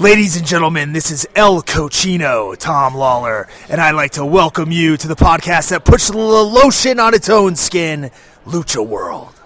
Ladies 0.00 0.36
and 0.36 0.44
gentlemen, 0.44 0.92
this 0.92 1.12
is 1.12 1.24
El 1.36 1.62
Cochino, 1.62 2.56
Tom 2.58 2.96
Lawler, 2.96 3.46
and 3.68 3.80
I'd 3.80 3.92
like 3.92 4.10
to 4.12 4.26
welcome 4.26 4.72
you 4.72 4.96
to 4.96 5.06
the 5.06 5.14
podcast 5.14 5.70
that 5.70 5.84
puts 5.84 6.08
the 6.08 6.18
lotion 6.18 6.98
on 6.98 7.14
its 7.14 7.28
own 7.28 7.54
skin, 7.54 8.10
Lucha 8.44 8.84
World. 8.84 9.40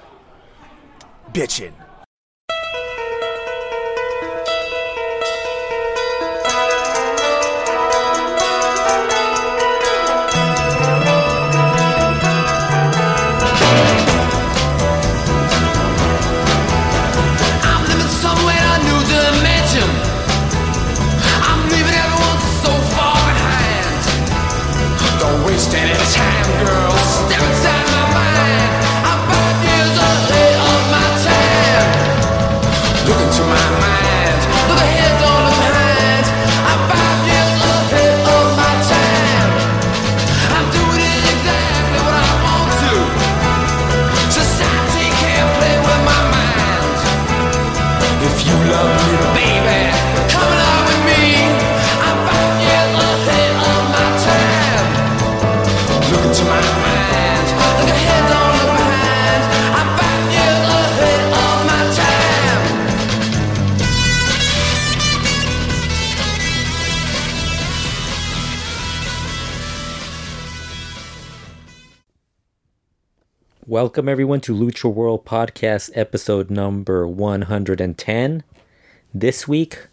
Bitchin'. 1.33 1.78
Welcome 73.81 74.09
everyone 74.09 74.41
to 74.41 74.53
Lucha 74.53 74.93
World 74.93 75.25
Podcast 75.25 75.93
episode 75.95 76.51
number 76.51 77.07
110. 77.07 78.43
This 79.15 79.47
week 79.47 79.87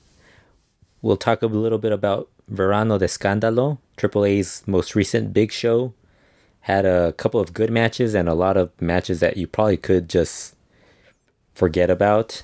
we'll 1.03 1.17
talk 1.17 1.43
a 1.43 1.45
little 1.45 1.77
bit 1.77 1.91
about 1.91 2.27
Verano 2.47 2.97
de 2.97 3.05
Scandalo, 3.05 3.77
AAA's 3.97 4.63
most 4.65 4.95
recent 4.95 5.33
big 5.33 5.51
show. 5.51 5.93
Had 6.61 6.87
a 6.87 7.13
couple 7.13 7.39
of 7.39 7.53
good 7.53 7.69
matches 7.69 8.15
and 8.15 8.27
a 8.27 8.33
lot 8.33 8.57
of 8.57 8.71
matches 8.81 9.19
that 9.19 9.37
you 9.37 9.45
probably 9.45 9.77
could 9.77 10.09
just 10.09 10.55
forget 11.53 11.91
about. 11.91 12.41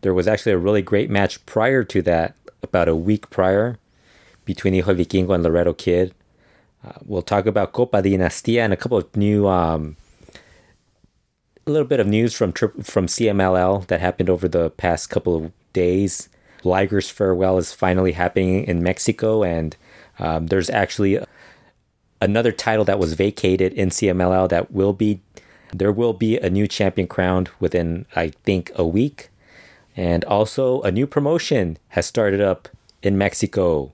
There 0.00 0.14
was 0.14 0.26
actually 0.26 0.52
a 0.52 0.58
really 0.58 0.80
great 0.80 1.10
match 1.10 1.44
prior 1.44 1.84
to 1.84 2.00
that, 2.00 2.34
about 2.62 2.88
a 2.88 2.96
week 2.96 3.28
prior, 3.28 3.78
between 4.46 4.72
Hijo 4.72 4.94
Vikingo 4.94 5.34
and 5.34 5.44
Laredo 5.44 5.74
Kid. 5.74 6.14
Uh, 6.82 6.92
we'll 7.04 7.20
talk 7.20 7.44
about 7.44 7.72
Copa 7.72 8.00
Dinastia 8.00 8.60
and 8.60 8.72
a 8.72 8.78
couple 8.78 8.96
of 8.96 9.14
new 9.14 9.46
um, 9.46 9.98
a 11.70 11.72
little 11.72 11.86
bit 11.86 12.00
of 12.00 12.06
news 12.06 12.34
from 12.34 12.52
from 12.52 13.06
CMLL 13.06 13.86
that 13.86 14.00
happened 14.00 14.28
over 14.28 14.48
the 14.48 14.70
past 14.70 15.08
couple 15.08 15.36
of 15.36 15.52
days. 15.72 16.28
Liger's 16.64 17.08
farewell 17.08 17.56
is 17.58 17.72
finally 17.72 18.12
happening 18.12 18.64
in 18.64 18.82
Mexico, 18.82 19.42
and 19.42 19.76
um, 20.18 20.48
there's 20.48 20.68
actually 20.68 21.18
another 22.20 22.52
title 22.52 22.84
that 22.84 22.98
was 22.98 23.14
vacated 23.14 23.72
in 23.72 23.88
CMLL 23.88 24.48
that 24.50 24.72
will 24.72 24.92
be 24.92 25.20
there 25.72 25.92
will 25.92 26.12
be 26.12 26.36
a 26.38 26.50
new 26.50 26.66
champion 26.66 27.06
crowned 27.06 27.48
within 27.60 28.04
I 28.16 28.30
think 28.44 28.72
a 28.74 28.84
week, 28.84 29.30
and 29.96 30.24
also 30.24 30.82
a 30.82 30.90
new 30.90 31.06
promotion 31.06 31.78
has 31.90 32.04
started 32.04 32.40
up 32.40 32.68
in 33.00 33.16
Mexico. 33.16 33.92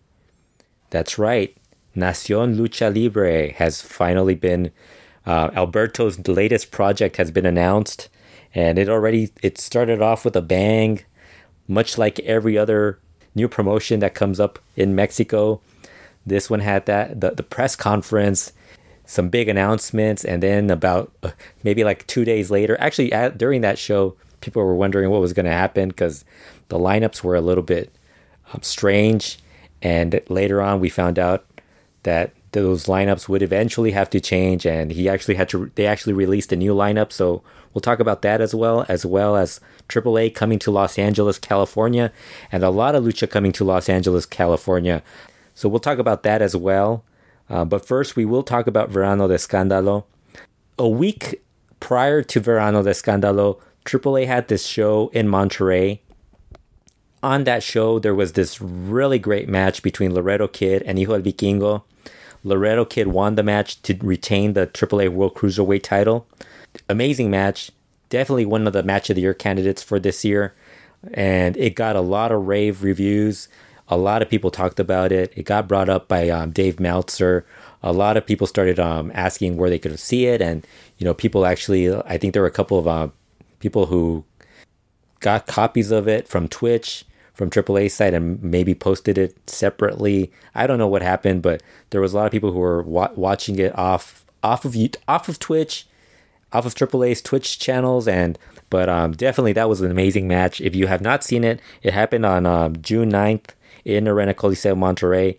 That's 0.91 1.19
right, 1.19 1.55
Nacion 1.95 2.57
Lucha 2.57 2.95
Libre 2.95 3.53
has 3.53 3.83
finally 3.83 4.35
been 4.35 4.73
uh, 5.27 5.51
Alberto's 5.55 6.27
latest 6.29 6.71
project 6.71 7.17
has 7.17 7.31
been 7.31 7.47
announced, 7.47 8.09
and 8.55 8.79
it 8.79 8.89
already 8.89 9.31
it 9.43 9.59
started 9.59 10.01
off 10.01 10.25
with 10.25 10.37
a 10.37 10.43
bang, 10.43 11.01
much 11.67 11.99
like 11.99 12.21
every 12.21 12.57
other 12.57 12.99
new 13.35 13.49
promotion 13.49 14.01
that 14.01 14.15
comes 14.15 14.39
up 14.39 14.59
in 14.77 14.95
Mexico. 14.95 15.61
This 16.25 16.49
one 16.49 16.61
had 16.61 16.87
that 16.87 17.21
the, 17.21 17.31
the 17.31 17.43
press 17.43 17.75
conference, 17.75 18.53
some 19.05 19.29
big 19.29 19.49
announcements, 19.49 20.25
and 20.25 20.43
then 20.43 20.71
about 20.71 21.13
uh, 21.23 21.33
maybe 21.65 21.83
like 21.83 22.07
two 22.07 22.25
days 22.25 22.51
later, 22.51 22.77
actually 22.81 23.13
at, 23.13 23.37
during 23.37 23.63
that 23.63 23.79
show, 23.79 24.15
people 24.41 24.63
were 24.63 24.77
wondering 24.77 25.11
what 25.11 25.21
was 25.21 25.33
going 25.33 25.47
to 25.47 25.53
happen 25.53 25.89
because 25.89 26.25
the 26.69 26.79
lineups 26.79 27.25
were 27.25 27.35
a 27.35 27.41
little 27.41 27.65
bit 27.65 27.93
um, 28.53 28.63
strange, 28.63 29.39
and 29.83 30.21
later 30.29 30.63
on 30.63 30.79
we 30.79 30.89
found 30.89 31.19
out 31.19 31.45
that 32.05 32.33
those 32.53 32.87
lineups 32.87 33.29
would 33.29 33.43
eventually 33.43 33.91
have 33.91 34.09
to 34.11 34.21
change 34.21 34.65
and 34.67 34.93
he 34.93 35.09
actually 35.09 35.35
had 35.35 35.49
to 35.49 35.71
they 35.75 35.87
actually 35.87 36.13
released 36.13 36.53
a 36.53 36.57
new 36.57 36.75
lineup 36.75 37.13
so 37.13 37.43
we'll 37.75 37.81
talk 37.81 38.01
about 38.01 38.23
that 38.23 38.41
as 38.41 38.55
well 38.55 38.87
as 38.89 39.05
well 39.05 39.37
as 39.37 39.61
AAA 39.89 40.35
coming 40.35 40.59
to 40.61 40.71
Los 40.71 40.99
Angeles 40.99 41.39
California 41.39 42.13
and 42.51 42.63
a 42.63 42.71
lot 42.71 42.95
of 42.95 43.05
lucha 43.05 43.29
coming 43.29 43.53
to 43.53 43.65
Los 43.65 43.89
Angeles 43.89 44.27
California. 44.27 45.03
So 45.55 45.69
we'll 45.69 45.81
talk 45.81 45.99
about 45.99 46.23
that 46.25 46.43
as 46.43 46.57
well. 46.57 47.05
Uh, 47.49 47.65
but 47.65 47.87
first 47.87 48.17
we 48.17 48.25
will 48.25 48.43
talk 48.43 48.67
about 48.67 48.91
Verano 48.91 49.29
de 49.29 49.37
Scandalo. 49.37 50.05
A 50.79 50.89
week 50.89 51.43
prior 51.81 52.23
to 52.23 52.41
Verano 52.41 52.83
de 52.83 52.91
Scandalo 52.91 53.61
AAA 53.85 54.27
had 54.27 54.49
this 54.49 54.67
show 54.67 55.09
in 55.13 55.29
Monterrey. 55.29 56.01
On 57.23 57.45
that 57.45 57.63
show, 57.63 57.99
there 57.99 58.15
was 58.15 58.33
this 58.33 58.61
really 58.61 59.19
great 59.19 59.49
match 59.49 59.83
between 59.83 60.13
Laredo 60.13 60.49
Kid 60.49 60.83
and 60.83 60.99
Hijo 60.99 61.19
del 61.19 61.33
Vikingo. 61.33 61.83
Laredo 62.47 62.85
Kid 62.85 63.09
won 63.09 63.35
the 63.35 63.43
match 63.43 63.83
to 63.83 63.99
retain 64.01 64.53
the 64.53 64.69
AAA 64.69 65.09
World 65.09 65.35
Cruiserweight 65.35 65.83
title. 65.83 66.29
Amazing 66.89 67.29
match. 67.29 67.73
Definitely 68.09 68.47
one 68.47 68.69
of 68.69 68.73
the 68.73 68.85
match 68.85 69.11
of 69.11 69.17
the 69.17 69.23
year 69.23 69.35
candidates 69.35 69.83
for 69.83 69.99
this 69.99 70.25
year. 70.25 70.55
And 71.13 71.57
it 71.57 71.75
got 71.75 71.97
a 71.97 72.01
lot 72.01 72.31
of 72.31 72.47
rave 72.47 72.85
reviews. 72.85 73.49
A 73.89 73.97
lot 73.97 74.23
of 74.23 74.29
people 74.29 74.53
talked 74.53 74.79
about 74.79 75.11
it. 75.11 75.33
It 75.35 75.43
got 75.43 75.67
brought 75.67 75.89
up 75.89 76.07
by 76.07 76.29
um, 76.29 76.53
Dave 76.53 76.79
Meltzer. 76.79 77.45
A 77.83 77.93
lot 77.93 78.17
of 78.17 78.25
people 78.25 78.47
started 78.47 78.79
um, 78.79 79.11
asking 79.13 79.57
where 79.57 79.71
they 79.71 79.79
could 79.79 79.99
see 79.99 80.27
it. 80.27 80.41
And, 80.41 80.65
you 80.99 81.05
know, 81.05 81.15
people 81.15 81.47
actually, 81.47 81.93
I 81.93 82.17
think 82.17 82.33
there 82.33 82.43
were 82.43 82.49
a 82.49 82.53
couple 82.53 82.79
of 82.79 82.87
uh, 82.87 83.09
people 83.59 83.87
who 83.87 84.25
got 85.19 85.49
copies 85.49 85.91
of 85.91 86.07
it 86.07 86.29
from 86.29 86.47
Twitch, 86.47 87.05
from 87.37 87.51
AAA 87.51 87.91
site, 87.91 88.15
and 88.15 88.43
maybe 88.43 88.75
posted 88.75 89.17
it 89.19 89.37
separately. 89.49 90.33
I 90.55 90.67
don't 90.67 90.79
know 90.79 90.89
what 90.89 91.03
happened, 91.03 91.43
but 91.43 91.63
there 91.91 92.01
was 92.01 92.13
a 92.13 92.17
lot 92.17 92.27
of 92.27 92.33
people 92.33 92.51
who 92.51 92.59
were 92.59 92.83
wa- 92.83 93.13
watching 93.15 93.59
it 93.59 93.77
off 93.79 94.25
off 94.43 94.65
of 94.65 94.77
off 95.07 95.29
of 95.29 95.39
Twitch, 95.39 95.87
off 96.53 96.67
of 96.67 96.75
AAA's 96.75 97.23
Twitch 97.23 97.59
channels, 97.59 98.09
and 98.09 98.39
but 98.71 98.89
um, 98.89 99.13
definitely 99.13 99.53
that 99.53 99.69
was 99.69 99.81
an 99.81 99.91
amazing 99.91 100.27
match. 100.27 100.61
If 100.61 100.75
you 100.75 100.87
have 100.87 101.03
not 101.03 101.23
seen 101.23 101.45
it, 101.45 101.61
it 101.83 101.93
happened 101.93 102.27
on 102.27 102.47
um, 102.47 102.81
June 102.81 103.11
9th 103.13 103.51
in 103.85 104.09
Arena 104.09 104.35
Coliseo 104.35 104.77
Monterrey. 104.77 105.39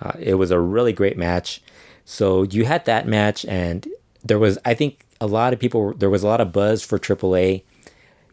Uh, 0.00 0.12
it 0.18 0.34
was 0.34 0.50
a 0.50 0.58
really 0.58 0.92
great 0.92 1.16
match. 1.16 1.62
So 2.04 2.42
you 2.42 2.64
had 2.64 2.84
that 2.86 3.06
match, 3.06 3.44
and 3.44 3.86
there 4.24 4.38
was 4.38 4.58
I 4.64 4.74
think 4.74 5.04
a 5.20 5.26
lot 5.26 5.52
of 5.52 5.58
people. 5.60 5.92
There 5.94 6.10
was 6.10 6.22
a 6.22 6.26
lot 6.26 6.40
of 6.40 6.52
buzz 6.52 6.82
for 6.82 6.98
AAA 6.98 7.62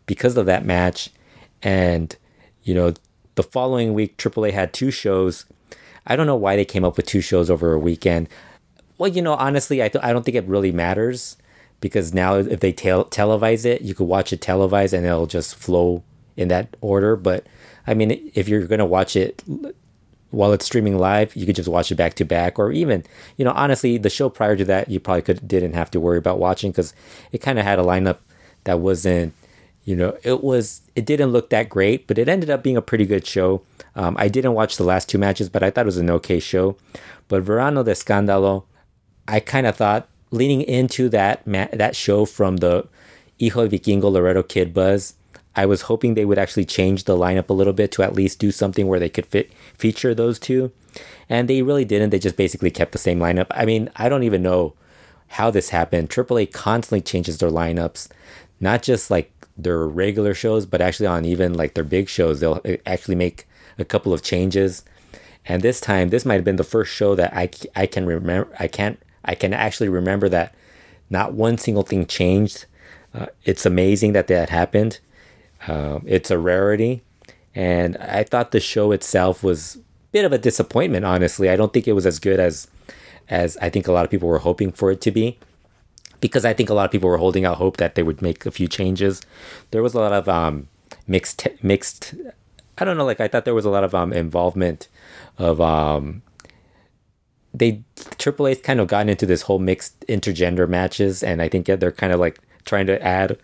because 0.05 0.37
of 0.37 0.45
that 0.45 0.65
match. 0.65 1.09
And, 1.63 2.15
you 2.63 2.73
know, 2.73 2.93
the 3.35 3.43
following 3.43 3.93
week, 3.93 4.17
AAA 4.17 4.51
had 4.53 4.73
two 4.73 4.91
shows. 4.91 5.45
I 6.05 6.15
don't 6.15 6.27
know 6.27 6.35
why 6.35 6.55
they 6.55 6.65
came 6.65 6.83
up 6.83 6.97
with 6.97 7.05
two 7.05 7.21
shows 7.21 7.49
over 7.49 7.73
a 7.73 7.79
weekend. 7.79 8.27
Well, 8.97 9.09
you 9.09 9.21
know, 9.21 9.33
honestly, 9.33 9.81
I, 9.83 9.89
th- 9.89 10.03
I 10.03 10.13
don't 10.13 10.23
think 10.23 10.35
it 10.37 10.45
really 10.45 10.71
matters 10.71 11.37
because 11.79 12.13
now 12.13 12.35
if 12.35 12.59
they 12.59 12.71
tel- 12.71 13.05
televise 13.05 13.65
it, 13.65 13.81
you 13.81 13.95
could 13.95 14.07
watch 14.07 14.31
it 14.31 14.41
televised 14.41 14.93
and 14.93 15.05
it'll 15.05 15.27
just 15.27 15.55
flow 15.55 16.03
in 16.37 16.47
that 16.49 16.75
order. 16.81 17.15
But 17.15 17.45
I 17.87 17.93
mean, 17.93 18.31
if 18.35 18.47
you're 18.47 18.67
going 18.67 18.79
to 18.79 18.85
watch 18.85 19.15
it 19.15 19.43
while 20.29 20.53
it's 20.53 20.65
streaming 20.65 20.97
live, 20.97 21.35
you 21.35 21.45
could 21.45 21.55
just 21.55 21.69
watch 21.69 21.91
it 21.91 21.95
back 21.95 22.13
to 22.15 22.25
back, 22.25 22.57
or 22.57 22.71
even, 22.71 23.03
you 23.37 23.45
know, 23.45 23.51
honestly, 23.51 23.97
the 23.97 24.09
show 24.09 24.29
prior 24.29 24.55
to 24.55 24.65
that, 24.65 24.89
you 24.89 24.99
probably 24.99 25.21
could 25.21 25.47
didn't 25.47 25.73
have 25.73 25.91
to 25.91 25.99
worry 25.99 26.17
about 26.17 26.39
watching 26.39 26.71
because 26.71 26.93
it 27.31 27.39
kind 27.39 27.59
of 27.59 27.65
had 27.65 27.79
a 27.79 27.83
lineup 27.83 28.19
that 28.63 28.79
wasn't, 28.79 29.33
you 29.83 29.95
know, 29.95 30.17
it 30.23 30.43
was 30.43 30.81
it 30.95 31.05
didn't 31.05 31.31
look 31.31 31.49
that 31.49 31.69
great, 31.69 32.07
but 32.07 32.17
it 32.17 32.29
ended 32.29 32.49
up 32.49 32.63
being 32.63 32.77
a 32.77 32.81
pretty 32.81 33.05
good 33.05 33.25
show. 33.25 33.63
Um, 33.95 34.15
I 34.19 34.27
didn't 34.27 34.53
watch 34.53 34.77
the 34.77 34.83
last 34.83 35.09
two 35.09 35.17
matches, 35.17 35.49
but 35.49 35.63
I 35.63 35.69
thought 35.69 35.85
it 35.85 35.85
was 35.85 35.97
an 35.97 36.09
okay 36.09 36.39
show. 36.39 36.77
But 37.27 37.43
Verano 37.43 37.83
de 37.83 37.91
Scandalo, 37.91 38.65
I 39.27 39.39
kind 39.39 39.65
of 39.65 39.75
thought 39.75 40.07
leading 40.29 40.61
into 40.61 41.09
that 41.09 41.45
ma- 41.45 41.67
that 41.73 41.95
show 41.95 42.25
from 42.25 42.57
the 42.57 42.87
Hijo 43.39 43.67
Vikingo 43.67 44.11
Laredo 44.11 44.43
Kid 44.43 44.73
buzz, 44.73 45.15
I 45.55 45.65
was 45.65 45.83
hoping 45.83 46.13
they 46.13 46.25
would 46.25 46.37
actually 46.37 46.65
change 46.65 47.03
the 47.03 47.17
lineup 47.17 47.49
a 47.49 47.53
little 47.53 47.73
bit 47.73 47.91
to 47.93 48.03
at 48.03 48.13
least 48.13 48.39
do 48.39 48.51
something 48.51 48.87
where 48.87 48.99
they 48.99 49.09
could 49.09 49.25
fit 49.25 49.51
feature 49.77 50.13
those 50.13 50.39
two. 50.39 50.71
And 51.27 51.49
they 51.49 51.61
really 51.61 51.85
didn't. 51.85 52.09
They 52.09 52.19
just 52.19 52.37
basically 52.37 52.71
kept 52.71 52.91
the 52.91 52.97
same 52.97 53.19
lineup. 53.19 53.47
I 53.51 53.65
mean, 53.65 53.89
I 53.95 54.09
don't 54.09 54.23
even 54.23 54.43
know 54.43 54.73
how 55.27 55.49
this 55.49 55.69
happened. 55.69 56.09
AAA 56.09 56.51
constantly 56.51 57.01
changes 57.01 57.37
their 57.37 57.49
lineups, 57.49 58.09
not 58.59 58.83
just 58.83 59.09
like 59.09 59.31
their 59.63 59.87
regular 59.87 60.33
shows, 60.33 60.65
but 60.65 60.81
actually 60.81 61.07
on 61.07 61.25
even 61.25 61.53
like 61.53 61.73
their 61.73 61.83
big 61.83 62.09
shows, 62.09 62.39
they'll 62.39 62.61
eh, 62.65 62.77
actually 62.85 63.15
make 63.15 63.47
a 63.77 63.85
couple 63.85 64.13
of 64.13 64.21
changes. 64.21 64.83
And 65.45 65.61
this 65.61 65.81
time, 65.81 66.09
this 66.09 66.25
might 66.25 66.35
have 66.35 66.43
been 66.43 66.57
the 66.57 66.63
first 66.63 66.93
show 66.93 67.15
that 67.15 67.33
I, 67.33 67.49
I 67.75 67.85
can 67.85 68.05
remember. 68.05 68.53
I 68.59 68.67
can't. 68.67 68.99
I 69.23 69.35
can 69.35 69.53
actually 69.53 69.89
remember 69.89 70.29
that 70.29 70.55
not 71.09 71.33
one 71.33 71.57
single 71.57 71.83
thing 71.83 72.07
changed. 72.07 72.65
Uh, 73.13 73.27
it's 73.43 73.65
amazing 73.65 74.13
that 74.13 74.27
that 74.27 74.49
happened. 74.49 74.99
Uh, 75.67 75.99
it's 76.05 76.31
a 76.31 76.39
rarity, 76.39 77.01
and 77.53 77.97
I 77.97 78.23
thought 78.23 78.51
the 78.51 78.59
show 78.59 78.91
itself 78.91 79.43
was 79.43 79.75
a 79.75 79.79
bit 80.11 80.25
of 80.25 80.33
a 80.33 80.37
disappointment. 80.37 81.05
Honestly, 81.05 81.49
I 81.49 81.55
don't 81.55 81.71
think 81.71 81.87
it 81.87 81.93
was 81.93 82.05
as 82.05 82.19
good 82.19 82.39
as 82.39 82.67
as 83.29 83.57
I 83.57 83.69
think 83.69 83.87
a 83.87 83.91
lot 83.91 84.05
of 84.05 84.11
people 84.11 84.27
were 84.27 84.39
hoping 84.39 84.71
for 84.71 84.91
it 84.91 85.01
to 85.01 85.11
be. 85.11 85.37
Because 86.21 86.45
I 86.45 86.53
think 86.53 86.69
a 86.69 86.73
lot 86.73 86.85
of 86.85 86.91
people 86.91 87.09
were 87.09 87.17
holding 87.17 87.45
out 87.45 87.57
hope 87.57 87.77
that 87.77 87.95
they 87.95 88.03
would 88.03 88.21
make 88.21 88.45
a 88.45 88.51
few 88.51 88.67
changes. 88.67 89.21
There 89.71 89.83
was 89.83 89.93
a 89.93 89.99
lot 89.99 90.13
of 90.13 90.29
um, 90.29 90.67
mixed 91.07 91.47
mixed. 91.61 92.13
I 92.77 92.85
don't 92.85 92.97
know. 92.97 93.05
Like 93.05 93.19
I 93.19 93.27
thought 93.27 93.45
there 93.45 93.55
was 93.55 93.65
a 93.65 93.69
lot 93.69 93.83
of 93.83 93.93
um, 93.93 94.13
involvement 94.13 94.87
of 95.37 95.59
um, 95.59 96.21
they 97.53 97.83
AAA's 97.95 98.61
kind 98.61 98.79
of 98.79 98.87
gotten 98.87 99.09
into 99.09 99.25
this 99.25 99.43
whole 99.43 99.59
mixed 99.59 99.99
intergender 100.07 100.67
matches, 100.69 101.23
and 101.23 101.41
I 101.41 101.49
think 101.49 101.65
they're 101.65 101.91
kind 101.91 102.13
of 102.13 102.19
like 102.19 102.39
trying 102.65 102.87
to 102.87 103.01
add 103.03 103.37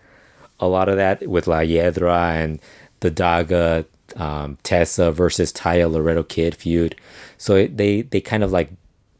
a 0.60 0.68
lot 0.68 0.90
of 0.90 0.96
that 0.96 1.28
with 1.28 1.48
La 1.48 1.60
Hiedra 1.60 2.34
and 2.36 2.60
the 3.02 3.12
Daga 3.12 3.86
um, 4.16 4.58
Tessa 4.64 5.12
versus 5.12 5.52
Taya 5.52 5.92
Laredo 5.92 6.24
Kid 6.24 6.56
feud. 6.56 6.96
So 7.38 7.68
they 7.68 8.02
they 8.02 8.22
kind 8.22 8.44
of 8.44 8.52
like 8.52 8.72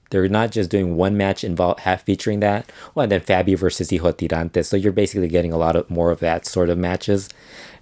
they're 0.10 0.28
not 0.30 0.52
just 0.52 0.70
doing 0.70 0.96
one 0.96 1.18
match 1.18 1.44
involved 1.44 1.82
half 1.82 2.04
featuring 2.04 2.40
that. 2.42 2.72
Well, 2.96 3.04
and 3.04 3.12
then 3.12 3.22
Fabi 3.22 3.58
versus 3.58 3.90
Hijo 3.90 4.12
Tirante. 4.12 4.64
So 4.66 4.78
you're 4.78 4.92
basically 4.92 5.28
getting 5.28 5.52
a 5.52 5.58
lot 5.58 5.76
of 5.76 5.90
more 5.90 6.12
of 6.12 6.20
that 6.20 6.46
sort 6.46 6.70
of 6.70 6.78
matches, 6.78 7.30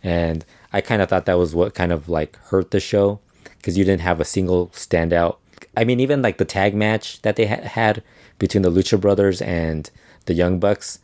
and 0.04 0.46
I 0.74 0.82
kind 0.82 1.02
of 1.02 1.10
thought 1.10 1.26
that 1.26 1.38
was 1.38 1.56
what 1.56 1.76
kind 1.76 1.92
of 1.92 2.10
like 2.10 2.38
hurt 2.48 2.72
the 2.72 2.80
show 2.80 3.20
because 3.58 3.78
you 3.78 3.86
didn't 3.86 4.02
have 4.02 4.20
a 4.20 4.26
single 4.26 4.68
standout 4.68 5.38
I 5.78 5.84
mean, 5.84 6.00
even 6.00 6.22
like 6.22 6.38
the 6.38 6.46
tag 6.46 6.74
match 6.76 7.22
that 7.22 7.36
they 7.36 7.48
ha- 7.48 7.62
had 7.62 8.04
between 8.40 8.62
the 8.62 8.72
Lucha 8.72 9.00
Brothers 9.00 9.42
and 9.42 9.90
the 10.26 10.34
Young 10.34 10.60
Bucks, 10.60 11.00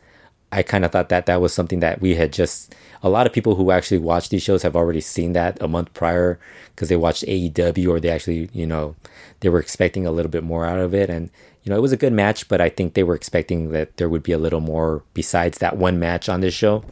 I 0.50 0.62
kind 0.62 0.84
of 0.84 0.92
thought 0.92 1.08
that 1.08 1.26
that 1.26 1.40
was 1.40 1.52
something 1.52 1.80
that 1.80 2.00
we 2.00 2.14
had 2.14 2.32
just. 2.32 2.74
A 3.02 3.08
lot 3.08 3.26
of 3.26 3.32
people 3.32 3.56
who 3.56 3.70
actually 3.70 3.98
watch 3.98 4.28
these 4.28 4.42
shows 4.42 4.62
have 4.62 4.76
already 4.76 5.00
seen 5.00 5.32
that 5.32 5.60
a 5.60 5.66
month 5.66 5.92
prior 5.92 6.38
because 6.70 6.88
they 6.88 6.96
watched 6.96 7.24
AEW 7.24 7.88
or 7.88 7.98
they 7.98 8.10
actually, 8.10 8.48
you 8.52 8.66
know, 8.66 8.94
they 9.42 9.48
were 9.48 9.58
expecting 9.58 10.06
a 10.06 10.12
little 10.12 10.30
bit 10.30 10.44
more 10.44 10.64
out 10.64 10.78
of 10.78 10.94
it. 10.94 11.10
And, 11.10 11.28
you 11.64 11.70
know, 11.70 11.76
it 11.76 11.82
was 11.82 11.92
a 11.92 11.96
good 11.96 12.12
match, 12.12 12.48
but 12.48 12.60
I 12.60 12.68
think 12.68 12.94
they 12.94 13.02
were 13.02 13.14
expecting 13.14 13.72
that 13.72 13.96
there 13.96 14.08
would 14.08 14.22
be 14.22 14.32
a 14.32 14.38
little 14.38 14.60
more 14.60 15.02
besides 15.14 15.58
that 15.58 15.76
one 15.76 15.98
match 15.98 16.28
on 16.28 16.40
this 16.40 16.54
show. 16.54 16.84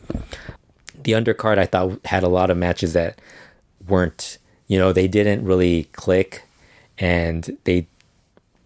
The 0.94 1.12
undercard, 1.12 1.58
I 1.58 1.66
thought, 1.66 2.04
had 2.06 2.24
a 2.24 2.28
lot 2.28 2.50
of 2.50 2.56
matches 2.56 2.92
that 2.92 3.20
weren't, 3.86 4.38
you 4.66 4.78
know, 4.78 4.92
they 4.92 5.06
didn't 5.06 5.44
really 5.44 5.84
click 5.92 6.42
and 6.98 7.56
they 7.64 7.86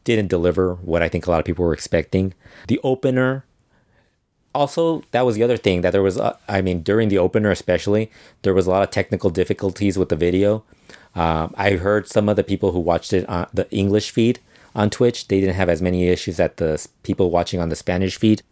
didn't 0.05 0.29
deliver 0.29 0.75
what 0.77 1.03
I 1.03 1.09
think 1.09 1.27
a 1.27 1.31
lot 1.31 1.41
of 1.41 1.45
people 1.45 1.65
were 1.65 1.75
expecting. 1.75 2.33
The 2.69 2.81
opener, 2.83 3.45
also, 4.55 5.03
that 5.11 5.27
was 5.27 5.35
the 5.35 5.43
other 5.43 5.59
thing 5.59 5.83
that 5.83 5.91
there 5.91 6.03
was, 6.03 6.19
uh, 6.19 6.37
I 6.49 6.63
mean, 6.63 6.83
during 6.83 7.11
the 7.11 7.19
opener 7.19 7.51
especially, 7.51 8.11
there 8.43 8.55
was 8.55 8.67
a 8.67 8.71
lot 8.71 8.83
of 8.83 8.91
technical 8.91 9.29
difficulties 9.29 9.99
with 9.99 10.09
the 10.09 10.17
video. 10.17 10.65
Um, 11.15 11.55
I 11.57 11.73
heard 11.73 12.09
some 12.09 12.29
of 12.29 12.37
the 12.37 12.45
people 12.45 12.73
who 12.73 12.81
watched 12.81 13.13
it 13.13 13.29
on 13.29 13.47
the 13.53 13.71
English 13.71 14.11
feed 14.11 14.41
on 14.75 14.91
Twitch, 14.91 15.29
they 15.29 15.41
didn't 15.41 15.55
have 15.55 15.69
as 15.69 15.81
many 15.81 16.09
issues 16.09 16.41
as 16.41 16.51
the 16.57 16.87
people 17.03 17.31
watching 17.31 17.61
on 17.61 17.69
the 17.69 17.77
Spanish 17.77 18.17
feed. 18.17 18.43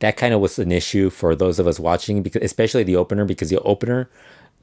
That 0.00 0.16
kind 0.16 0.34
of 0.34 0.40
was 0.40 0.58
an 0.58 0.72
issue 0.72 1.10
for 1.10 1.36
those 1.36 1.58
of 1.58 1.68
us 1.68 1.78
watching, 1.78 2.22
because 2.22 2.42
especially 2.42 2.82
the 2.82 2.96
opener, 2.96 3.24
because 3.24 3.50
the 3.50 3.60
opener, 3.60 4.10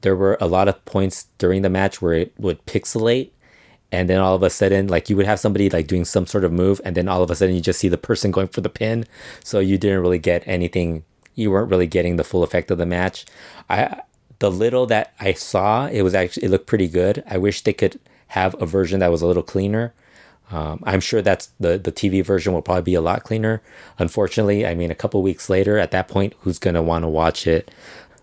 there 0.02 0.14
were 0.14 0.36
a 0.40 0.46
lot 0.46 0.68
of 0.68 0.84
points 0.84 1.28
during 1.38 1.62
the 1.62 1.70
match 1.70 2.02
where 2.02 2.12
it 2.12 2.34
would 2.36 2.64
pixelate 2.66 3.30
and 3.90 4.08
then 4.08 4.18
all 4.18 4.34
of 4.34 4.42
a 4.42 4.50
sudden 4.50 4.88
like 4.88 5.08
you 5.08 5.16
would 5.16 5.26
have 5.26 5.38
somebody 5.38 5.68
like 5.70 5.86
doing 5.86 6.04
some 6.04 6.26
sort 6.26 6.44
of 6.44 6.52
move 6.52 6.80
and 6.84 6.96
then 6.96 7.08
all 7.08 7.22
of 7.22 7.30
a 7.30 7.34
sudden 7.34 7.54
you 7.54 7.60
just 7.60 7.78
see 7.78 7.88
the 7.88 7.98
person 7.98 8.30
going 8.30 8.48
for 8.48 8.62
the 8.62 8.68
pin 8.68 9.04
so 9.44 9.60
you 9.60 9.76
didn't 9.78 10.00
really 10.00 10.18
get 10.18 10.42
anything 10.46 11.04
you 11.34 11.50
weren't 11.50 11.70
really 11.70 11.86
getting 11.86 12.16
the 12.16 12.24
full 12.24 12.42
effect 12.42 12.70
of 12.70 12.78
the 12.78 12.86
match 12.86 13.26
i 13.68 14.00
the 14.42 14.50
little 14.50 14.86
that 14.86 15.14
i 15.20 15.32
saw 15.32 15.86
it 15.86 16.02
was 16.02 16.16
actually 16.16 16.44
it 16.44 16.50
looked 16.50 16.66
pretty 16.66 16.88
good 16.88 17.22
i 17.28 17.38
wish 17.38 17.62
they 17.62 17.72
could 17.72 18.00
have 18.28 18.60
a 18.60 18.66
version 18.66 18.98
that 18.98 19.10
was 19.10 19.22
a 19.22 19.26
little 19.26 19.42
cleaner 19.42 19.94
um, 20.50 20.82
i'm 20.82 20.98
sure 20.98 21.22
that's 21.22 21.50
the 21.60 21.78
the 21.78 21.92
tv 21.92 22.24
version 22.24 22.52
will 22.52 22.60
probably 22.60 22.82
be 22.82 22.94
a 22.94 23.00
lot 23.00 23.22
cleaner 23.22 23.62
unfortunately 24.00 24.66
i 24.66 24.74
mean 24.74 24.90
a 24.90 24.96
couple 24.96 25.22
weeks 25.22 25.48
later 25.48 25.78
at 25.78 25.92
that 25.92 26.08
point 26.08 26.34
who's 26.40 26.58
to 26.58 26.82
want 26.82 27.04
to 27.04 27.08
watch 27.08 27.46
it 27.46 27.70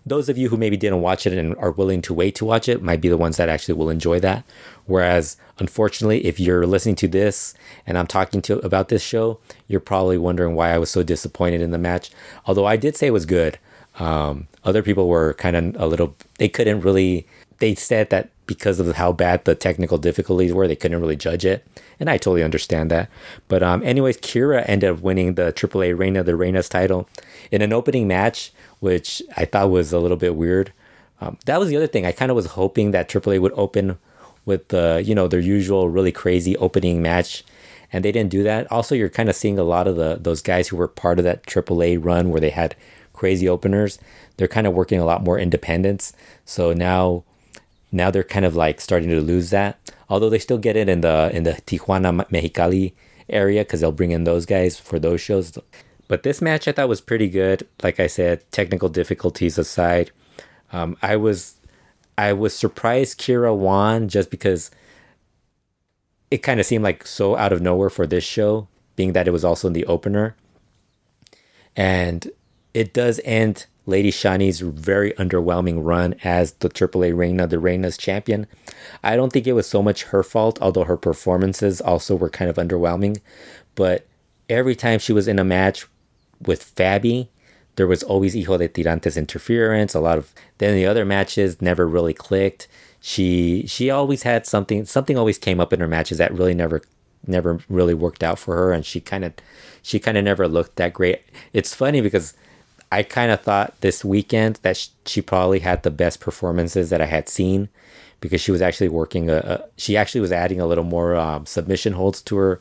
those 0.04 0.28
of 0.28 0.36
you 0.36 0.48
who 0.48 0.56
maybe 0.58 0.76
didn't 0.76 1.00
watch 1.00 1.26
it 1.26 1.32
and 1.32 1.56
are 1.56 1.70
willing 1.70 2.02
to 2.02 2.14
wait 2.14 2.34
to 2.34 2.44
watch 2.44 2.68
it 2.68 2.82
might 2.82 3.00
be 3.00 3.08
the 3.08 3.16
ones 3.16 3.36
that 3.36 3.48
actually 3.48 3.74
will 3.74 3.90
enjoy 3.90 4.18
that. 4.20 4.44
Whereas, 4.86 5.36
unfortunately, 5.58 6.24
if 6.24 6.40
you're 6.40 6.66
listening 6.66 6.96
to 6.96 7.08
this 7.08 7.54
and 7.86 7.98
I'm 7.98 8.06
talking 8.06 8.40
to 8.42 8.58
about 8.60 8.88
this 8.88 9.02
show, 9.02 9.38
you're 9.68 9.78
probably 9.78 10.18
wondering 10.18 10.54
why 10.54 10.70
I 10.70 10.78
was 10.78 10.90
so 10.90 11.02
disappointed 11.02 11.60
in 11.60 11.70
the 11.70 11.78
match. 11.78 12.10
Although 12.46 12.66
I 12.66 12.76
did 12.76 12.96
say 12.96 13.08
it 13.08 13.12
was 13.12 13.26
good. 13.26 13.58
Um, 13.98 14.48
other 14.64 14.82
people 14.82 15.08
were 15.08 15.34
kind 15.34 15.56
of 15.56 15.76
a 15.80 15.86
little. 15.86 16.16
They 16.38 16.48
couldn't 16.48 16.80
really. 16.80 17.26
They 17.58 17.74
said 17.74 18.10
that 18.10 18.30
because 18.46 18.80
of 18.80 18.96
how 18.96 19.12
bad 19.12 19.44
the 19.44 19.54
technical 19.54 19.98
difficulties 19.98 20.52
were, 20.52 20.66
they 20.66 20.76
couldn't 20.76 21.00
really 21.00 21.16
judge 21.16 21.44
it, 21.44 21.66
and 21.98 22.08
I 22.08 22.16
totally 22.16 22.42
understand 22.42 22.90
that. 22.90 23.10
But 23.48 23.62
um, 23.62 23.82
anyways, 23.82 24.18
Keyra 24.18 24.64
ended 24.66 24.90
up 24.90 25.00
winning 25.00 25.34
the 25.34 25.52
AAA 25.52 25.98
Reina 25.98 26.24
de 26.24 26.32
Reinas 26.32 26.68
title 26.68 27.08
in 27.50 27.62
an 27.62 27.72
opening 27.72 28.08
match 28.08 28.52
which 28.80 29.22
I 29.36 29.44
thought 29.44 29.70
was 29.70 29.92
a 29.92 29.98
little 29.98 30.16
bit 30.16 30.34
weird. 30.34 30.72
Um, 31.20 31.38
that 31.44 31.60
was 31.60 31.68
the 31.68 31.76
other 31.76 31.86
thing. 31.86 32.06
I 32.06 32.12
kind 32.12 32.30
of 32.30 32.34
was 32.34 32.46
hoping 32.46 32.90
that 32.90 33.08
AAA 33.08 33.40
would 33.40 33.52
open 33.52 33.98
with 34.46 34.68
the 34.68 35.02
you 35.04 35.14
know 35.14 35.28
their 35.28 35.40
usual 35.40 35.88
really 35.88 36.12
crazy 36.12 36.56
opening 36.56 37.02
match, 37.02 37.44
and 37.92 38.04
they 38.04 38.10
didn't 38.10 38.30
do 38.30 38.42
that. 38.42 38.70
Also, 38.72 38.94
you're 38.94 39.10
kind 39.10 39.28
of 39.28 39.36
seeing 39.36 39.58
a 39.58 39.62
lot 39.62 39.86
of 39.86 39.96
the 39.96 40.18
those 40.20 40.42
guys 40.42 40.68
who 40.68 40.76
were 40.76 40.88
part 40.88 41.18
of 41.18 41.24
that 41.26 41.44
AAA 41.44 42.02
run 42.02 42.30
where 42.30 42.40
they 42.40 42.50
had 42.50 42.74
crazy 43.20 43.46
openers. 43.46 43.98
They're 44.38 44.48
kind 44.48 44.66
of 44.66 44.72
working 44.72 44.98
a 44.98 45.04
lot 45.04 45.22
more 45.22 45.38
independence. 45.38 46.14
So 46.46 46.72
now, 46.72 47.24
now 47.92 48.10
they're 48.10 48.24
kind 48.24 48.46
of 48.46 48.56
like 48.56 48.80
starting 48.80 49.10
to 49.10 49.20
lose 49.20 49.50
that. 49.50 49.78
Although 50.08 50.30
they 50.30 50.38
still 50.38 50.58
get 50.58 50.74
it 50.74 50.88
in 50.88 51.02
the 51.02 51.30
in 51.32 51.44
the 51.44 51.52
Tijuana 51.52 52.26
Mexicali 52.30 52.94
area 53.28 53.60
because 53.62 53.80
they'll 53.80 53.92
bring 53.92 54.10
in 54.10 54.24
those 54.24 54.46
guys 54.46 54.80
for 54.80 54.98
those 54.98 55.20
shows. 55.20 55.58
But 56.08 56.22
this 56.22 56.40
match 56.40 56.66
I 56.66 56.72
thought 56.72 56.88
was 56.88 57.02
pretty 57.02 57.28
good. 57.28 57.68
Like 57.82 58.00
I 58.00 58.08
said, 58.08 58.50
technical 58.50 58.88
difficulties 58.88 59.58
aside, 59.58 60.10
um, 60.72 60.96
I 61.02 61.16
was 61.16 61.60
I 62.16 62.32
was 62.32 62.56
surprised 62.56 63.20
Keyra 63.20 63.54
won 63.54 64.08
just 64.08 64.30
because 64.30 64.70
it 66.30 66.38
kind 66.38 66.58
of 66.58 66.66
seemed 66.66 66.84
like 66.84 67.06
so 67.06 67.36
out 67.36 67.52
of 67.52 67.60
nowhere 67.60 67.90
for 67.90 68.06
this 68.06 68.24
show, 68.24 68.66
being 68.96 69.12
that 69.12 69.28
it 69.28 69.32
was 69.32 69.44
also 69.44 69.68
in 69.68 69.74
the 69.74 69.86
opener. 69.86 70.36
And 71.76 72.30
it 72.74 72.92
does 72.92 73.20
end 73.24 73.66
Lady 73.86 74.10
Shani's 74.10 74.60
very 74.60 75.12
underwhelming 75.12 75.84
run 75.84 76.14
as 76.22 76.52
the 76.54 76.68
AAA 76.68 77.16
Reina, 77.16 77.46
the 77.46 77.58
Reina's 77.58 77.96
champion. 77.96 78.46
I 79.02 79.16
don't 79.16 79.32
think 79.32 79.46
it 79.46 79.54
was 79.54 79.66
so 79.66 79.82
much 79.82 80.04
her 80.04 80.22
fault, 80.22 80.60
although 80.62 80.84
her 80.84 80.96
performances 80.96 81.80
also 81.80 82.14
were 82.14 82.30
kind 82.30 82.48
of 82.50 82.56
underwhelming. 82.56 83.20
But 83.74 84.06
every 84.48 84.76
time 84.76 84.98
she 84.98 85.12
was 85.12 85.26
in 85.26 85.38
a 85.38 85.44
match 85.44 85.86
with 86.40 86.74
Fabi, 86.74 87.28
there 87.76 87.86
was 87.86 88.02
always 88.02 88.34
Hijo 88.34 88.58
de 88.58 88.68
Tirantes 88.68 89.16
interference. 89.16 89.94
A 89.94 90.00
lot 90.00 90.18
of 90.18 90.32
then 90.58 90.74
the 90.74 90.86
other 90.86 91.04
matches 91.04 91.62
never 91.62 91.88
really 91.88 92.14
clicked. 92.14 92.68
She 93.00 93.66
she 93.66 93.90
always 93.90 94.22
had 94.22 94.46
something 94.46 94.84
something 94.84 95.16
always 95.16 95.38
came 95.38 95.60
up 95.60 95.72
in 95.72 95.80
her 95.80 95.88
matches 95.88 96.18
that 96.18 96.32
really 96.34 96.54
never 96.54 96.82
never 97.26 97.60
really 97.68 97.94
worked 97.94 98.22
out 98.22 98.38
for 98.38 98.54
her, 98.56 98.72
and 98.72 98.84
she 98.84 99.00
kind 99.00 99.24
of 99.24 99.32
she 99.82 99.98
kind 99.98 100.18
of 100.18 100.24
never 100.24 100.46
looked 100.46 100.76
that 100.76 100.92
great. 100.92 101.22
It's 101.52 101.74
funny 101.74 102.00
because 102.00 102.34
I 102.92 103.02
kind 103.02 103.30
of 103.30 103.40
thought 103.40 103.80
this 103.80 104.04
weekend 104.04 104.56
that 104.62 104.88
she 105.06 105.22
probably 105.22 105.60
had 105.60 105.82
the 105.82 105.90
best 105.90 106.20
performances 106.20 106.90
that 106.90 107.00
I 107.00 107.06
had 107.06 107.28
seen 107.28 107.68
because 108.20 108.40
she 108.40 108.50
was 108.50 108.60
actually 108.60 108.88
working 108.88 109.30
a, 109.30 109.36
a 109.36 109.64
she 109.76 109.96
actually 109.96 110.20
was 110.20 110.32
adding 110.32 110.60
a 110.60 110.66
little 110.66 110.84
more 110.84 111.14
um, 111.14 111.46
submission 111.46 111.92
holds 111.94 112.20
to 112.22 112.36
her 112.36 112.60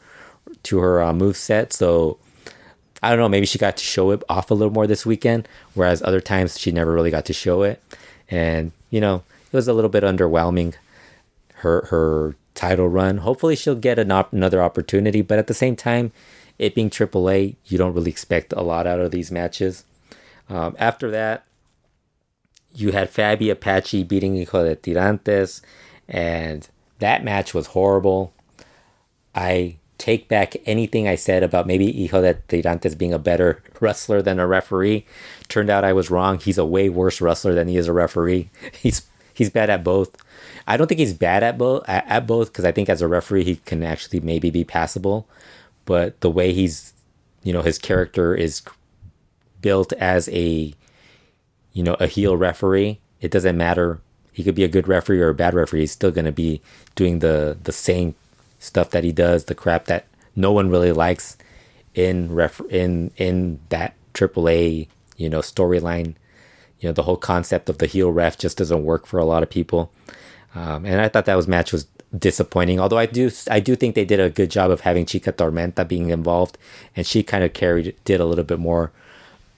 to 0.63 0.79
her 0.79 1.01
uh, 1.01 1.13
move 1.13 1.35
set. 1.35 1.73
So 1.73 2.17
I 3.01 3.09
don't 3.09 3.19
know, 3.19 3.29
maybe 3.29 3.45
she 3.45 3.57
got 3.57 3.77
to 3.77 3.83
show 3.83 4.11
it 4.11 4.23
off 4.29 4.51
a 4.51 4.53
little 4.53 4.73
more 4.73 4.87
this 4.87 5.05
weekend, 5.05 5.47
whereas 5.73 6.01
other 6.01 6.21
times 6.21 6.59
she 6.59 6.71
never 6.71 6.91
really 6.91 7.11
got 7.11 7.25
to 7.25 7.33
show 7.33 7.63
it. 7.63 7.81
And, 8.29 8.71
you 8.89 8.99
know, 8.99 9.23
it 9.51 9.55
was 9.55 9.67
a 9.67 9.73
little 9.73 9.89
bit 9.89 10.03
underwhelming 10.03 10.75
her 11.55 11.85
her 11.89 12.35
title 12.55 12.89
run. 12.89 13.19
Hopefully 13.19 13.55
she'll 13.55 13.75
get 13.75 13.99
an 13.99 14.11
op- 14.11 14.33
another 14.33 14.61
opportunity, 14.61 15.21
but 15.21 15.39
at 15.39 15.47
the 15.47 15.53
same 15.53 15.75
time, 15.75 16.11
it 16.57 16.75
being 16.75 16.89
AAA, 16.89 17.55
you 17.65 17.77
don't 17.77 17.93
really 17.93 18.11
expect 18.11 18.53
a 18.53 18.61
lot 18.61 18.85
out 18.85 18.99
of 18.99 19.11
these 19.11 19.31
matches. 19.31 19.85
Um, 20.49 20.75
after 20.79 21.11
that, 21.11 21.45
you 22.73 22.91
had 22.91 23.11
Fabi 23.11 23.51
Apache 23.51 24.03
beating 24.03 24.35
Hijo 24.35 24.63
de 24.63 24.75
Tirantes, 24.75 25.61
and 26.07 26.67
that 26.99 27.23
match 27.23 27.53
was 27.53 27.67
horrible. 27.67 28.33
I 29.33 29.77
take 29.97 30.27
back 30.27 30.55
anything 30.65 31.07
I 31.07 31.15
said 31.15 31.43
about 31.43 31.67
maybe 31.67 31.91
Hijo 31.91 32.21
de 32.21 32.33
Tirantes 32.47 32.97
being 32.97 33.13
a 33.13 33.19
better 33.19 33.61
wrestler 33.79 34.21
than 34.21 34.39
a 34.39 34.47
referee. 34.47 35.05
Turned 35.47 35.69
out 35.69 35.83
I 35.83 35.93
was 35.93 36.09
wrong. 36.09 36.39
He's 36.39 36.57
a 36.57 36.65
way 36.65 36.89
worse 36.89 37.21
wrestler 37.21 37.53
than 37.53 37.67
he 37.67 37.77
is 37.77 37.87
a 37.87 37.93
referee. 37.93 38.49
He's 38.73 39.03
he's 39.33 39.49
bad 39.49 39.69
at 39.69 39.85
both. 39.85 40.17
I 40.67 40.75
don't 40.75 40.87
think 40.87 40.99
he's 40.99 41.13
bad 41.13 41.43
at 41.43 41.57
both 41.57 41.87
at, 41.87 42.05
at 42.07 42.27
both 42.27 42.51
because 42.51 42.65
I 42.65 42.71
think 42.71 42.89
as 42.89 43.01
a 43.01 43.07
referee 43.07 43.45
he 43.45 43.55
can 43.57 43.83
actually 43.83 44.19
maybe 44.19 44.49
be 44.49 44.63
passable, 44.63 45.27
but 45.85 46.19
the 46.21 46.29
way 46.29 46.53
he's 46.53 46.93
you 47.43 47.53
know 47.53 47.61
his 47.61 47.77
character 47.77 48.35
is 48.35 48.61
built 49.61 49.93
as 49.93 50.29
a 50.29 50.73
you 51.73 51.83
know 51.83 51.95
a 51.99 52.07
heel 52.07 52.35
referee, 52.37 52.99
it 53.21 53.31
doesn't 53.31 53.57
matter. 53.57 54.01
He 54.31 54.43
could 54.43 54.55
be 54.55 54.63
a 54.63 54.69
good 54.69 54.87
referee 54.87 55.21
or 55.21 55.29
a 55.29 55.33
bad 55.33 55.53
referee. 55.53 55.81
He's 55.81 55.91
still 55.91 56.11
gonna 56.11 56.31
be 56.31 56.61
doing 56.95 57.19
the 57.19 57.57
the 57.63 57.71
same 57.71 58.15
stuff 58.59 58.89
that 58.91 59.03
he 59.03 59.11
does, 59.11 59.45
the 59.45 59.55
crap 59.55 59.85
that 59.85 60.05
no 60.35 60.51
one 60.51 60.69
really 60.69 60.91
likes 60.91 61.37
in 61.95 62.33
ref 62.33 62.61
in 62.69 63.11
in 63.17 63.59
that 63.69 63.95
AAA 64.13 64.87
you 65.17 65.29
know 65.29 65.39
storyline. 65.39 66.15
You 66.79 66.87
know 66.87 66.93
the 66.93 67.03
whole 67.03 67.17
concept 67.17 67.69
of 67.69 67.79
the 67.79 67.87
heel 67.87 68.11
ref 68.11 68.37
just 68.37 68.57
doesn't 68.57 68.85
work 68.85 69.05
for 69.05 69.19
a 69.19 69.25
lot 69.25 69.43
of 69.43 69.49
people, 69.49 69.91
um, 70.55 70.85
and 70.85 71.01
I 71.01 71.09
thought 71.09 71.25
that 71.25 71.35
was 71.35 71.47
match 71.47 71.73
was 71.73 71.87
disappointing. 72.17 72.79
Although 72.79 72.97
I 72.97 73.05
do 73.05 73.29
I 73.49 73.59
do 73.59 73.75
think 73.75 73.95
they 73.95 74.05
did 74.05 74.19
a 74.19 74.29
good 74.29 74.49
job 74.49 74.71
of 74.71 74.81
having 74.81 75.05
Chica 75.05 75.33
Tormenta 75.33 75.87
being 75.87 76.09
involved, 76.09 76.57
and 76.95 77.05
she 77.05 77.21
kind 77.21 77.43
of 77.43 77.53
carried 77.53 77.95
did 78.05 78.19
a 78.19 78.25
little 78.25 78.45
bit 78.45 78.59
more 78.59 78.91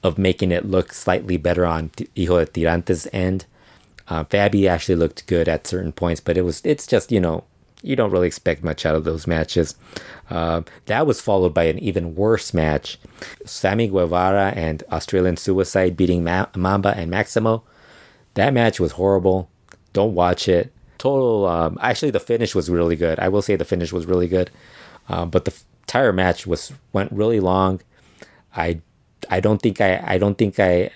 of 0.03 0.17
making 0.17 0.51
it 0.51 0.65
look 0.65 0.93
slightly 0.93 1.38
better 1.38 1.65
on 1.65 1.91
Hijo 2.15 2.43
de 2.43 2.51
Tirantes' 2.51 3.08
end. 3.13 3.46
Uh, 4.08 4.24
Fabi 4.24 4.67
actually 4.67 4.96
looked 4.96 5.27
good 5.27 5.48
at 5.48 5.67
certain 5.67 5.91
points, 5.91 6.20
but 6.22 6.38
it 6.38 6.41
was 6.41 6.62
it's 6.65 6.88
just 6.88 7.12
you 7.12 7.20
know 7.20 7.43
you 7.81 7.96
don't 7.96 8.12
really 8.12 8.27
expect 8.27 8.63
much 8.63 8.86
out 8.86 8.96
of 8.96 9.03
those 9.03 9.27
matches. 9.27 9.75
Uh, 10.29 10.62
that 10.86 11.08
was 11.08 11.22
followed 11.22 11.53
by 11.53 11.63
an 11.63 11.79
even 11.79 12.15
worse 12.15 12.53
match 12.53 13.00
Sammy 13.46 13.88
Guevara 13.88 14.53
and 14.55 14.84
Australian 14.91 15.38
Suicide 15.38 15.98
beating 15.98 16.24
Ma- 16.24 16.48
Mamba 16.55 16.93
and 16.96 17.10
Maximo. 17.10 17.63
That 18.36 18.53
match 18.53 18.79
was 18.79 18.93
horrible. 18.93 19.50
Don't 19.93 20.15
watch 20.15 20.48
it. 20.48 20.72
Total. 20.98 21.46
Um, 21.48 21.77
actually, 21.81 22.12
the 22.12 22.20
finish 22.20 22.53
was 22.53 22.70
really 22.70 22.96
good. 22.96 23.20
I 23.20 23.29
will 23.29 23.41
say 23.41 23.55
the 23.55 23.65
finish 23.65 23.91
was 23.91 24.05
really 24.05 24.27
good, 24.27 24.51
um, 25.10 25.29
but 25.29 25.46
the 25.46 25.53
entire 25.84 26.13
match 26.13 26.46
was 26.46 26.72
went 26.93 27.12
really 27.12 27.39
long. 27.39 27.81
I 28.55 28.81
I 29.32 29.40
don't 29.40 29.62
think 29.62 29.82
I 29.82 30.04
I 30.06 30.18
don't 30.20 30.38
think 30.38 30.60
I 30.60 30.92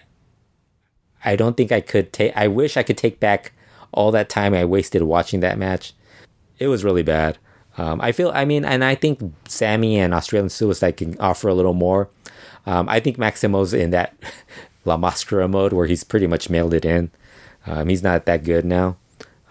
I 1.24 1.36
don't 1.36 1.58
think 1.58 1.72
I 1.72 1.82
could 1.82 2.14
take. 2.14 2.34
I 2.36 2.48
wish 2.48 2.78
I 2.78 2.84
could 2.84 2.98
take 2.98 3.20
back 3.20 3.54
all 3.92 4.12
that 4.12 4.30
time 4.30 4.54
I 4.54 4.66
wasted 4.66 5.02
watching 5.02 5.40
that 5.40 5.58
match 5.58 5.94
it 6.60 6.68
was 6.68 6.84
really 6.84 7.04
bad. 7.04 7.38
Um, 7.78 8.00
I 8.00 8.12
feel, 8.12 8.32
I 8.34 8.46
mean, 8.46 8.64
and 8.64 8.84
I 8.84 8.96
think 8.96 9.20
Sammy 9.48 10.00
and 10.00 10.14
Australian 10.14 10.50
Suicide 10.50 10.98
can 10.98 11.20
offer 11.20 11.48
a 11.48 11.54
little 11.54 11.74
more. 11.74 12.10
Um, 12.66 12.88
I 12.88 13.00
think 13.00 13.18
Maximo's 13.18 13.74
in 13.74 13.92
that 13.92 14.16
La 14.86 14.98
Mascara 14.98 15.48
mode 15.48 15.74
where 15.74 15.88
he's 15.88 16.04
pretty 16.04 16.28
much 16.28 16.50
mailed 16.50 16.74
it 16.74 16.86
in. 16.86 17.12
Um, 17.68 17.90
he's 17.90 18.04
not 18.04 18.26
that 18.26 18.44
good 18.44 18.66
now. 18.66 18.98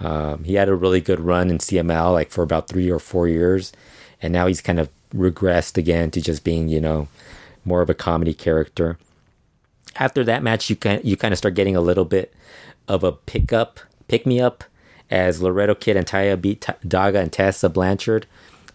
Um, 0.00 0.45
he 0.45 0.55
had 0.55 0.69
a 0.69 0.75
really 0.75 1.00
good 1.00 1.21
run 1.21 1.50
in 1.50 1.59
CMLL 1.59 2.12
like 2.12 2.31
for 2.31 2.43
about 2.43 2.69
three 2.69 2.91
or 2.91 2.99
four 2.99 3.29
years, 3.29 3.73
and 4.23 4.33
now 4.33 4.47
he's 4.47 4.61
kind 4.61 4.81
of 4.81 4.88
regressed 5.14 5.76
again 5.76 6.11
to 6.12 6.21
just 6.21 6.45
being, 6.45 6.69
you 6.69 6.81
know, 6.81 7.09
more 7.64 7.83
of 7.83 7.90
a 7.90 7.94
comedy 7.94 8.35
character. 8.35 8.99
After 9.97 10.25
that 10.25 10.42
match, 10.42 10.68
you 10.68 10.76
can 10.76 11.00
you 11.04 11.16
kind 11.16 11.33
of 11.33 11.38
start 11.38 11.54
getting 11.54 11.76
a 11.76 11.80
little 11.80 12.04
bit 12.04 12.35
of 12.88 13.04
a 13.04 13.12
pickup, 13.12 13.80
pick 14.09 14.26
me 14.26 14.40
up 14.40 14.64
as 15.11 15.42
Laredo 15.42 15.75
Kid 15.75 15.97
and 15.97 16.06
Taya 16.06 16.40
beat 16.40 16.62
T- 16.62 16.73
Daga 16.87 17.21
and 17.23 17.33
Tessa 17.33 17.68
Blanchard. 17.68 18.26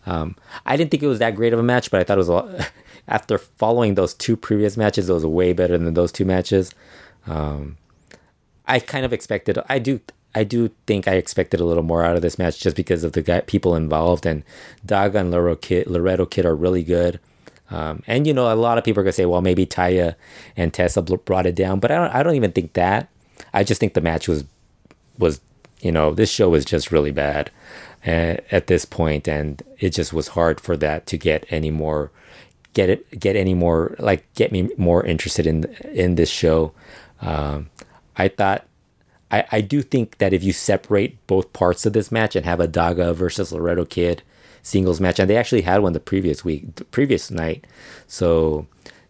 Um, 0.06 0.36
I 0.66 0.78
didn't 0.78 0.92
think 0.92 1.04
it 1.04 1.08
was 1.08 1.20
that 1.20 1.36
great 1.36 1.54
of 1.54 1.60
a 1.60 1.64
match, 1.64 1.92
but 1.92 2.00
I 2.00 2.04
thought 2.04 2.18
it 2.18 2.26
was 2.26 2.30
a, 2.30 2.68
after 3.08 3.38
following 3.38 3.96
those 3.96 4.14
two 4.14 4.38
previous 4.38 4.78
matches, 4.78 5.10
it 5.10 5.14
was 5.14 5.26
way 5.26 5.54
better 5.54 5.78
than 5.78 5.94
those 5.94 6.12
two 6.12 6.26
matches. 6.26 6.74
Um, 7.28 7.78
I 8.66 8.80
kind 8.80 9.06
of 9.06 9.14
expected. 9.14 9.58
I 9.68 9.80
do. 9.80 10.00
I 10.36 10.44
do 10.44 10.70
think 10.86 11.08
I 11.08 11.14
expected 11.14 11.60
a 11.60 11.66
little 11.66 11.82
more 11.82 12.06
out 12.06 12.16
of 12.16 12.22
this 12.22 12.38
match 12.38 12.60
just 12.60 12.76
because 12.76 13.04
of 13.04 13.14
the 13.14 13.24
guy, 13.24 13.42
people 13.42 13.76
involved, 13.76 14.28
and 14.28 14.44
Daga 14.86 15.16
and 15.16 15.32
Laredo 15.32 15.56
Kid, 15.56 15.88
Laredo 15.88 16.28
Kid 16.28 16.46
are 16.46 16.56
really 16.56 16.84
good. 16.84 17.20
Um, 17.72 18.04
and 18.08 18.26
you 18.26 18.34
know, 18.34 18.52
a 18.52 18.56
lot 18.56 18.78
of 18.78 18.84
people 18.84 19.02
are 19.02 19.04
gonna 19.04 19.14
say, 19.14 19.26
well, 19.26 19.42
maybe 19.42 19.66
Taya 19.66 20.16
and 20.58 20.74
Tessa 20.74 21.02
brought 21.02 21.46
it 21.46 21.56
down, 21.56 21.80
but 21.80 21.92
I 21.92 21.96
don't. 21.96 22.16
I 22.16 22.24
don't 22.24 22.36
even 22.36 22.52
think 22.52 22.74
that. 22.74 23.10
I 23.54 23.64
just 23.64 23.80
think 23.80 23.94
the 23.94 24.02
match 24.02 24.28
was 24.28 24.44
was 25.18 25.42
you 25.82 25.92
know, 25.92 26.14
this 26.14 26.30
show 26.30 26.50
was 26.50 26.66
just 26.66 26.92
really 26.92 27.12
bad 27.12 27.52
at 28.04 28.68
this 28.68 28.86
point, 28.86 29.28
and 29.28 29.62
it 29.80 29.92
just 29.92 30.14
was 30.14 30.30
hard 30.30 30.60
for 30.60 30.76
that 30.78 31.06
to 31.08 31.18
get 31.18 31.46
any 31.50 31.72
more, 31.72 32.12
get 32.74 32.90
it, 32.90 33.20
get 33.20 33.36
any 33.36 33.54
more, 33.54 33.96
like 34.00 34.32
get 34.34 34.52
me 34.52 34.70
more 34.78 35.06
interested 35.06 35.48
in 35.48 35.66
in 35.94 36.16
this 36.16 36.30
show. 36.30 36.74
Um, 37.22 37.70
I 38.18 38.28
thought, 38.28 38.66
I 39.32 39.46
I 39.52 39.62
do 39.62 39.82
think 39.82 40.18
that 40.18 40.34
if 40.34 40.44
you 40.44 40.54
separate 40.54 41.26
both 41.28 41.54
parts 41.54 41.86
of 41.86 41.94
this 41.94 42.12
match 42.12 42.36
and 42.36 42.46
have 42.46 42.60
a 42.60 42.68
Daga 42.68 43.14
versus 43.16 43.52
Laredo 43.52 43.86
Kid 43.86 44.24
singles 44.62 45.00
match, 45.00 45.20
and 45.20 45.30
they 45.30 45.38
actually 45.38 45.62
had 45.62 45.82
one 45.82 45.94
the 45.94 46.00
previous 46.00 46.44
week, 46.46 46.76
the 46.76 46.86
previous 46.86 47.32
night, 47.32 47.66
so 48.08 48.68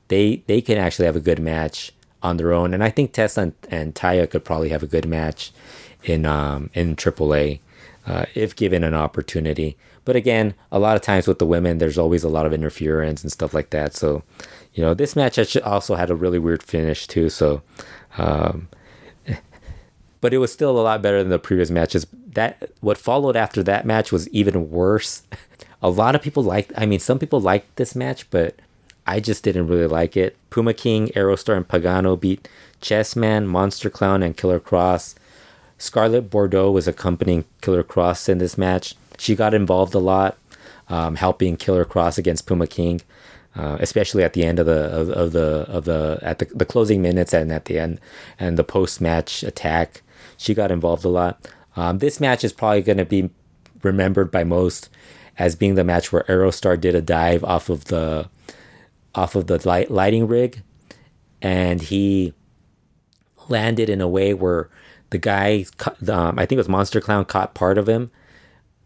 they 0.08 0.44
they 0.48 0.62
can 0.62 0.78
actually 0.78 1.06
have 1.06 1.16
a 1.16 1.22
good 1.22 1.40
match 1.40 1.92
on 2.22 2.38
their 2.38 2.54
own, 2.54 2.74
and 2.74 2.84
I 2.84 2.90
think 2.90 3.14
Tessa 3.14 3.42
and, 3.42 3.54
and 3.70 3.96
Taya 3.96 4.30
could 4.30 4.44
probably 4.44 4.70
have 4.70 4.84
a 4.84 4.88
good 4.88 5.08
match 5.08 5.52
in 6.04 6.26
um, 6.26 6.70
in 6.74 6.96
AAA 6.96 7.60
uh, 8.06 8.26
if 8.36 8.56
given 8.56 8.84
an 8.84 8.96
opportunity. 8.96 9.78
But 10.06 10.16
again, 10.16 10.56
a 10.72 10.80
lot 10.80 10.96
of 10.96 11.04
times 11.04 11.28
with 11.28 11.40
the 11.40 11.46
women, 11.46 11.78
there's 11.78 11.98
always 11.98 12.24
a 12.24 12.30
lot 12.30 12.48
of 12.48 12.54
interference 12.54 13.22
and 13.22 13.32
stuff 13.32 13.54
like 13.54 13.70
that. 13.70 13.94
So, 13.94 14.24
you 14.74 14.84
know, 14.84 14.96
this 14.96 15.16
match 15.16 15.38
also 15.58 15.96
had 15.96 16.10
a 16.10 16.16
really 16.16 16.40
weird 16.40 16.64
finish 16.64 17.06
too. 17.06 17.30
So, 17.30 17.62
um, 18.18 18.70
but 20.22 20.34
it 20.34 20.40
was 20.40 20.52
still 20.52 20.78
a 20.78 20.82
lot 20.82 21.02
better 21.02 21.20
than 21.20 21.30
the 21.30 21.40
previous 21.40 21.70
matches. 21.70 22.06
That 22.34 22.72
what 22.82 22.98
followed 22.98 23.36
after 23.36 23.64
that 23.64 23.86
match 23.86 24.12
was 24.12 24.28
even 24.30 24.70
worse. 24.70 25.24
a 25.82 25.90
lot 25.90 26.16
of 26.16 26.22
people 26.22 26.44
liked. 26.44 26.72
I 26.78 26.86
mean, 26.86 27.00
some 27.00 27.20
people 27.20 27.40
liked 27.40 27.76
this 27.76 27.96
match, 27.96 28.30
but 28.30 28.56
I 29.08 29.20
just 29.20 29.44
didn't 29.44 29.68
really 29.68 29.88
like 29.88 30.16
it. 30.16 30.36
Puma 30.50 30.74
King, 30.74 31.08
Aerostar, 31.10 31.58
and 31.58 31.68
Pagano 31.68 32.20
beat 32.20 32.48
Chessman, 32.82 33.48
Monster 33.48 33.90
Clown, 33.90 34.22
and 34.22 34.38
Killer 34.38 34.60
Kross. 34.60 35.16
Scarlett 35.78 36.30
Bordeaux 36.30 36.72
was 36.72 36.88
accompanying 36.88 37.46
Killer 37.62 37.84
Kross 37.84 38.28
in 38.28 38.38
this 38.38 38.58
match. 38.58 38.96
She 39.18 39.36
got 39.36 39.54
involved 39.54 39.96
a 39.96 40.00
lot, 40.00 40.38
um, 40.90 41.16
helping 41.16 41.58
Killer 41.58 41.86
Kross 41.86 42.18
against 42.18 42.46
Puma 42.46 42.68
King, 42.68 43.02
uh, 43.56 43.78
especially 43.80 44.24
at 44.24 44.34
the 44.34 44.44
end 44.44 44.60
of 44.60 44.66
the 44.66 44.92
of, 44.92 45.10
of 45.10 45.32
the 45.32 45.66
of 45.70 45.86
the 45.86 46.20
at 46.22 46.40
the, 46.40 46.46
the 46.46 46.66
closing 46.66 47.02
minutes 47.02 47.34
and 47.34 47.52
at 47.52 47.66
the 47.66 47.80
end 47.80 48.00
and 48.38 48.58
the 48.58 48.64
post 48.64 49.02
match 49.02 49.42
attack. 49.44 50.02
She 50.40 50.54
got 50.54 50.72
involved 50.72 51.04
a 51.04 51.10
lot. 51.10 51.48
Um, 51.76 52.00
this 52.00 52.20
match 52.20 52.44
is 52.44 52.54
probably 52.54 52.82
going 52.82 52.98
to 52.98 53.06
be 53.06 53.30
remembered 53.84 54.32
by 54.32 54.44
most 54.44 54.90
as 55.38 55.56
being 55.56 55.76
the 55.76 55.84
match 55.84 56.12
where 56.12 56.24
Aerostar 56.24 56.80
did 56.80 56.96
a 56.96 57.02
dive 57.02 57.44
off 57.44 57.70
of 57.70 57.86
the 57.86 58.30
off 59.14 59.36
of 59.36 59.48
the 59.48 59.68
light, 59.68 59.92
lighting 59.92 60.28
rig, 60.28 60.64
and 61.42 61.82
he 61.82 62.34
landed 63.50 63.90
in 63.90 64.00
a 64.02 64.08
way 64.08 64.34
where 64.34 64.70
the 65.10 65.18
guy, 65.18 65.66
um, 66.08 66.40
I 66.40 66.46
think 66.46 66.54
it 66.54 66.58
was 66.58 66.70
Monster 66.70 67.02
Clown, 67.02 67.26
caught 67.26 67.54
part 67.54 67.78
of 67.78 67.90
him 67.90 68.12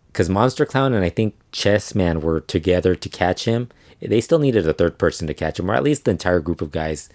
because 0.07 0.29
Monster 0.29 0.65
Clown 0.65 0.93
and 0.93 1.03
I 1.03 1.09
think 1.09 1.35
Chess 1.51 1.93
Man 1.93 2.21
were 2.21 2.39
together 2.39 2.95
to 2.95 3.09
catch 3.09 3.45
him. 3.45 3.69
They 4.01 4.21
still 4.21 4.39
needed 4.39 4.67
a 4.67 4.73
third 4.73 4.97
person 4.97 5.27
to 5.27 5.33
catch 5.33 5.59
him, 5.59 5.69
or 5.69 5.75
at 5.75 5.83
least 5.83 6.05
the 6.05 6.11
entire 6.11 6.39
group 6.39 6.61
of 6.61 6.71
guys 6.71 7.09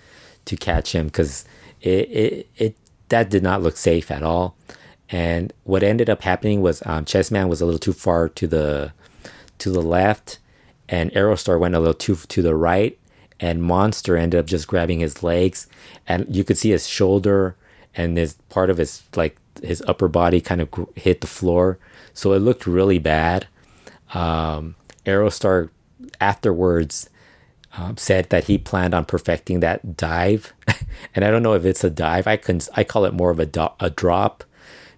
to 0.45 0.57
catch 0.57 0.95
him, 0.95 1.07
because 1.07 1.45
it, 1.81 2.11
it 2.11 2.49
it 2.57 2.77
that 3.09 3.31
did 3.31 3.43
not 3.43 3.63
look 3.63 3.77
safe 3.77 4.11
at 4.11 4.23
all. 4.23 4.57
And 5.11 5.53
what 5.65 5.83
ended 5.83 6.11
up 6.11 6.23
happening 6.23 6.61
was 6.61 6.83
um, 6.85 7.05
Chess 7.05 7.31
Man 7.31 7.49
was 7.49 7.61
a 7.61 7.65
little 7.65 7.79
too 7.79 7.93
far 7.93 8.29
to 8.29 8.47
the 8.47 8.93
to 9.59 9.71
the 9.71 9.83
left, 9.83 10.39
and 10.89 11.11
Aerostar 11.13 11.59
went 11.59 11.75
a 11.75 11.79
little 11.79 11.95
too 11.95 12.17
to 12.17 12.43
the 12.43 12.55
right, 12.55 12.99
and 13.41 13.63
Monster 13.63 14.17
ended 14.17 14.39
up 14.39 14.47
just 14.47 14.69
grabbing 14.69 15.01
his 15.01 15.23
legs, 15.23 15.67
and 16.07 16.27
you 16.35 16.45
could 16.45 16.59
see 16.59 16.71
his 16.71 16.87
shoulder 16.87 17.57
and 17.95 18.17
his 18.17 18.35
part 18.51 18.71
of 18.71 18.77
his 18.77 19.03
like 19.17 19.37
his 19.63 19.83
upper 19.89 20.09
body 20.09 20.41
kind 20.41 20.61
of 20.61 20.69
hit 20.95 21.23
the 21.23 21.27
floor, 21.27 21.79
so 22.13 22.33
it 22.33 22.41
looked 22.41 22.67
really 22.67 22.99
bad. 22.99 23.47
Um, 24.13 24.75
Aerostar 25.07 25.71
afterwards 26.21 27.09
um, 27.79 27.97
said 27.97 28.31
that 28.31 28.45
he 28.45 28.59
planned 28.59 28.95
on 28.95 29.05
perfecting 29.05 29.61
that 29.61 29.97
dive, 29.97 30.53
and 31.15 31.25
I 31.25 31.31
don't 31.31 31.43
know 31.43 31.55
if 31.55 31.65
it's 31.65 31.85
a 31.85 31.91
dive. 31.91 32.27
I 32.27 32.37
can 32.37 32.61
I 32.75 32.85
call 32.85 33.05
it 33.05 33.15
more 33.15 33.31
of 33.31 33.39
a 33.39 33.47
do- 33.47 33.69
a 33.81 33.91
drop 33.91 34.45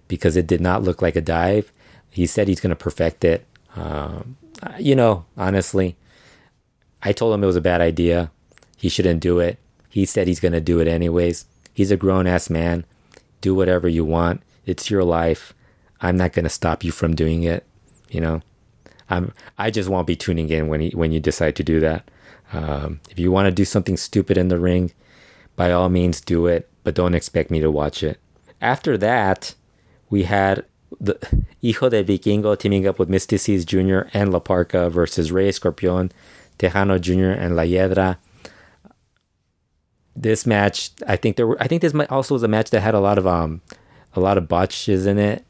because 0.07 0.35
it 0.35 0.47
did 0.47 0.61
not 0.61 0.83
look 0.83 1.01
like 1.01 1.15
a 1.15 1.21
dive. 1.21 1.71
He 2.09 2.25
said 2.25 2.47
he's 2.47 2.59
going 2.59 2.71
to 2.71 2.75
perfect 2.75 3.23
it. 3.23 3.45
Um, 3.75 4.35
you 4.79 4.95
know, 4.95 5.25
honestly, 5.37 5.95
I 7.01 7.13
told 7.13 7.33
him 7.33 7.43
it 7.43 7.47
was 7.47 7.55
a 7.55 7.61
bad 7.61 7.79
idea. 7.79 8.31
He 8.75 8.89
shouldn't 8.89 9.21
do 9.21 9.39
it. 9.39 9.59
He 9.89 10.05
said 10.05 10.27
he's 10.27 10.39
going 10.39 10.51
to 10.51 10.59
do 10.59 10.79
it 10.79 10.87
anyways. 10.87 11.45
He's 11.73 11.91
a 11.91 11.97
grown 11.97 12.27
ass 12.27 12.49
man 12.49 12.85
do 13.41 13.55
whatever 13.55 13.89
you 13.89 14.05
want. 14.05 14.41
It's 14.65 14.89
your 14.89 15.03
life. 15.03 15.53
I'm 15.99 16.15
not 16.15 16.33
going 16.33 16.45
to 16.45 16.49
stop 16.49 16.83
you 16.83 16.91
from 16.91 17.15
doing 17.15 17.43
it. 17.43 17.65
You 18.09 18.21
know, 18.21 18.41
I'm. 19.09 19.33
I 19.57 19.71
just 19.71 19.89
won't 19.89 20.07
be 20.07 20.15
tuning 20.15 20.49
in 20.49 20.67
when 20.67 20.81
you, 20.81 20.91
when 20.91 21.11
you 21.11 21.19
decide 21.19 21.55
to 21.57 21.63
do 21.63 21.79
that. 21.81 22.09
Um, 22.53 22.99
if 23.09 23.17
you 23.19 23.31
want 23.31 23.45
to 23.45 23.51
do 23.51 23.65
something 23.65 23.97
stupid 23.97 24.37
in 24.37 24.49
the 24.49 24.59
ring, 24.59 24.91
by 25.55 25.71
all 25.71 25.89
means 25.89 26.21
do 26.21 26.47
it, 26.47 26.69
but 26.83 26.95
don't 26.95 27.15
expect 27.15 27.51
me 27.51 27.59
to 27.59 27.71
watch 27.71 28.03
it. 28.03 28.19
After 28.61 28.97
that, 28.97 29.55
we 30.09 30.23
had 30.23 30.65
the 30.99 31.17
Hijo 31.61 31.89
de 31.89 32.03
Vikingo 32.03 32.57
teaming 32.57 32.87
up 32.87 32.99
with 32.99 33.09
Myzteziz 33.09 33.65
Jr. 33.65 34.09
and 34.13 34.31
La 34.31 34.39
Parca 34.39 34.91
versus 34.91 35.31
Rey 35.31 35.49
Escorpion, 35.49 36.11
Tejano 36.59 36.99
Jr. 36.99 37.39
and 37.39 37.55
La 37.55 37.63
Hiedra. 37.63 38.17
This 40.15 40.45
match, 40.45 40.91
I 41.07 41.15
think 41.15 41.37
there 41.37 41.47
were. 41.47 41.61
I 41.61 41.67
think 41.67 41.81
this 41.81 41.95
also 42.09 42.35
was 42.35 42.43
a 42.43 42.47
match 42.47 42.69
that 42.71 42.81
had 42.81 42.93
a 42.93 42.99
lot 42.99 43.17
of 43.17 43.25
um, 43.25 43.61
a 44.13 44.19
lot 44.19 44.37
of 44.37 44.47
botches 44.47 45.05
in 45.05 45.17
it. 45.17 45.45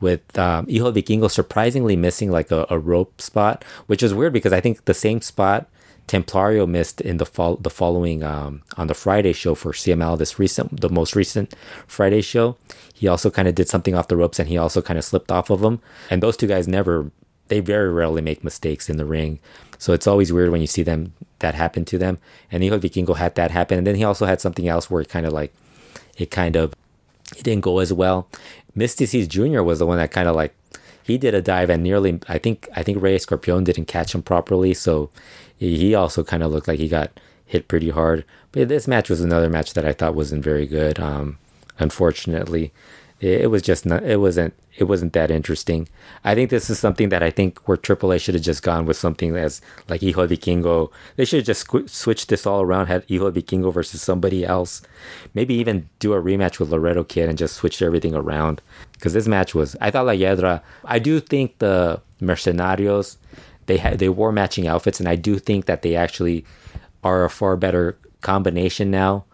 With 0.00 0.38
um, 0.38 0.66
Hijo 0.66 0.90
de 0.90 1.02
Vikingo 1.02 1.30
surprisingly 1.30 1.94
missing 1.94 2.30
like 2.30 2.50
a, 2.50 2.66
a 2.70 2.78
rope 2.78 3.20
spot, 3.20 3.64
which 3.86 4.02
is 4.02 4.14
weird 4.14 4.32
because 4.32 4.52
I 4.52 4.60
think 4.60 4.86
the 4.86 4.94
same 4.94 5.20
spot 5.20 5.68
Templario 6.10 6.68
missed 6.68 7.00
in 7.00 7.18
the 7.18 7.24
fall 7.24 7.54
the 7.54 7.70
following 7.70 8.24
um, 8.24 8.62
on 8.76 8.88
the 8.88 8.94
Friday 8.94 9.32
show 9.32 9.54
for 9.54 9.70
CMLL 9.70 10.18
this 10.18 10.40
recent 10.40 10.80
the 10.80 10.88
most 10.88 11.14
recent 11.14 11.54
Friday 11.86 12.20
show. 12.20 12.56
He 12.92 13.06
also 13.06 13.30
kind 13.30 13.46
of 13.46 13.54
did 13.54 13.68
something 13.68 13.94
off 13.94 14.08
the 14.08 14.16
ropes 14.16 14.40
and 14.40 14.48
he 14.48 14.58
also 14.58 14.82
kind 14.82 14.98
of 14.98 15.04
slipped 15.04 15.30
off 15.30 15.50
of 15.50 15.60
them. 15.60 15.80
And 16.10 16.20
those 16.20 16.36
two 16.36 16.48
guys 16.48 16.66
never 16.66 17.12
they 17.46 17.60
very 17.60 17.92
rarely 17.92 18.22
make 18.22 18.42
mistakes 18.42 18.90
in 18.90 18.96
the 18.96 19.04
ring. 19.04 19.38
So 19.78 19.92
it's 19.92 20.08
always 20.08 20.32
weird 20.32 20.50
when 20.50 20.60
you 20.60 20.66
see 20.66 20.82
them 20.82 21.12
that 21.38 21.54
happen 21.54 21.84
to 21.86 21.98
them. 21.98 22.18
And 22.50 22.64
Hijo 22.64 22.80
Vikingo 22.80 23.16
had 23.16 23.36
that 23.36 23.52
happen. 23.52 23.78
And 23.78 23.86
then 23.86 23.94
he 23.94 24.02
also 24.02 24.26
had 24.26 24.40
something 24.40 24.66
else 24.66 24.90
where 24.90 25.00
it 25.00 25.08
kind 25.08 25.26
of 25.26 25.32
like 25.32 25.54
it 26.18 26.32
kind 26.32 26.56
of 26.56 26.74
it 27.36 27.44
didn't 27.44 27.62
go 27.62 27.78
as 27.78 27.92
well. 27.92 28.28
Myzteziz 28.76 29.28
Jr. 29.28 29.62
was 29.62 29.78
the 29.78 29.86
one 29.86 29.98
that 29.98 30.10
kind 30.10 30.28
of 30.28 30.34
like 30.34 30.56
he 31.10 31.18
did 31.18 31.34
a 31.34 31.42
dive 31.42 31.70
and 31.70 31.82
nearly 31.82 32.20
I 32.28 32.38
think 32.38 32.68
I 32.74 32.82
think 32.82 33.02
Rey 33.02 33.16
Escorpion 33.16 33.64
didn't 33.64 33.86
catch 33.86 34.14
him 34.14 34.22
properly, 34.22 34.74
so 34.74 35.10
he 35.56 35.94
also 35.94 36.22
kind 36.22 36.42
of 36.42 36.52
looked 36.52 36.68
like 36.68 36.78
he 36.78 36.88
got 36.88 37.10
hit 37.44 37.68
pretty 37.68 37.90
hard. 37.90 38.24
But 38.52 38.68
this 38.68 38.86
match 38.86 39.10
was 39.10 39.20
another 39.20 39.50
match 39.50 39.74
that 39.74 39.84
I 39.84 39.92
thought 39.92 40.14
wasn't 40.14 40.44
very 40.44 40.66
good. 40.66 41.00
Um, 41.00 41.38
unfortunately, 41.78 42.72
it, 43.20 43.42
it 43.42 43.46
was 43.50 43.62
just 43.62 43.86
not. 43.86 44.02
It 44.02 44.18
wasn't. 44.18 44.54
It 44.76 44.84
wasn't 44.84 45.12
that 45.12 45.30
interesting. 45.30 45.88
I 46.24 46.34
think 46.34 46.50
this 46.50 46.70
is 46.70 46.78
something 46.78 47.10
that 47.10 47.22
I 47.22 47.30
think 47.30 47.68
where 47.68 47.76
AAA 47.76 48.20
should 48.20 48.34
have 48.34 48.42
just 48.42 48.62
gone 48.62 48.86
with 48.86 48.96
something 48.96 49.36
as 49.36 49.60
like 49.88 50.00
Hijo 50.00 50.26
Vikingo. 50.26 50.90
They 51.16 51.24
should 51.24 51.40
have 51.40 51.46
just 51.46 51.66
squ- 51.66 51.88
switched 51.88 52.28
this 52.28 52.46
all 52.46 52.62
around. 52.62 52.86
Had 52.86 53.04
Hijo 53.08 53.30
Vikingo 53.30 53.72
versus 53.72 54.00
somebody 54.00 54.44
else. 54.44 54.80
Maybe 55.34 55.54
even 55.54 55.88
do 55.98 56.14
a 56.14 56.22
rematch 56.22 56.58
with 56.58 56.70
Laredo 56.70 57.04
Kid 57.04 57.28
and 57.28 57.36
just 57.36 57.56
switch 57.56 57.82
everything 57.82 58.14
around. 58.14 58.62
Because 58.92 59.12
this 59.12 59.28
match 59.28 59.54
was. 59.54 59.76
I 59.80 59.90
thought 59.90 60.06
La 60.06 60.12
Hiedra, 60.12 60.62
I 60.84 60.98
do 60.98 61.20
think 61.20 61.58
the 61.58 62.00
Mercenarios 62.20 63.16
they 63.66 63.76
had 63.76 63.98
they 63.98 64.08
wore 64.08 64.32
matching 64.32 64.66
outfits, 64.66 64.98
and 64.98 65.08
I 65.08 65.16
do 65.16 65.38
think 65.38 65.66
that 65.66 65.82
they 65.82 65.94
actually 65.94 66.44
are 67.04 67.24
a 67.24 67.30
far 67.30 67.56
better 67.56 67.96
combination 68.20 68.90
now 68.90 69.24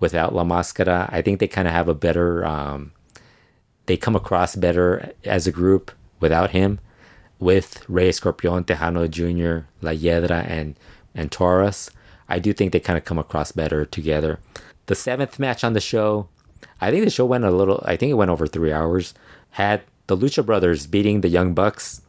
without 0.00 0.34
La 0.34 0.42
Mascara. 0.42 1.08
I 1.12 1.22
think 1.22 1.38
they 1.38 1.46
kind 1.46 1.68
of 1.68 1.74
have 1.74 1.88
a 1.88 1.94
better. 1.94 2.44
Um, 2.44 2.92
they 3.86 3.96
come 3.96 4.16
across 4.16 4.56
better 4.56 5.12
as 5.24 5.46
a 5.46 5.52
group 5.52 5.90
without 6.20 6.50
him, 6.50 6.80
with 7.38 7.84
Rey 7.88 8.08
Escorpion, 8.08 8.64
Tejano 8.64 9.08
Jr., 9.10 9.66
La 9.82 9.92
Hiedra, 9.92 10.48
and 10.48 10.76
and 11.14 11.32
Taurus. 11.32 11.90
I 12.28 12.38
do 12.38 12.52
think 12.52 12.72
they 12.72 12.80
kind 12.80 12.98
of 12.98 13.04
come 13.04 13.18
across 13.18 13.52
better 13.52 13.84
together. 13.84 14.40
The 14.86 14.94
seventh 14.94 15.38
match 15.38 15.64
on 15.64 15.72
the 15.72 15.80
show, 15.80 16.28
I 16.80 16.90
think 16.90 17.04
the 17.04 17.10
show 17.10 17.24
went 17.24 17.44
a 17.44 17.50
little. 17.50 17.82
I 17.86 17.96
think 17.96 18.10
it 18.10 18.14
went 18.14 18.30
over 18.30 18.46
three 18.46 18.72
hours. 18.72 19.14
Had 19.50 19.82
the 20.06 20.16
Lucha 20.16 20.44
Brothers 20.44 20.86
beating 20.86 21.20
the 21.20 21.28
Young 21.28 21.54
Bucks 21.54 22.02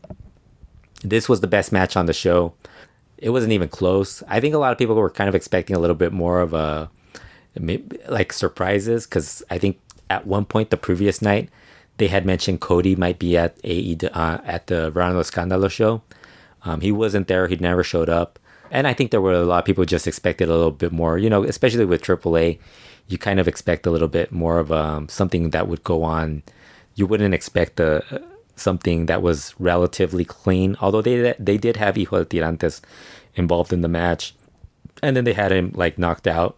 this 1.04 1.30
was 1.30 1.42
the 1.42 1.48
best 1.48 1.72
match 1.72 1.96
on 1.96 2.06
the 2.06 2.14
show. 2.14 2.54
It 3.18 3.30
wasn't 3.30 3.54
even 3.54 3.70
close. 3.70 4.24
I 4.28 4.40
think 4.40 4.54
a 4.54 4.58
lot 4.58 4.72
of 4.72 4.78
people 4.78 4.96
were 4.96 5.10
kind 5.10 5.28
of 5.30 5.36
expecting 5.36 5.76
a 5.76 5.80
little 5.80 5.96
bit 5.96 6.14
more 6.14 6.40
of 6.42 6.54
a 6.54 6.90
like 8.08 8.32
surprises 8.34 9.08
because 9.08 9.42
I 9.50 9.58
think 9.58 9.80
at 10.10 10.28
one 10.28 10.46
point 10.46 10.70
the 10.70 10.78
previous 10.78 11.22
night 11.22 11.50
they 11.98 12.08
had 12.08 12.26
mentioned 12.26 12.62
Cody 12.62 12.96
might 12.96 13.20
be 13.20 13.38
at 13.38 13.58
AE 13.64 13.98
uh, 14.14 14.38
at 14.46 14.68
the 14.68 14.90
Verano 14.92 15.22
Scandalo 15.22 15.70
show. 15.70 16.02
Um, 16.64 16.82
he 16.82 16.92
wasn't 16.92 17.28
there. 17.28 17.48
He'd 17.48 17.62
never 17.62 17.84
showed 17.84 18.10
up, 18.10 18.40
and 18.72 18.88
I 18.88 18.94
think 18.94 19.12
there 19.12 19.22
were 19.22 19.34
a 19.34 19.44
lot 19.44 19.60
of 19.60 19.66
people 19.66 19.86
just 19.86 20.08
expected 20.08 20.50
a 20.50 20.56
little 20.56 20.72
bit 20.72 20.92
more. 20.92 21.18
You 21.18 21.30
know, 21.30 21.44
especially 21.44 21.86
with 21.86 22.02
AAA, 22.02 22.60
you 23.08 23.18
kind 23.18 23.40
of 23.40 23.48
expect 23.48 23.86
a 23.86 23.92
little 23.92 24.08
bit 24.08 24.32
more 24.32 24.60
of 24.60 24.72
um, 24.72 25.10
something 25.10 25.52
that 25.52 25.68
would 25.68 25.84
go 25.84 26.04
on. 26.04 26.44
You 26.96 27.08
wouldn't 27.08 27.34
expect 27.34 27.78
the 27.78 28.24
something 28.56 29.06
that 29.06 29.22
was 29.22 29.54
relatively 29.60 30.26
clean. 30.26 30.76
Although 30.82 31.02
they 31.02 31.36
they 31.40 31.58
did 31.58 31.78
have 31.78 31.96
Hijo 31.96 32.24
de 32.24 32.26
Tirantes 32.26 32.82
involved 33.36 33.72
in 33.72 33.82
the 33.82 33.88
match, 33.88 34.36
and 35.02 35.16
then 35.16 35.24
they 35.24 35.34
had 35.34 35.52
him 35.52 35.72
like 35.74 35.98
knocked 35.98 36.28
out, 36.28 36.58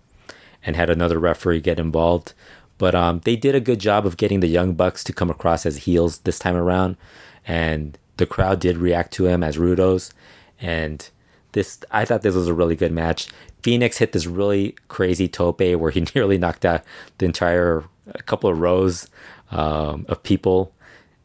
and 0.65 0.75
had 0.75 0.89
another 0.89 1.19
referee 1.19 1.62
get 1.62 1.80
involved. 1.80 2.34
But 2.80 2.96
um, 2.96 3.22
they 3.24 3.36
did 3.36 3.54
a 3.54 3.60
good 3.60 3.80
job 3.80 4.08
of 4.08 4.18
getting 4.18 4.39
the 4.39 4.48
Young 4.48 4.74
Bucks 4.74 5.04
to 5.04 5.13
come 5.13 5.30
across 5.30 5.68
as 5.68 5.78
heels 5.78 6.20
this 6.20 6.39
time 6.39 6.56
around, 6.56 6.98
and 7.46 7.96
the 8.18 8.26
crowd 8.26 8.60
did 8.60 8.78
react 8.78 9.13
to 9.13 9.28
him 9.28 9.44
as 9.44 9.58
Rudos. 9.58 10.12
And 10.60 11.08
this, 11.52 11.80
I 11.92 12.06
thought 12.06 12.24
this 12.24 12.36
was 12.36 12.48
a 12.48 12.54
really 12.54 12.76
good 12.76 12.92
match. 12.92 13.28
Fenix 13.62 13.98
hit 13.98 14.13
this 14.13 14.26
really 14.26 14.76
crazy 14.88 15.28
tope 15.28 15.62
where 15.76 15.92
he 15.92 16.08
nearly 16.15 16.39
knocked 16.39 16.65
out 16.65 16.84
the 17.20 17.26
entire 17.26 17.84
couple 18.26 18.50
of 18.50 18.60
rows 18.60 19.08
um, 19.52 20.06
of 20.10 20.24
people 20.24 20.74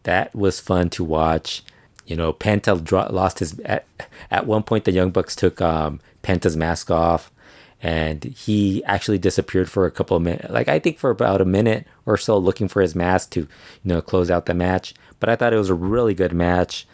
that 0.05 0.35
was 0.35 0.61
fun 0.61 0.91
to 0.91 1.05
watch. 1.05 1.63
You 2.07 2.17
know, 2.17 2.33
Penta 2.33 3.11
lost 3.11 3.39
his 3.39 3.59
at, 3.61 3.87
at 4.31 4.47
one 4.47 4.63
point. 4.63 4.85
The 4.85 4.93
Young 4.93 5.11
Bucks 5.11 5.35
took 5.35 5.61
um, 5.61 6.01
Penta's 6.23 6.57
mask 6.57 6.91
off, 6.91 7.31
and 7.83 8.25
he 8.25 8.83
actually 8.85 9.19
disappeared 9.19 9.71
for 9.71 9.87
a 9.87 9.91
couple 9.91 10.17
of 10.17 10.23
minutes. 10.23 10.51
Like 10.51 10.69
I 10.69 10.79
think 10.79 10.99
for 10.99 11.11
about 11.11 11.41
a 11.41 11.45
minute 11.45 11.87
or 12.07 12.17
so, 12.17 12.39
looking 12.39 12.69
for 12.69 12.81
his 12.83 12.95
mask 12.95 13.31
to 13.31 13.41
you 13.41 13.49
know 13.85 14.01
close 14.01 14.31
out 14.31 14.47
the 14.47 14.55
match. 14.55 14.95
But 15.21 15.29
I 15.29 15.37
thought 15.37 15.53
it 15.53 15.59
was 15.59 15.71
a 15.71 15.75
really 15.75 16.15
good 16.15 16.33
match. 16.33 16.87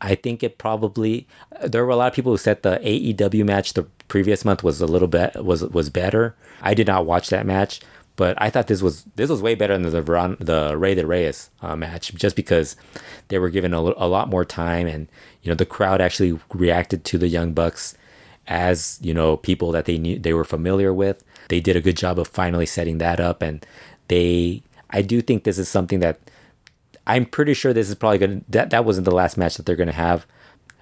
I 0.00 0.14
think 0.14 0.42
it 0.42 0.58
probably 0.58 1.26
there 1.62 1.84
were 1.84 1.92
a 1.92 1.96
lot 1.96 2.08
of 2.08 2.14
people 2.14 2.32
who 2.32 2.38
said 2.38 2.62
the 2.62 2.78
AEW 2.82 3.44
match 3.44 3.72
the 3.72 3.84
previous 4.08 4.44
month 4.44 4.62
was 4.62 4.80
a 4.80 4.86
little 4.86 5.08
bit 5.08 5.44
was 5.44 5.62
was 5.64 5.90
better. 5.90 6.36
I 6.62 6.74
did 6.74 6.86
not 6.86 7.06
watch 7.06 7.30
that 7.30 7.46
match, 7.46 7.80
but 8.16 8.40
I 8.40 8.50
thought 8.50 8.66
this 8.66 8.82
was 8.82 9.04
this 9.16 9.30
was 9.30 9.42
way 9.42 9.54
better 9.54 9.74
than 9.74 9.90
the 9.90 10.02
Veron, 10.02 10.38
the 10.38 10.76
Rey 10.76 10.94
de 10.94 11.06
Reyes 11.06 11.50
uh, 11.62 11.76
match, 11.76 12.14
just 12.14 12.34
because 12.34 12.76
they 13.28 13.38
were 13.38 13.50
given 13.50 13.74
a, 13.74 13.80
a 13.80 14.08
lot 14.08 14.28
more 14.28 14.44
time, 14.44 14.86
and 14.86 15.08
you 15.42 15.50
know 15.50 15.54
the 15.54 15.66
crowd 15.66 16.00
actually 16.00 16.38
reacted 16.52 17.04
to 17.04 17.18
the 17.18 17.28
Young 17.28 17.52
Bucks 17.52 17.96
as 18.48 18.98
you 19.02 19.12
know 19.12 19.36
people 19.36 19.72
that 19.72 19.84
they 19.84 19.98
knew 19.98 20.18
they 20.18 20.32
were 20.32 20.44
familiar 20.44 20.92
with. 20.92 21.22
They 21.48 21.60
did 21.60 21.76
a 21.76 21.80
good 21.80 21.96
job 21.96 22.18
of 22.18 22.28
finally 22.28 22.66
setting 22.66 22.98
that 22.98 23.20
up, 23.20 23.42
and 23.42 23.64
they 24.08 24.62
I 24.90 25.02
do 25.02 25.20
think 25.20 25.44
this 25.44 25.58
is 25.58 25.68
something 25.68 26.00
that 26.00 26.18
I'm 27.06 27.26
pretty 27.26 27.54
sure 27.54 27.72
this 27.72 27.88
is 27.88 27.94
probably 27.94 28.18
gonna 28.18 28.40
that 28.48 28.70
that 28.70 28.84
wasn't 28.84 29.04
the 29.04 29.14
last 29.14 29.36
match 29.36 29.56
that 29.56 29.66
they're 29.66 29.76
gonna 29.76 29.92
have. 29.92 30.26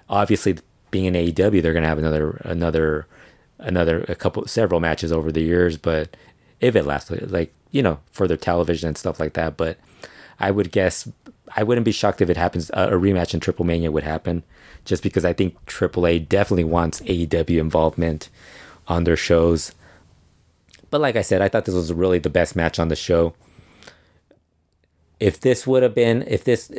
Obviously, 0.09 0.57
being 0.91 1.05
in 1.05 1.13
AEW, 1.15 1.61
they're 1.61 1.73
gonna 1.73 1.87
have 1.87 1.99
another 1.99 2.41
another 2.43 3.07
another 3.59 4.05
a 4.07 4.15
couple 4.15 4.45
several 4.47 4.79
matches 4.79 5.11
over 5.11 5.31
the 5.31 5.41
years, 5.43 5.77
but 5.77 6.15
if 6.61 6.75
it 6.75 6.83
lasts 6.83 7.11
like 7.11 7.53
you 7.71 7.81
know 7.83 7.99
for 8.11 8.27
their 8.27 8.37
television 8.37 8.89
and 8.89 8.97
stuff 8.97 9.19
like 9.19 9.33
that. 9.33 9.57
But 9.57 9.77
I 10.39 10.51
would 10.51 10.71
guess 10.71 11.07
I 11.55 11.63
wouldn't 11.63 11.85
be 11.85 11.91
shocked 11.91 12.21
if 12.21 12.29
it 12.29 12.37
happens. 12.37 12.69
A, 12.73 12.89
a 12.89 12.99
rematch 12.99 13.33
in 13.33 13.39
Triple 13.39 13.65
Mania 13.65 13.91
would 13.91 14.03
happen, 14.03 14.43
just 14.83 15.03
because 15.03 15.25
I 15.25 15.33
think 15.33 15.63
AAA 15.65 16.27
definitely 16.27 16.63
wants 16.63 17.01
AEW 17.01 17.59
involvement 17.59 18.29
on 18.87 19.03
their 19.03 19.15
shows. 19.15 19.73
But 20.89 21.01
like 21.01 21.15
I 21.15 21.21
said, 21.21 21.41
I 21.41 21.49
thought 21.49 21.65
this 21.65 21.75
was 21.75 21.93
really 21.93 22.19
the 22.19 22.29
best 22.29 22.55
match 22.55 22.79
on 22.79 22.87
the 22.87 22.95
show. 22.95 23.33
If 25.19 25.39
this 25.39 25.65
would 25.65 25.83
have 25.83 25.95
been, 25.95 26.23
if 26.27 26.43
this, 26.43 26.71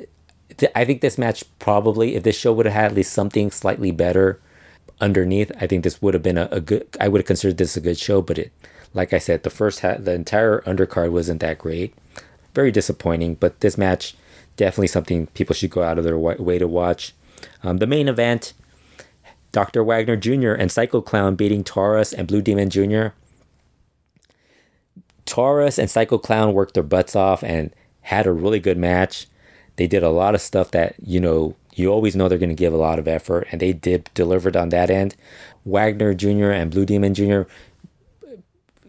I 0.75 0.85
think 0.85 1.01
this 1.01 1.19
match 1.19 1.45
probably, 1.59 2.15
if 2.15 2.23
this 2.23 2.39
show 2.39 2.53
would 2.53 2.67
have 2.67 2.75
had 2.75 2.85
at 2.87 2.95
least 2.95 3.13
something 3.13 3.51
slightly 3.51 3.91
better 3.91 4.41
underneath, 5.01 5.51
I 5.61 5.67
think 5.67 5.85
this 5.85 6.01
would 6.01 6.15
have 6.15 6.23
been 6.23 6.39
a, 6.39 6.49
a 6.51 6.61
good. 6.61 6.87
I 7.01 7.09
would 7.09 7.21
have 7.21 7.27
considered 7.27 7.59
this 7.59 7.77
a 7.77 7.81
good 7.81 7.99
show, 7.99 8.23
but 8.23 8.39
it 8.39 8.53
like 8.97 9.13
I 9.13 9.19
said, 9.19 9.43
the 9.43 9.51
first 9.51 9.81
ha- 9.81 9.99
the 9.99 10.15
entire 10.15 10.63
undercard 10.63 11.11
wasn't 11.11 11.41
that 11.41 11.59
great. 11.59 11.95
Very 12.55 12.71
disappointing, 12.71 13.35
but 13.35 13.61
this 13.61 13.77
match 13.77 14.17
definitely 14.57 14.89
something 14.89 15.27
people 15.29 15.55
should 15.55 15.71
go 15.71 15.83
out 15.83 15.99
of 15.99 16.05
their 16.05 16.19
way 16.19 16.59
to 16.59 16.67
watch. 16.69 17.15
Um, 17.63 17.79
the 17.79 17.87
main 17.87 18.09
event, 18.09 18.55
Dr. 19.53 19.85
Wagner 19.85 20.17
Jr. 20.17 20.53
and 20.53 20.71
Psycho 20.71 21.01
Clown 21.01 21.35
beating 21.37 21.65
Taurus 21.65 22.13
and 22.13 22.27
Blue 22.27 22.43
Demon 22.43 22.71
Jr. 22.71 23.09
Taurus 25.25 25.79
and 25.79 25.91
Psycho 25.91 26.19
Clown 26.19 26.53
worked 26.53 26.75
their 26.75 26.83
butts 26.83 27.17
off 27.17 27.43
and 27.43 27.75
had 28.03 28.27
a 28.27 28.33
really 28.33 28.61
good 28.61 28.79
match. 28.79 29.27
They 29.77 29.87
did 29.87 30.03
a 30.03 30.11
lot 30.11 30.35
of 30.35 30.41
stuff 30.41 30.71
that, 30.71 30.95
you 31.03 31.21
know, 31.21 31.57
you 31.75 31.93
always 31.93 32.17
know 32.17 32.29
they're 32.29 32.39
going 32.39 32.49
to 32.49 32.55
give 32.55 32.73
a 32.73 32.79
lot 32.79 32.99
of 32.99 33.07
effort, 33.07 33.47
and 33.53 33.61
they 33.61 33.75
did 33.75 34.09
delivered 34.15 34.57
on 34.57 34.71
that 34.71 34.91
end. 34.91 35.15
Wagner 35.67 36.15
Jr. 36.15 36.51
and 36.51 36.71
Blue 36.71 36.87
Demon 36.87 37.13
Jr 37.13 37.43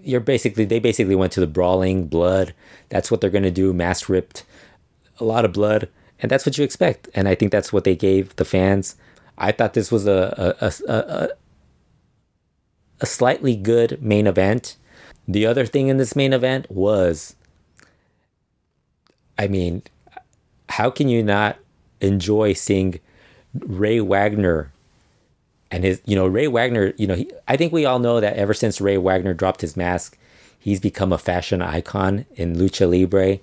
you're 0.07 0.21
basically 0.21 0.63
they 0.63 0.79
basically 0.79 1.15
went 1.15 1.33
to 1.33 1.41
the 1.41 1.47
brawling 1.47 2.07
blood. 2.07 2.53
That's 2.89 3.11
what 3.11 3.19
they're 3.19 3.29
gonna 3.29 3.51
do. 3.51 3.73
Mass 3.73 4.07
ripped, 4.07 4.43
a 5.19 5.23
lot 5.23 5.45
of 5.45 5.53
blood, 5.53 5.89
and 6.19 6.31
that's 6.31 6.45
what 6.45 6.57
you 6.57 6.63
expect. 6.63 7.09
And 7.13 7.27
I 7.27 7.35
think 7.35 7.51
that's 7.51 7.73
what 7.73 7.83
they 7.83 7.95
gave 7.95 8.35
the 8.35 8.45
fans. 8.45 8.95
I 9.37 9.51
thought 9.51 9.73
this 9.73 9.91
was 9.91 10.07
a 10.07 10.55
a, 10.59 10.71
a, 10.91 10.93
a, 10.93 11.29
a 13.01 13.05
slightly 13.05 13.55
good 13.55 14.01
main 14.01 14.27
event. 14.27 14.77
The 15.27 15.45
other 15.45 15.65
thing 15.65 15.87
in 15.89 15.97
this 15.97 16.15
main 16.15 16.33
event 16.33 16.71
was, 16.71 17.35
I 19.37 19.47
mean, 19.47 19.83
how 20.69 20.89
can 20.89 21.09
you 21.09 21.21
not 21.21 21.57
enjoy 22.01 22.53
seeing 22.53 22.99
Ray 23.53 23.99
Wagner 23.99 24.71
and 25.69 25.83
his, 25.83 26.01
you 26.05 26.15
know, 26.15 26.27
Ray 26.27 26.47
Wagner, 26.47 26.93
you 26.97 27.07
know, 27.07 27.15
he, 27.15 27.29
I 27.47 27.57
think 27.57 27.73
we 27.73 27.85
all 27.85 27.99
know 27.99 28.19
that 28.19 28.37
ever 28.37 28.53
since 28.53 28.79
Ray 28.79 28.97
Wagner 28.97 29.33
dropped 29.33 29.61
his 29.61 29.75
mask, 29.75 30.17
he's 30.57 30.79
become 30.79 31.11
a 31.11 31.17
fashion 31.17 31.61
icon 31.61 32.25
in 32.35 32.55
lucha 32.55 32.89
libre. 32.89 33.39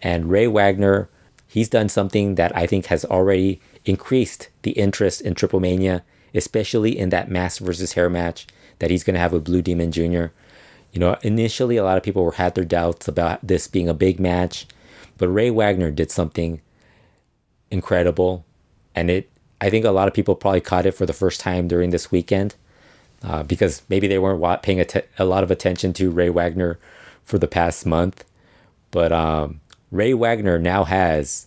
And 0.00 0.30
Ray 0.30 0.46
Wagner, 0.46 1.08
he's 1.54 1.68
done 1.68 1.88
something 1.88 2.34
that 2.34 2.54
I 2.56 2.66
think 2.66 2.86
has 2.86 3.04
already 3.04 3.60
increased 3.84 4.48
the 4.62 4.72
interest 4.72 5.20
in 5.20 5.36
Triple 5.36 5.60
Mania, 5.60 6.02
especially 6.34 6.98
in 6.98 7.10
that 7.10 7.30
mask 7.30 7.62
versus 7.62 7.92
hair 7.92 8.10
match 8.10 8.48
that 8.80 8.90
he's 8.90 9.04
going 9.04 9.14
to 9.14 9.20
have 9.20 9.30
with 9.30 9.44
Blue 9.44 9.62
Demon 9.62 9.92
Jr. 9.92 10.26
You 10.90 10.98
know, 10.98 11.16
initially 11.22 11.76
a 11.76 11.84
lot 11.84 11.96
of 11.96 12.02
people 12.02 12.24
were 12.24 12.32
had 12.32 12.56
their 12.56 12.64
doubts 12.64 13.06
about 13.06 13.38
this 13.46 13.68
being 13.68 13.88
a 13.88 13.94
big 13.94 14.18
match, 14.18 14.66
but 15.16 15.28
Ray 15.28 15.48
Wagner 15.48 15.92
did 15.92 16.10
something 16.10 16.60
incredible, 17.70 18.44
and 18.92 19.08
it. 19.08 19.30
I 19.60 19.70
think 19.70 19.84
a 19.84 19.92
lot 19.92 20.08
of 20.08 20.14
people 20.14 20.34
probably 20.34 20.60
caught 20.60 20.86
it 20.86 20.92
for 20.92 21.06
the 21.06 21.12
first 21.12 21.40
time 21.40 21.68
during 21.68 21.90
this 21.90 22.10
weekend, 22.10 22.56
uh, 23.22 23.44
because 23.44 23.82
maybe 23.88 24.08
they 24.08 24.18
weren't 24.18 24.62
paying 24.62 24.80
a, 24.80 24.86
a 25.18 25.24
lot 25.24 25.44
of 25.44 25.52
attention 25.52 25.92
to 25.94 26.10
Ray 26.10 26.30
Wagner 26.30 26.80
for 27.22 27.38
the 27.38 27.46
past 27.46 27.86
month, 27.86 28.24
but 28.90 29.12
um, 29.12 29.60
Ray 29.94 30.12
Wagner 30.12 30.58
now 30.58 30.82
has 30.82 31.46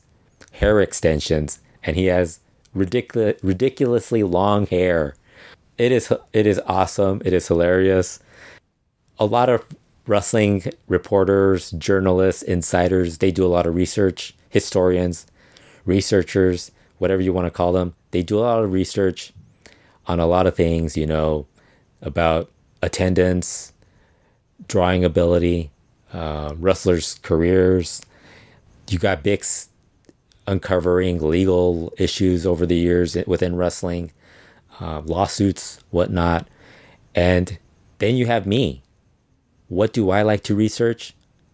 hair 0.53 0.79
extensions, 0.79 1.59
and 1.83 1.97
he 1.97 2.05
has 2.05 2.39
ridiculous, 2.73 3.35
ridiculously 3.43 4.23
long 4.23 4.65
hair. 4.67 5.15
It 5.77 5.91
is 5.91 6.13
it 6.31 6.47
is 6.47 6.61
awesome. 6.65 7.21
It 7.25 7.33
is 7.33 7.49
hilarious. 7.49 8.21
A 9.19 9.25
lot 9.25 9.49
of 9.49 9.65
wrestling 10.07 10.63
reporters, 10.87 11.71
journalists, 11.71 12.41
insiders, 12.41 13.17
they 13.17 13.31
do 13.31 13.45
a 13.45 13.51
lot 13.51 13.67
of 13.67 13.75
research. 13.75 14.33
Historians, 14.49 15.27
researchers, 15.83 16.71
whatever 16.99 17.21
you 17.21 17.33
want 17.33 17.47
to 17.47 17.51
call 17.51 17.73
them, 17.73 17.95
they 18.11 18.23
do 18.23 18.39
a 18.39 18.47
lot 18.47 18.63
of 18.63 18.71
research 18.71 19.33
on 20.05 20.21
a 20.21 20.25
lot 20.25 20.47
of 20.47 20.55
things, 20.55 20.95
you 20.95 21.05
know, 21.05 21.45
about 22.01 22.49
attendance, 22.81 23.73
drawing 24.69 25.03
ability, 25.03 25.69
uh, 26.13 26.53
wrestlers' 26.57 27.19
careers. 27.21 28.01
You 28.89 28.99
got 28.99 29.23
Bix 29.23 29.67
uncovering 30.45 31.21
legal 31.21 31.93
issues 31.97 32.45
over 32.45 32.65
the 32.65 32.77
years 32.77 33.17
within 33.27 33.55
wrestling, 33.55 34.11
uh, 34.79 35.01
lawsuits, 35.01 35.79
whatnot. 35.89 36.47
And 37.13 37.59
then 37.99 38.15
you 38.15 38.27
have 38.27 38.47
me. 38.47 38.83
What 39.67 39.91
do 39.91 40.09
I 40.09 40.21
like 40.21 40.43
to 40.43 40.55
research? 40.55 41.13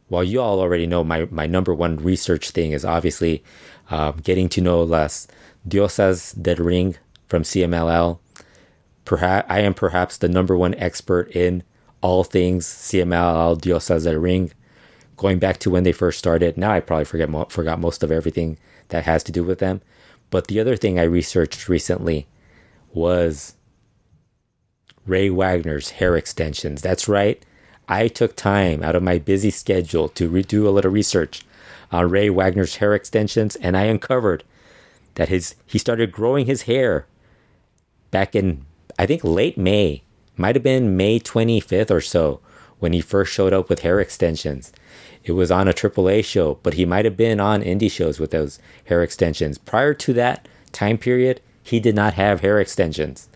Well, 0.09 0.23
you 0.23 0.39
all 0.41 0.59
already 0.59 0.85
know 0.85 1.03
my, 1.03 1.27
my 1.31 1.47
number 1.47 1.73
one 1.73 1.97
research 1.97 2.51
thing 2.51 2.71
is 2.71 2.85
obviously 2.85 3.43
um, 3.89 4.17
getting 4.23 4.47
to 4.49 4.61
know 4.61 4.83
las 4.83 5.27
diosas 5.67 6.39
del 6.39 6.57
ring 6.57 6.97
from 7.27 7.41
CMLL. 7.41 8.19
Perhaps 9.05 9.47
I 9.49 9.61
am 9.61 9.73
perhaps 9.73 10.17
the 10.17 10.29
number 10.29 10.55
one 10.55 10.75
expert 10.75 11.31
in 11.35 11.63
all 12.01 12.23
things 12.23 12.67
CMLL 12.67 13.59
diosas 13.59 14.03
del 14.03 14.17
ring. 14.17 14.51
Going 15.17 15.39
back 15.39 15.57
to 15.59 15.69
when 15.69 15.83
they 15.83 15.91
first 15.91 16.19
started, 16.19 16.57
now 16.57 16.71
I 16.71 16.79
probably 16.79 17.05
forget 17.05 17.29
mo- 17.29 17.45
forgot 17.49 17.79
most 17.79 18.03
of 18.03 18.11
everything 18.11 18.57
that 18.89 19.05
has 19.05 19.23
to 19.23 19.31
do 19.31 19.43
with 19.43 19.59
them. 19.59 19.81
But 20.29 20.47
the 20.47 20.59
other 20.59 20.75
thing 20.75 20.97
I 20.99 21.03
researched 21.03 21.69
recently 21.69 22.27
was 22.93 23.55
Ray 25.05 25.29
Wagner's 25.29 25.91
hair 25.91 26.15
extensions. 26.15 26.81
That's 26.81 27.07
right. 27.07 27.43
I 27.87 28.07
took 28.07 28.35
time 28.35 28.81
out 28.81 28.95
of 28.95 29.03
my 29.03 29.19
busy 29.19 29.51
schedule 29.51 30.09
to 30.09 30.29
redo 30.29 30.65
a 30.65 30.69
little 30.69 30.91
research 30.91 31.45
on 31.91 32.09
Ray 32.09 32.29
Wagner's 32.29 32.77
hair 32.77 32.93
extensions, 32.95 33.55
and 33.57 33.77
I 33.77 33.83
uncovered 33.83 34.43
that 35.15 35.29
his 35.29 35.55
he 35.65 35.77
started 35.77 36.11
growing 36.11 36.45
his 36.45 36.63
hair 36.63 37.05
back 38.09 38.35
in 38.35 38.65
I 38.97 39.05
think 39.05 39.23
late 39.23 39.57
May, 39.57 40.03
might 40.37 40.55
have 40.55 40.63
been 40.63 40.97
May 40.97 41.19
25th 41.19 41.91
or 41.91 42.01
so 42.01 42.39
when 42.79 42.93
he 42.93 43.01
first 43.01 43.33
showed 43.33 43.53
up 43.53 43.69
with 43.69 43.81
hair 43.81 43.99
extensions. 43.99 44.71
It 45.23 45.33
was 45.33 45.51
on 45.51 45.67
a 45.67 45.73
AAA 45.73 46.25
show, 46.25 46.59
but 46.63 46.73
he 46.73 46.85
might 46.85 47.05
have 47.05 47.15
been 47.15 47.39
on 47.39 47.63
indie 47.63 47.91
shows 47.91 48.19
with 48.19 48.31
those 48.31 48.59
hair 48.85 49.01
extensions. 49.01 49.57
Prior 49.57 49.93
to 49.93 50.13
that 50.13 50.47
time 50.71 50.97
period, 50.97 51.41
he 51.63 51.79
did 51.79 51.95
not 51.95 52.15
have 52.15 52.41
hair 52.41 52.59
extensions. 52.59 53.29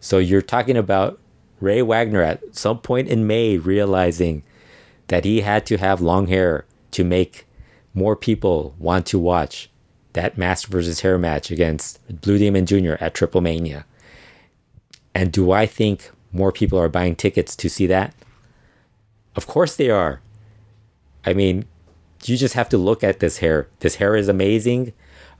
So 0.00 0.18
you're 0.18 0.42
talking 0.42 0.76
about 0.76 1.20
Ray 1.60 1.82
Wagner 1.82 2.22
at 2.22 2.56
some 2.56 2.78
point 2.78 3.08
in 3.08 3.26
May 3.26 3.58
realizing 3.58 4.42
that 5.08 5.24
he 5.24 5.42
had 5.42 5.66
to 5.66 5.76
have 5.76 6.00
long 6.00 6.26
hair 6.26 6.64
to 6.92 7.04
make 7.04 7.46
more 7.94 8.16
people 8.16 8.74
want 8.78 9.06
to 9.06 9.18
watch 9.18 9.70
that 10.14 10.38
mask 10.38 10.68
versus 10.68 11.00
hair 11.00 11.18
match 11.18 11.50
against 11.50 12.00
Blue 12.20 12.38
Demon 12.38 12.66
Jr. 12.66 12.94
at 13.00 13.14
Triple 13.14 13.40
Mania. 13.40 13.84
And 15.14 15.30
do 15.30 15.52
I 15.52 15.66
think 15.66 16.10
more 16.32 16.52
people 16.52 16.78
are 16.78 16.88
buying 16.88 17.14
tickets 17.14 17.54
to 17.56 17.68
see 17.68 17.86
that? 17.86 18.14
Of 19.36 19.46
course 19.46 19.76
they 19.76 19.90
are. 19.90 20.20
I 21.24 21.34
mean, 21.34 21.66
you 22.24 22.36
just 22.36 22.54
have 22.54 22.68
to 22.70 22.78
look 22.78 23.02
at 23.02 23.20
this 23.20 23.38
hair. 23.38 23.68
This 23.80 23.96
hair 23.96 24.16
is 24.16 24.28
amazing. 24.28 24.92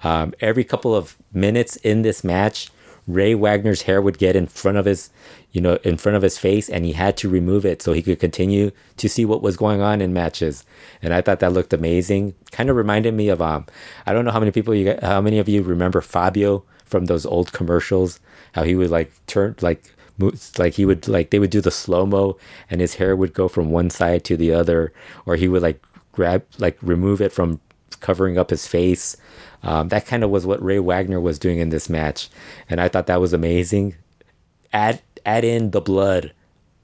Um, 0.03 0.35
every 0.40 0.64
couple 0.64 0.95
of 0.95 1.16
minutes 1.33 1.77
in 1.77 2.03
this 2.03 2.25
match, 2.25 2.71
Ray 3.07 3.35
Wagner's 3.35 3.83
hair 3.83 4.01
would 4.01 4.19
get 4.19 4.37
in 4.37 4.47
front 4.47 4.79
of 4.79 4.85
his, 4.85 5.11
you 5.53 5.61
know, 5.61 5.79
in 5.83 5.97
front 5.97 6.16
of 6.16 6.23
his 6.23 6.38
face, 6.38 6.69
and 6.69 6.85
he 6.85 6.93
had 6.93 7.16
to 7.19 7.29
remove 7.29 7.66
it 7.66 7.83
so 7.83 7.93
he 7.93 8.03
could 8.03 8.21
continue 8.21 8.71
to 8.97 9.09
see 9.09 9.25
what 9.25 9.43
was 9.43 9.57
going 9.57 9.81
on 9.81 10.01
in 10.01 10.12
matches. 10.12 10.64
And 11.03 11.12
I 11.12 11.21
thought 11.21 11.40
that 11.40 11.53
looked 11.53 11.73
amazing. 11.73 12.35
Kind 12.53 12.71
of 12.71 12.77
reminded 12.77 13.14
me 13.14 13.29
of 13.29 13.43
um, 13.43 13.66
I 14.07 14.12
don't 14.12 14.25
know 14.25 14.31
how 14.31 14.40
many 14.40 14.53
people 14.53 14.75
you, 14.75 14.97
how 15.03 15.21
many 15.21 15.38
of 15.38 15.49
you 15.49 15.62
remember 15.62 16.01
Fabio 16.01 16.64
from 16.85 17.07
those 17.07 17.27
old 17.27 17.53
commercials? 17.53 18.21
How 18.53 18.64
he 18.64 18.75
would 18.75 18.90
like 18.90 19.12
turn 19.27 19.57
like 19.61 19.93
like 20.59 20.75
he 20.75 20.85
would 20.85 21.09
like 21.09 21.31
they 21.31 21.39
would 21.39 21.51
do 21.51 21.61
the 21.61 21.71
slow 21.71 22.07
mo 22.07 22.37
and 22.69 22.81
his 22.81 22.95
hair 22.97 23.17
would 23.17 23.33
go 23.33 23.49
from 23.49 23.71
one 23.71 23.91
side 23.91 24.25
to 24.25 24.37
the 24.37 24.53
other 24.53 24.93
or 25.27 25.37
he 25.37 25.49
would 25.49 25.63
like 25.63 25.85
grab 26.13 26.45
like 26.59 26.79
remove 26.83 27.21
it 27.21 27.33
from 27.33 27.61
covering 28.01 28.39
up 28.39 28.51
his 28.51 28.67
face. 28.67 29.17
Um, 29.63 29.89
that 29.89 30.07
kind 30.07 30.25
of 30.25 30.31
was 30.31 30.47
what 30.47 30.63
ray 30.63 30.79
wagner 30.79 31.21
was 31.21 31.39
doing 31.39 31.59
in 31.59 31.69
this 31.69 31.91
match 31.91 32.29
and 32.69 32.81
i 32.81 32.89
thought 32.89 33.07
that 33.07 33.21
was 33.21 33.33
amazing. 33.33 33.97
Add 34.73 35.03
add 35.27 35.45
in 35.45 35.71
the 35.71 35.81
blood 35.81 36.33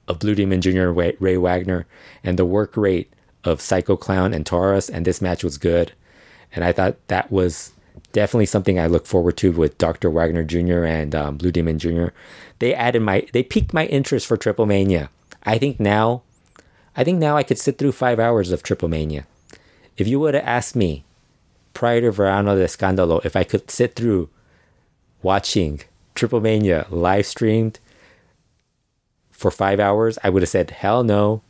of 0.07 0.19
blue 0.19 0.35
demon 0.35 0.61
jr 0.61 0.89
ray 0.89 1.37
wagner 1.37 1.85
and 2.23 2.37
the 2.37 2.45
work 2.45 2.77
rate 2.77 3.11
of 3.43 3.61
psycho 3.61 3.97
clown 3.97 4.33
and 4.33 4.45
taurus 4.45 4.89
and 4.89 5.05
this 5.05 5.21
match 5.21 5.43
was 5.43 5.57
good. 5.57 5.93
And 6.53 6.63
i 6.63 6.71
thought 6.71 6.95
that 7.07 7.31
was 7.31 7.71
definitely 8.17 8.47
something 8.47 8.79
I 8.79 8.87
look 8.87 9.05
forward 9.05 9.37
to 9.37 9.51
with 9.51 9.77
Dr. 9.77 10.09
Wagner 10.09 10.43
Jr. 10.43 10.83
and 10.85 11.13
um, 11.13 11.37
Blue 11.37 11.51
Demon 11.51 11.77
Jr. 11.77 12.07
They 12.57 12.73
added 12.73 13.03
my, 13.03 13.27
they 13.31 13.43
piqued 13.43 13.75
my 13.75 13.85
interest 13.85 14.25
for 14.25 14.35
Triple 14.35 14.65
Mania. 14.65 15.11
I 15.43 15.59
think 15.59 15.79
now, 15.79 16.23
I 16.95 17.03
think 17.03 17.19
now 17.19 17.37
I 17.37 17.43
could 17.43 17.59
sit 17.59 17.77
through 17.77 17.91
five 17.91 18.19
hours 18.19 18.51
of 18.51 18.63
Triple 18.63 18.89
Mania. 18.89 19.27
If 19.97 20.07
you 20.07 20.19
would 20.19 20.33
have 20.33 20.43
asked 20.43 20.75
me 20.75 21.05
prior 21.75 22.01
to 22.01 22.11
Verano 22.11 22.55
de 22.55 22.65
Escándalo 22.65 23.23
if 23.23 23.35
I 23.35 23.43
could 23.43 23.69
sit 23.69 23.95
through 23.95 24.31
watching 25.21 25.81
Triple 26.15 26.41
Mania 26.41 26.87
live 26.89 27.27
streamed 27.27 27.79
for 29.29 29.51
five 29.51 29.79
hours, 29.79 30.17
I 30.23 30.31
would 30.31 30.41
have 30.41 30.49
said, 30.49 30.71
hell 30.71 31.03
no. 31.03 31.43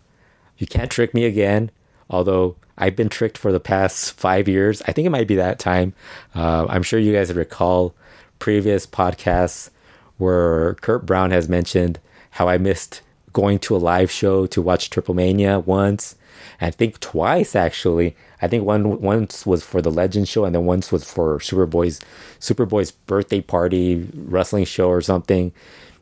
You 0.58 0.68
can't 0.68 0.92
trick 0.92 1.14
me 1.14 1.24
again. 1.24 1.72
Although 2.10 2.58
I've 2.78 2.96
been 2.96 3.10
tricked 3.10 3.38
for 3.38 3.52
the 3.52 3.60
past 3.60 4.14
five 4.14 4.48
years. 4.48 4.82
I 4.84 4.92
think 4.92 5.06
it 5.06 5.12
might 5.12 5.28
be 5.28 5.36
that 5.36 5.60
time. 5.60 5.94
Uh, 6.36 6.68
I'm 6.70 6.84
sure 6.84 7.00
you 7.00 7.14
guys 7.14 7.34
recall 7.34 7.96
previous 8.40 8.86
podcasts 8.86 9.70
where 10.18 10.76
Kurt 10.76 11.06
Brown 11.06 11.32
has 11.32 11.50
mentioned 11.50 12.00
how 12.32 12.48
I 12.48 12.58
missed 12.58 13.02
going 13.34 13.60
to 13.60 13.76
a 13.76 13.78
live 13.78 14.12
show 14.12 14.46
to 14.48 14.62
watch 14.62 14.90
Triple 14.90 15.14
Mania 15.16 15.60
once. 15.60 16.16
I 16.60 16.72
think 16.72 17.00
twice 17.00 17.56
actually. 17.56 18.16
I 18.42 18.48
think 18.48 18.64
one 18.64 19.02
once 19.02 19.46
was 19.46 19.64
for 19.64 19.82
the 19.82 19.92
Legend 19.92 20.28
show, 20.28 20.46
and 20.46 20.54
then 20.54 20.66
once 20.66 20.92
was 20.92 21.04
for 21.04 21.40
Superboy's 21.40 22.00
Superboy's 22.40 22.92
birthday 22.92 23.42
party 23.42 24.08
wrestling 24.14 24.66
show 24.66 24.90
or 24.90 25.02
something. 25.02 25.52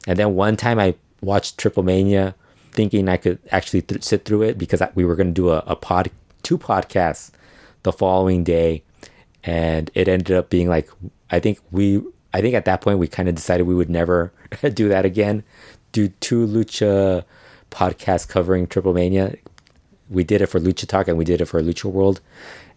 And 0.07 0.19
then 0.19 0.35
one 0.35 0.57
time 0.57 0.79
I 0.79 0.95
watched 1.21 1.57
Triple 1.57 1.83
Mania, 1.83 2.35
thinking 2.71 3.07
I 3.07 3.17
could 3.17 3.39
actually 3.51 3.81
th- 3.81 4.03
sit 4.03 4.25
through 4.25 4.43
it 4.43 4.57
because 4.57 4.81
we 4.95 5.05
were 5.05 5.15
going 5.15 5.27
to 5.27 5.33
do 5.33 5.49
a, 5.49 5.63
a 5.65 5.75
pod 5.75 6.11
two 6.45 6.57
podcasts 6.57 7.31
the 7.83 7.91
following 7.91 8.43
day, 8.45 8.83
and 9.43 9.91
it 9.93 10.07
ended 10.07 10.37
up 10.37 10.49
being 10.49 10.69
like 10.69 10.89
I 11.29 11.41
think 11.41 11.59
we 11.71 12.01
I 12.33 12.39
think 12.39 12.55
at 12.55 12.65
that 12.65 12.81
point 12.81 12.99
we 12.99 13.07
kind 13.07 13.27
of 13.27 13.35
decided 13.35 13.63
we 13.63 13.75
would 13.75 13.89
never 13.89 14.31
do 14.73 14.87
that 14.87 15.03
again. 15.03 15.43
Do 15.91 16.07
two 16.07 16.47
lucha 16.47 17.25
podcast 17.71 18.29
covering 18.29 18.67
Triple 18.67 18.93
Mania. 18.93 19.35
We 20.09 20.23
did 20.23 20.41
it 20.41 20.47
for 20.47 20.59
Lucha 20.59 20.87
Talk 20.87 21.07
and 21.07 21.17
we 21.17 21.25
did 21.25 21.41
it 21.41 21.45
for 21.45 21.61
Lucha 21.61 21.85
World. 21.85 22.21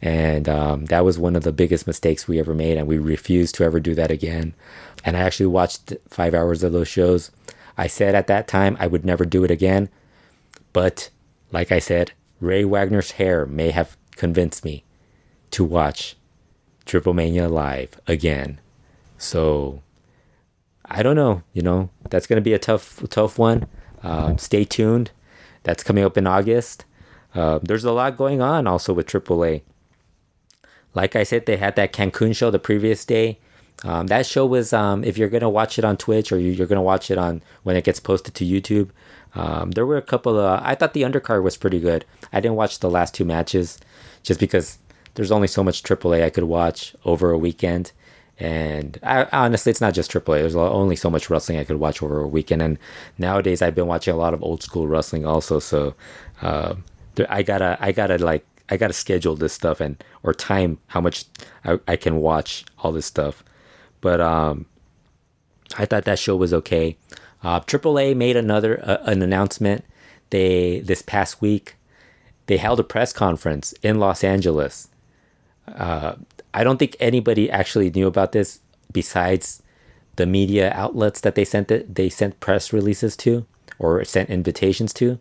And 0.01 0.49
um, 0.49 0.87
that 0.87 1.05
was 1.05 1.19
one 1.19 1.37
of 1.37 1.43
the 1.43 1.53
biggest 1.53 1.87
mistakes 1.87 2.27
we 2.27 2.39
ever 2.39 2.55
made. 2.55 2.79
And 2.79 2.87
we 2.87 2.99
refused 2.99 3.55
to 3.57 3.65
ever 3.65 3.81
do 3.81 3.95
that 3.97 4.11
again. 4.11 4.55
And 5.05 5.17
I 5.17 5.21
actually 5.21 5.47
watched 5.47 5.93
five 6.09 6.35
hours 6.35 6.63
of 6.63 6.73
those 6.73 6.89
shows. 6.89 7.31
I 7.77 7.87
said 7.87 8.15
at 8.15 8.29
that 8.29 8.49
time 8.49 8.77
I 8.81 8.87
would 8.87 9.05
never 9.05 9.27
do 9.27 9.45
it 9.45 9.51
again. 9.51 9.91
But 10.73 11.11
like 11.53 11.71
I 11.71 11.81
said, 11.81 12.13
Ray 12.41 12.65
Wagner's 12.65 13.13
hair 13.13 13.47
may 13.47 13.71
have 13.71 13.97
convinced 14.13 14.65
me 14.65 14.85
to 15.51 15.65
watch 15.65 16.17
Triple 16.85 17.15
Mania 17.15 17.49
live 17.49 18.01
again. 18.07 18.61
So 19.17 19.83
I 20.85 21.03
don't 21.03 21.17
know. 21.17 21.43
You 21.53 21.63
know, 21.63 21.91
that's 22.11 22.27
going 22.27 22.39
to 22.39 22.43
be 22.43 22.55
a 22.55 22.59
tough, 22.59 23.03
tough 23.11 23.39
one. 23.39 23.67
Um, 24.03 24.39
stay 24.39 24.65
tuned. 24.65 25.11
That's 25.65 25.83
coming 25.83 26.05
up 26.05 26.17
in 26.17 26.27
August. 26.27 26.85
Uh, 27.35 27.59
there's 27.63 27.85
a 27.85 27.93
lot 27.93 28.17
going 28.17 28.41
on 28.41 28.67
also 28.67 28.93
with 28.93 29.07
AAA. 29.07 29.63
Like 30.95 31.15
I 31.15 31.25
said, 31.25 31.47
they 31.47 31.57
had 31.57 31.77
that 31.77 31.93
Cancun 31.93 32.35
show 32.35 32.51
the 32.51 32.59
previous 32.59 33.05
day. 33.05 33.39
Um, 33.85 34.09
that 34.09 34.27
show 34.27 34.47
was, 34.47 34.73
um, 34.73 35.05
if 35.05 35.19
you're 35.19 35.29
going 35.29 35.43
to 35.43 35.49
watch 35.49 35.79
it 35.79 35.85
on 35.85 35.97
Twitch 35.97 36.33
or 36.33 36.39
you're 36.39 36.67
going 36.67 36.77
to 36.79 36.83
watch 36.83 37.11
it 37.11 37.19
on 37.19 37.43
when 37.63 37.77
it 37.77 37.85
gets 37.85 38.01
posted 38.01 38.35
to 38.35 38.45
YouTube, 38.45 38.91
um, 39.35 39.73
there 39.73 39.87
were 39.87 39.97
a 39.97 40.03
couple 40.03 40.39
of, 40.39 40.61
I 40.63 40.75
thought 40.75 40.95
the 40.95 41.03
undercard 41.03 41.43
was 41.43 41.57
pretty 41.57 41.81
good. 41.81 42.05
I 42.33 42.41
didn't 42.41 42.57
watch 42.57 42.81
the 42.81 42.91
last 42.91 43.15
two 43.15 43.25
matches 43.25 43.79
just 44.23 44.41
because 44.41 44.79
there's 45.15 45.33
only 45.33 45.49
so 45.49 45.63
much 45.65 45.83
AAA 45.83 46.25
I 46.25 46.31
could 46.31 46.45
watch 46.45 46.95
over 47.05 47.31
a 47.31 47.39
weekend. 47.39 47.93
And 48.41 48.99
I, 49.03 49.27
honestly, 49.33 49.71
it's 49.71 49.81
not 49.81 49.95
just 49.95 50.13
AAA. 50.13 50.41
There's 50.41 50.55
only 50.55 50.95
so 50.95 51.11
much 51.11 51.29
wrestling 51.29 51.59
I 51.59 51.65
could 51.65 51.81
watch 51.81 52.03
over 52.03 52.21
a 52.21 52.29
weekend. 52.29 52.63
And 52.63 52.79
nowadays, 53.19 53.61
I've 53.61 53.75
been 53.75 53.89
watching 53.89 54.15
a 54.15 54.17
lot 54.17 54.33
of 54.33 54.43
old 54.43 54.63
school 54.63 54.87
wrestling 54.87 55.27
also. 55.27 55.59
So 55.59 55.95
uh, 56.41 56.77
I 57.29 57.43
gotta, 57.43 57.77
I 57.81 57.91
gotta 57.91 58.19
like, 58.19 58.47
I 58.71 58.77
gotta 58.77 58.93
schedule 58.93 59.35
this 59.35 59.53
stuff 59.53 59.81
and 59.81 60.03
or 60.23 60.35
time 60.35 60.79
how 60.89 61.01
much 61.01 61.25
I, 61.65 61.81
I 61.89 61.97
can 61.97 62.17
watch 62.17 62.65
all 62.79 62.93
this 62.93 63.07
stuff. 63.07 63.43
But 64.01 64.21
um, 64.21 64.67
I 65.77 65.85
thought 65.85 66.05
that 66.05 66.19
show 66.19 66.37
was 66.37 66.55
okay. 66.55 66.97
Uh, 67.43 67.61
AAA 67.61 68.17
made 68.17 68.37
another 68.37 68.81
uh, 68.83 68.99
an 69.05 69.23
announcement. 69.23 69.85
They 70.31 70.81
this 70.81 71.03
past 71.03 71.41
week 71.41 71.77
they 72.49 72.57
held 72.57 72.81
a 72.81 72.85
press 72.85 73.13
conference 73.13 73.73
in 73.83 74.01
Los 74.01 74.25
Angeles. 74.25 74.89
Uh, 75.69 76.15
I 76.53 76.65
don't 76.65 76.79
think 76.79 76.97
anybody 76.99 77.51
actually 77.51 77.91
knew 77.91 78.07
about 78.07 78.33
this 78.33 78.61
besides 78.91 79.63
the 80.17 80.27
media 80.27 80.73
outlets 80.75 81.21
that 81.21 81.35
they 81.35 81.45
sent 81.45 81.71
it. 81.71 81.95
They 81.95 82.09
sent 82.09 82.41
press 82.41 82.73
releases 82.73 83.17
to 83.19 83.47
or 83.79 84.03
sent 84.05 84.31
invitations 84.31 84.93
to. 84.95 85.19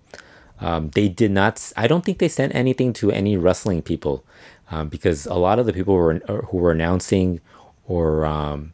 Um, 0.60 0.90
they 0.92 1.10
did 1.10 1.32
not. 1.32 1.72
I 1.76 1.86
don't 1.86 2.04
think 2.04 2.18
they 2.18 2.30
sent 2.30 2.56
anything 2.56 2.94
to 2.94 3.12
any 3.12 3.36
wrestling 3.36 3.82
people 3.82 4.24
um, 4.72 4.88
because 4.88 5.26
a 5.26 5.36
lot 5.36 5.60
of 5.60 5.66
the 5.66 5.74
people 5.74 5.94
were 5.94 6.16
who 6.16 6.58
were 6.58 6.72
announcing 6.72 7.42
or 7.86 8.26
um, 8.26 8.74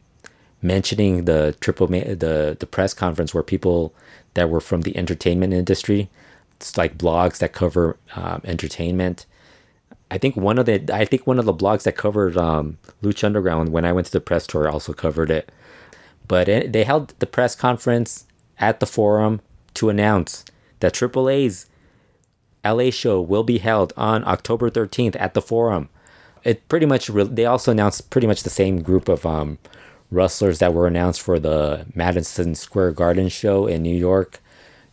mentioning 0.63 1.26
the 1.26 1.56
triple 1.60 1.88
the 1.88 2.56
the 2.60 2.67
press 2.67 2.93
conference 2.93 3.34
where 3.34 3.43
people 3.43 3.93
that 4.34 4.49
were 4.49 4.62
from 4.62 4.82
the 4.82 4.97
entertainment 4.97 5.54
industry. 5.54 6.10
It's 6.58 6.78
like 6.78 6.97
blogs 6.97 7.39
that 7.39 7.54
cover 7.54 7.97
um, 8.15 8.41
entertainment. 8.45 9.26
I 10.10 10.17
think 10.17 10.36
one 10.36 10.58
of 10.58 10.65
the 10.65 10.84
I 10.93 11.06
think 11.06 11.28
one 11.28 11.39
of 11.39 11.45
the 11.45 11.54
blogs 11.54 11.84
that 11.84 11.97
covered 11.97 12.38
um, 12.38 12.78
Lucha 13.02 13.26
Underground 13.26 13.69
when 13.69 13.86
I 13.86 13.91
went 13.91 14.08
to 14.08 14.13
the 14.13 14.21
press 14.21 14.47
tour 14.47 14.69
also 14.69 14.93
covered 14.93 15.30
it. 15.30 15.52
But 16.28 16.47
it, 16.47 16.71
they 16.71 16.84
held 16.84 17.13
the 17.19 17.26
press 17.26 17.56
conference 17.56 18.26
at 18.60 18.80
the 18.80 18.86
forum 18.86 19.41
to 19.73 19.89
announce 19.89 20.45
that 20.80 20.93
AAA's 20.93 21.67
LA 22.63 22.89
show 22.91 23.19
will 23.21 23.43
be 23.43 23.58
held 23.58 23.91
on 23.97 24.26
October 24.26 24.69
13th 24.69 25.17
at 25.19 25.34
the 25.34 25.41
forum. 25.41 25.89
It 26.43 26.67
pretty 26.69 26.86
much 26.86 27.10
re- 27.10 27.23
they 27.23 27.45
also 27.45 27.71
announced 27.71 28.10
pretty 28.10 28.28
much 28.28 28.43
the 28.43 28.49
same 28.49 28.82
group 28.82 29.10
of 29.10 29.26
um, 29.26 29.58
wrestlers 30.13 30.60
that 30.60 30.73
were 30.73 30.88
announced 30.88 31.21
for 31.21 31.39
the 31.39 31.86
Madison 31.95 32.56
Square 32.56 32.91
Garden 32.91 33.30
show 33.30 33.67
in 33.67 33.82
New 33.82 33.95
York 33.95 34.39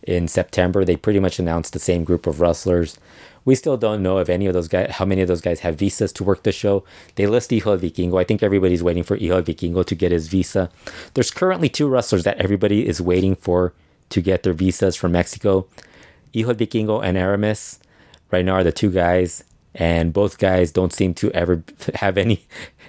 in 0.02 0.28
September. 0.28 0.84
They 0.84 0.96
pretty 0.96 1.20
much 1.20 1.38
announced 1.38 1.72
the 1.72 1.78
same 1.78 2.04
group 2.04 2.26
of 2.26 2.40
wrestlers. 2.40 2.98
We 3.44 3.54
still 3.54 3.76
don't 3.76 4.02
know 4.02 4.18
if 4.18 4.28
any 4.28 4.46
of 4.46 4.54
those 4.54 4.68
guys, 4.68 4.90
how 4.92 5.04
many 5.04 5.22
of 5.22 5.28
those 5.28 5.40
guys 5.40 5.60
have 5.60 5.76
visas 5.76 6.12
to 6.14 6.24
work 6.24 6.42
the 6.42 6.52
show. 6.52 6.84
They 7.14 7.26
list 7.26 7.50
Hijo 7.50 7.78
Vikingo. 7.78 8.20
I 8.20 8.24
think 8.24 8.42
everybody's 8.42 8.82
waiting 8.82 9.02
for 9.02 9.16
Hijo 9.16 9.42
Vikingo 9.42 9.84
to 9.86 9.94
get 9.94 10.12
his 10.12 10.28
visa. 10.28 10.70
There's 11.14 11.30
currently 11.30 11.68
two 11.68 11.88
wrestlers 11.88 12.24
that 12.24 12.38
everybody 12.38 12.86
is 12.86 13.00
waiting 13.00 13.34
for 13.34 13.72
to 14.10 14.20
get 14.20 14.42
their 14.42 14.52
visas 14.52 14.96
from 14.96 15.12
Mexico. 15.12 15.66
Hijo 16.34 16.54
Vikingo 16.54 17.02
and 17.02 17.16
Aramis 17.16 17.78
right 18.30 18.44
now 18.44 18.54
are 18.54 18.64
the 18.64 18.72
two 18.72 18.90
guys, 18.90 19.42
and 19.74 20.12
both 20.12 20.38
guys 20.38 20.70
don't 20.70 20.92
seem 20.92 21.14
to 21.14 21.30
ever 21.32 21.64
have 21.94 22.18
any. 22.18 22.46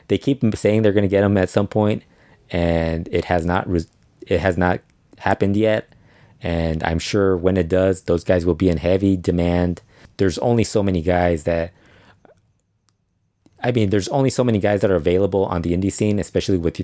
They 0.08 0.18
keep 0.18 0.44
saying 0.56 0.82
they're 0.82 0.92
going 0.92 1.04
to 1.04 1.08
get 1.08 1.22
them 1.22 1.38
at 1.38 1.50
some 1.50 1.68
point, 1.68 2.04
and 2.52 3.08
it 3.12 3.26
has 3.26 3.46
not. 3.46 3.68
It 4.28 4.40
has 4.40 4.58
not 4.58 4.82
happened 5.18 5.58
yet. 5.58 5.94
And 6.44 6.84
I'm 6.84 7.00
sure 7.00 7.38
when 7.38 7.56
it 7.58 7.70
does, 7.70 8.04
those 8.04 8.24
guys 8.24 8.46
will 8.46 8.56
be 8.56 8.70
in 8.70 8.78
heavy 8.78 9.16
demand. 9.16 9.82
There's 10.18 10.38
only 10.40 10.64
so 10.64 10.84
many 10.84 11.02
guys 11.02 11.44
that. 11.44 11.74
I 13.64 13.72
mean, 13.72 13.92
there's 13.92 14.08
only 14.08 14.32
so 14.32 14.44
many 14.44 14.58
guys 14.58 14.82
that 14.82 14.90
are 14.90 14.96
available 14.96 15.46
on 15.46 15.62
the 15.62 15.78
indie 15.78 15.92
scene, 15.92 16.18
especially 16.18 16.58
with 16.58 16.82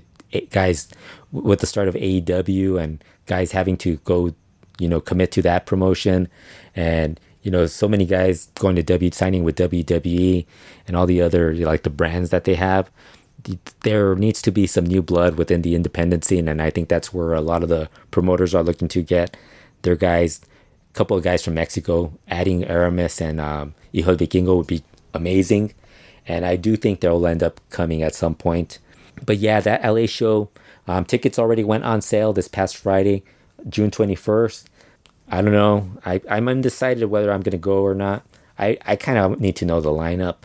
guys 0.51 0.89
with 1.31 1.59
the 1.59 1.65
start 1.65 1.87
of 1.87 1.95
AEW 1.95 2.79
and 2.81 3.03
guys 3.25 3.51
having 3.51 3.77
to 3.77 3.97
go 3.97 4.35
you 4.79 4.87
know, 4.87 5.01
commit 5.01 5.31
to 5.33 5.41
that 5.43 5.65
promotion. 5.65 6.27
And, 6.75 7.19
you 7.41 7.51
know, 7.51 7.65
so 7.65 7.87
many 7.87 8.05
guys 8.05 8.47
going 8.55 8.75
to 8.75 8.83
W 8.83 9.11
signing 9.11 9.43
with 9.43 9.57
WWE 9.57 10.45
and 10.87 10.95
all 10.95 11.05
the 11.05 11.21
other, 11.21 11.53
like 11.55 11.83
the 11.83 11.89
brands 11.89 12.29
that 12.29 12.43
they 12.43 12.55
have. 12.55 12.89
There 13.81 14.15
needs 14.15 14.41
to 14.41 14.51
be 14.51 14.67
some 14.67 14.85
new 14.85 15.01
blood 15.01 15.35
within 15.35 15.61
the 15.61 15.75
independent 15.75 16.25
scene. 16.25 16.47
And 16.47 16.61
I 16.61 16.69
think 16.69 16.89
that's 16.89 17.13
where 17.13 17.33
a 17.33 17.41
lot 17.41 17.63
of 17.63 17.69
the 17.69 17.89
promoters 18.11 18.53
are 18.55 18.63
looking 18.63 18.87
to 18.89 19.01
get 19.01 19.37
their 19.83 19.95
guys. 19.95 20.41
A 20.89 20.93
couple 20.93 21.15
of 21.15 21.23
guys 21.23 21.43
from 21.43 21.53
Mexico, 21.53 22.11
adding 22.27 22.65
Aramis 22.65 23.21
and 23.21 23.39
um, 23.39 23.75
Hijo 23.93 24.15
Vikingo 24.15 24.57
would 24.57 24.67
be 24.67 24.83
amazing. 25.13 25.73
And 26.27 26.45
I 26.45 26.55
do 26.55 26.75
think 26.75 26.99
they'll 26.99 27.27
end 27.27 27.43
up 27.43 27.61
coming 27.69 28.01
at 28.01 28.15
some 28.15 28.35
point. 28.35 28.79
But 29.25 29.37
yeah, 29.37 29.61
that 29.61 29.83
LA 29.83 30.07
show, 30.07 30.49
um, 30.87 31.05
tickets 31.05 31.39
already 31.39 31.63
went 31.63 31.83
on 31.83 32.01
sale 32.01 32.33
this 32.33 32.47
past 32.47 32.75
Friday. 32.75 33.23
June 33.69 33.91
21st. 33.91 34.65
I 35.29 35.41
don't 35.41 35.51
know. 35.51 35.89
I, 36.05 36.21
I'm 36.29 36.47
undecided 36.47 37.05
whether 37.05 37.31
I'm 37.31 37.41
going 37.41 37.51
to 37.51 37.57
go 37.57 37.79
or 37.79 37.93
not. 37.93 38.25
I, 38.57 38.77
I 38.85 38.95
kind 38.95 39.17
of 39.17 39.39
need 39.39 39.55
to 39.57 39.65
know 39.65 39.81
the 39.81 39.89
lineup 39.89 40.37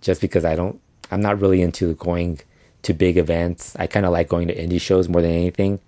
just 0.00 0.20
because 0.20 0.44
I 0.44 0.54
don't, 0.54 0.80
I'm 1.10 1.20
not 1.20 1.40
really 1.40 1.62
into 1.62 1.94
going 1.94 2.40
to 2.82 2.94
big 2.94 3.16
events. 3.16 3.74
I 3.78 3.86
kind 3.86 4.06
of 4.06 4.12
like 4.12 4.28
going 4.28 4.48
to 4.48 4.54
indie 4.54 4.80
shows 4.80 5.08
more 5.08 5.22
than 5.22 5.32
anything, 5.32 5.80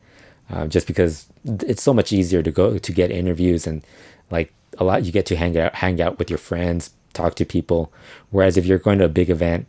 uh, 0.50 0.66
just 0.66 0.87
because 0.87 1.26
it's 1.44 1.83
so 1.83 1.94
much 1.94 2.12
easier 2.12 2.42
to 2.42 2.50
go 2.50 2.78
to 2.78 2.92
get 2.92 3.11
interviews 3.11 3.66
and 3.66 3.85
like 4.30 4.52
a 4.78 4.85
lot, 4.85 5.04
you 5.04 5.12
get 5.12 5.26
to 5.26 5.37
hang 5.37 5.59
out, 5.59 5.74
hang 5.76 6.00
out 6.00 6.18
with 6.18 6.30
your 6.30 6.38
friends, 6.38 6.90
talk 7.12 7.35
to 7.37 7.44
people. 7.44 7.92
Whereas 8.30 8.56
if 8.56 8.66
you're 8.66 8.78
going 8.78 8.98
to 8.98 9.04
a 9.04 9.09
big 9.09 9.30
event, 9.30 9.68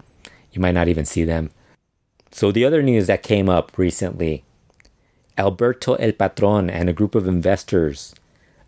you 0.52 0.62
might 0.62 0.74
not 0.74 0.88
even 0.88 1.06
see 1.06 1.24
them. 1.24 1.52
So 2.32 2.52
the 2.52 2.66
other 2.66 2.82
news 2.82 3.08
that 3.08 3.24
came 3.24 3.50
up 3.50 3.78
recently 3.78 4.44
Alberto 5.38 5.96
El 5.96 6.12
Patron 6.14 6.70
and 6.70 6.90
a 6.90 6.94
group 6.94 7.16
of 7.16 7.28
investors 7.28 8.14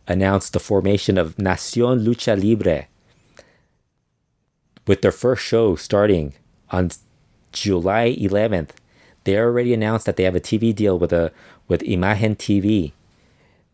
announced 0.07 0.53
the 0.53 0.59
formation 0.59 1.17
of 1.17 1.35
Nacion 1.37 2.03
Lucha 2.05 2.41
Libre 2.41 2.87
with 4.85 5.01
their 5.01 5.11
first 5.11 5.43
show 5.43 5.75
starting 5.75 6.33
on 6.73 6.89
July 7.53 8.17
11th. 8.19 8.71
They 9.23 9.37
already 9.37 9.73
announced 9.73 10.05
that 10.05 10.17
they 10.17 10.23
have 10.23 10.35
a 10.35 10.41
TV 10.41 10.75
deal 10.75 10.99
with 10.99 11.13
a 11.13 11.31
with 11.69 11.81
Imagen 11.81 12.35
TV. 12.35 12.91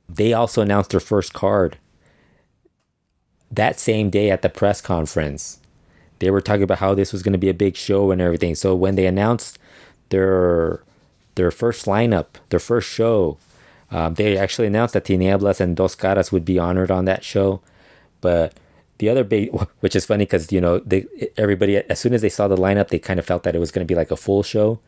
They 0.07 0.33
also 0.33 0.61
announced 0.61 0.91
their 0.91 0.99
first 0.99 1.33
card 1.33 1.77
that 3.49 3.79
same 3.79 4.11
day 4.11 4.29
at 4.29 4.43
the 4.43 4.49
press 4.49 4.79
conference. 4.79 5.59
They 6.19 6.29
were 6.29 6.41
talking 6.41 6.63
about 6.63 6.79
how 6.79 6.93
this 6.93 7.11
was 7.11 7.23
going 7.23 7.33
to 7.33 7.39
be 7.39 7.49
a 7.49 7.53
big 7.53 7.75
show 7.75 8.11
and 8.11 8.21
everything. 8.21 8.53
So 8.53 8.75
when 8.75 8.93
they 8.95 9.07
announced 9.07 9.57
their 10.09 10.83
their 11.35 11.51
first 11.51 11.85
lineup, 11.85 12.27
their 12.49 12.59
first 12.59 12.89
show. 12.89 13.37
Um, 13.91 14.15
they 14.15 14.37
actually 14.37 14.67
announced 14.67 14.93
that 14.93 15.05
Tinieblas 15.05 15.59
and 15.59 15.75
Dos 15.75 15.95
Caras 15.95 16.31
would 16.31 16.45
be 16.45 16.59
honored 16.59 16.91
on 16.91 17.05
that 17.05 17.23
show, 17.23 17.61
but 18.21 18.53
the 18.99 19.09
other 19.09 19.23
big, 19.23 19.49
which 19.79 19.95
is 19.95 20.05
funny 20.05 20.25
because 20.25 20.51
you 20.51 20.61
know 20.61 20.79
they 20.79 21.05
everybody 21.37 21.77
as 21.77 21.99
soon 21.99 22.13
as 22.13 22.21
they 22.21 22.29
saw 22.29 22.47
the 22.47 22.57
lineup, 22.57 22.89
they 22.89 22.99
kind 22.99 23.19
of 23.19 23.25
felt 23.25 23.43
that 23.43 23.55
it 23.55 23.59
was 23.59 23.71
going 23.71 23.85
to 23.85 23.91
be 23.91 23.95
like 23.95 24.11
a 24.11 24.17
full 24.17 24.43
show, 24.43 24.79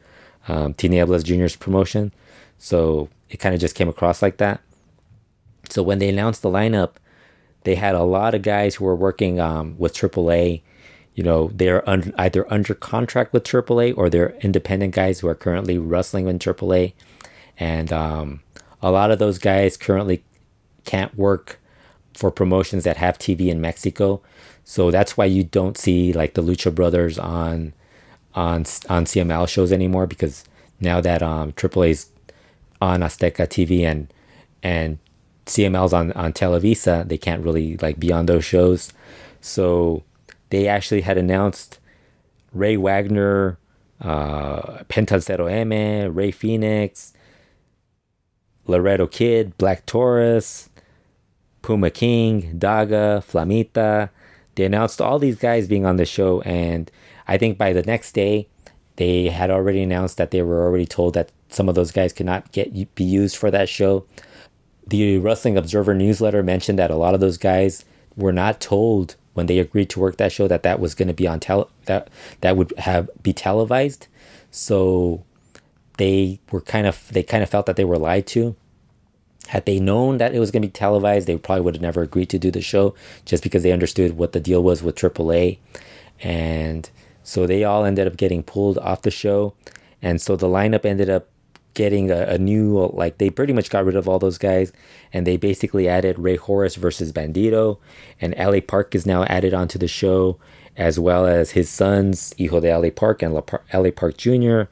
um, 0.47 0.73
Tinieblas 0.75 1.23
Junior's 1.23 1.55
promotion, 1.55 2.13
so 2.57 3.09
it 3.29 3.37
kind 3.37 3.55
of 3.55 3.61
just 3.61 3.75
came 3.75 3.89
across 3.89 4.21
like 4.21 4.37
that. 4.37 4.61
So 5.69 5.83
when 5.83 5.99
they 5.99 6.09
announced 6.09 6.41
the 6.41 6.49
lineup, 6.49 6.93
they 7.63 7.75
had 7.75 7.95
a 7.95 8.03
lot 8.03 8.35
of 8.35 8.41
guys 8.41 8.75
who 8.75 8.85
were 8.85 8.95
working 8.95 9.39
um, 9.39 9.75
with 9.77 9.93
AAA 9.93 10.61
you 11.13 11.23
know 11.23 11.51
they're 11.53 11.87
un- 11.89 12.13
either 12.17 12.51
under 12.51 12.73
contract 12.73 13.33
with 13.33 13.43
AAA 13.43 13.97
or 13.97 14.09
they're 14.09 14.31
independent 14.41 14.95
guys 14.95 15.19
who 15.19 15.27
are 15.27 15.35
currently 15.35 15.77
wrestling 15.77 16.27
in 16.27 16.39
AAA, 16.39 16.93
and 17.59 17.91
um, 17.91 18.41
a 18.81 18.91
lot 18.91 19.11
of 19.11 19.19
those 19.19 19.37
guys 19.37 19.77
currently 19.77 20.23
can't 20.85 21.15
work 21.17 21.59
for 22.13 22.31
promotions 22.31 22.83
that 22.83 22.97
have 22.97 23.17
TV 23.17 23.47
in 23.47 23.61
Mexico. 23.61 24.21
So 24.63 24.91
that's 24.91 25.17
why 25.17 25.25
you 25.25 25.43
don't 25.43 25.77
see 25.77 26.13
like 26.13 26.33
the 26.33 26.43
Lucha 26.43 26.73
Brothers 26.73 27.17
on 27.17 27.73
on 28.33 28.61
on 28.89 29.05
CMLL 29.05 29.47
shows 29.47 29.71
anymore 29.71 30.07
because 30.07 30.45
now 30.79 31.01
that 31.01 31.21
um 31.21 31.51
AAA's 31.53 32.09
on 32.81 33.01
Azteca 33.01 33.47
TV 33.47 33.81
and 33.81 34.11
and 34.63 34.97
CMLL's 35.45 35.93
on 35.93 36.11
on 36.13 36.33
Televisa, 36.33 37.07
they 37.07 37.17
can't 37.17 37.43
really 37.43 37.77
like 37.77 37.99
be 37.99 38.11
on 38.11 38.25
those 38.25 38.45
shows. 38.45 38.93
So 39.41 40.03
they 40.49 40.67
actually 40.67 41.01
had 41.01 41.17
announced 41.17 41.79
Ray 42.53 42.77
Wagner, 42.77 43.57
uh, 44.01 44.83
Zero 45.19 45.47
M, 45.47 45.71
Rey 46.13 46.31
Fenix, 46.31 47.13
Laredo 48.67 49.07
Kid, 49.07 49.57
Black 49.57 49.85
Taurus, 49.85 50.69
Puma 51.61 51.89
King, 51.89 52.57
Daga, 52.57 53.23
Flamita. 53.23 54.09
They 54.55 54.65
announced 54.65 55.01
all 55.01 55.19
these 55.19 55.37
guys 55.37 55.67
being 55.67 55.85
on 55.85 55.97
the 55.97 56.05
show, 56.05 56.41
and 56.41 56.91
I 57.27 57.37
think 57.37 57.57
by 57.57 57.73
the 57.73 57.83
next 57.83 58.13
day, 58.13 58.47
they 58.97 59.29
had 59.29 59.49
already 59.49 59.81
announced 59.81 60.17
that 60.17 60.31
they 60.31 60.41
were 60.41 60.63
already 60.63 60.85
told 60.85 61.13
that 61.13 61.31
some 61.49 61.69
of 61.69 61.75
those 61.75 61.91
guys 61.91 62.13
could 62.13 62.25
not 62.25 62.51
get 62.51 62.95
be 62.95 63.03
used 63.03 63.37
for 63.37 63.51
that 63.51 63.69
show. 63.69 64.05
The 64.85 65.17
Wrestling 65.17 65.57
Observer 65.57 65.93
newsletter 65.93 66.43
mentioned 66.43 66.79
that 66.79 66.91
a 66.91 66.95
lot 66.95 67.13
of 67.13 67.19
those 67.19 67.37
guys 67.37 67.85
were 68.15 68.33
not 68.33 68.59
told 68.59 69.15
when 69.33 69.45
they 69.45 69.59
agreed 69.59 69.89
to 69.91 69.99
work 69.99 70.17
that 70.17 70.31
show 70.31 70.47
that 70.47 70.63
that 70.63 70.79
was 70.79 70.93
going 70.95 71.07
to 71.07 71.13
be 71.13 71.27
on 71.27 71.39
tele 71.39 71.69
that 71.85 72.09
that 72.41 72.57
would 72.57 72.73
have 72.77 73.09
be 73.23 73.33
televised. 73.33 74.07
So 74.51 75.23
they 75.97 76.39
were 76.51 76.61
kind 76.61 76.87
of 76.87 77.07
they 77.11 77.23
kind 77.23 77.43
of 77.43 77.49
felt 77.49 77.65
that 77.67 77.75
they 77.75 77.85
were 77.85 77.97
lied 77.97 78.27
to. 78.27 78.55
Had 79.51 79.65
they 79.65 79.81
known 79.81 80.17
that 80.17 80.33
it 80.33 80.39
was 80.39 80.49
going 80.49 80.61
to 80.61 80.69
be 80.69 80.71
televised, 80.71 81.27
they 81.27 81.37
probably 81.37 81.63
would 81.63 81.75
have 81.75 81.81
never 81.81 82.01
agreed 82.01 82.29
to 82.29 82.39
do 82.39 82.51
the 82.51 82.61
show 82.61 82.95
just 83.25 83.43
because 83.43 83.63
they 83.63 83.73
understood 83.73 84.15
what 84.15 84.31
the 84.31 84.39
deal 84.39 84.63
was 84.63 84.81
with 84.81 84.95
AAA. 84.95 85.57
And 86.21 86.89
so 87.21 87.45
they 87.45 87.65
all 87.65 87.83
ended 87.83 88.07
up 88.07 88.15
getting 88.15 88.43
pulled 88.43 88.77
off 88.77 89.01
the 89.01 89.11
show. 89.11 89.53
And 90.01 90.21
so 90.21 90.37
the 90.37 90.47
lineup 90.47 90.85
ended 90.85 91.09
up 91.09 91.27
getting 91.73 92.11
a, 92.11 92.21
a, 92.27 92.37
new 92.37 92.89
like 92.93 93.17
they 93.17 93.29
pretty 93.29 93.51
much 93.51 93.69
got 93.69 93.83
rid 93.83 93.97
of 93.97 94.07
all 94.07 94.19
those 94.19 94.37
guys 94.37 94.71
and 95.11 95.27
they 95.27 95.35
basically 95.35 95.87
added 95.87 96.17
Rey 96.17 96.37
Horus 96.37 96.75
versus 96.75 97.11
Bandito 97.11 97.77
and 98.21 98.33
LA 98.37 98.61
Park 98.61 98.95
is 98.95 99.05
now 99.05 99.23
added 99.25 99.53
onto 99.53 99.77
the 99.77 99.87
show 99.87 100.37
as 100.77 100.97
well 100.97 101.25
as 101.25 101.51
his 101.51 101.69
sons 101.69 102.33
Hijo 102.37 102.61
de 102.61 102.73
LA 102.73 102.89
Park 102.89 103.21
and 103.21 103.33
LA 103.73 103.91
Park 103.91 104.15
Jr. 104.15 104.63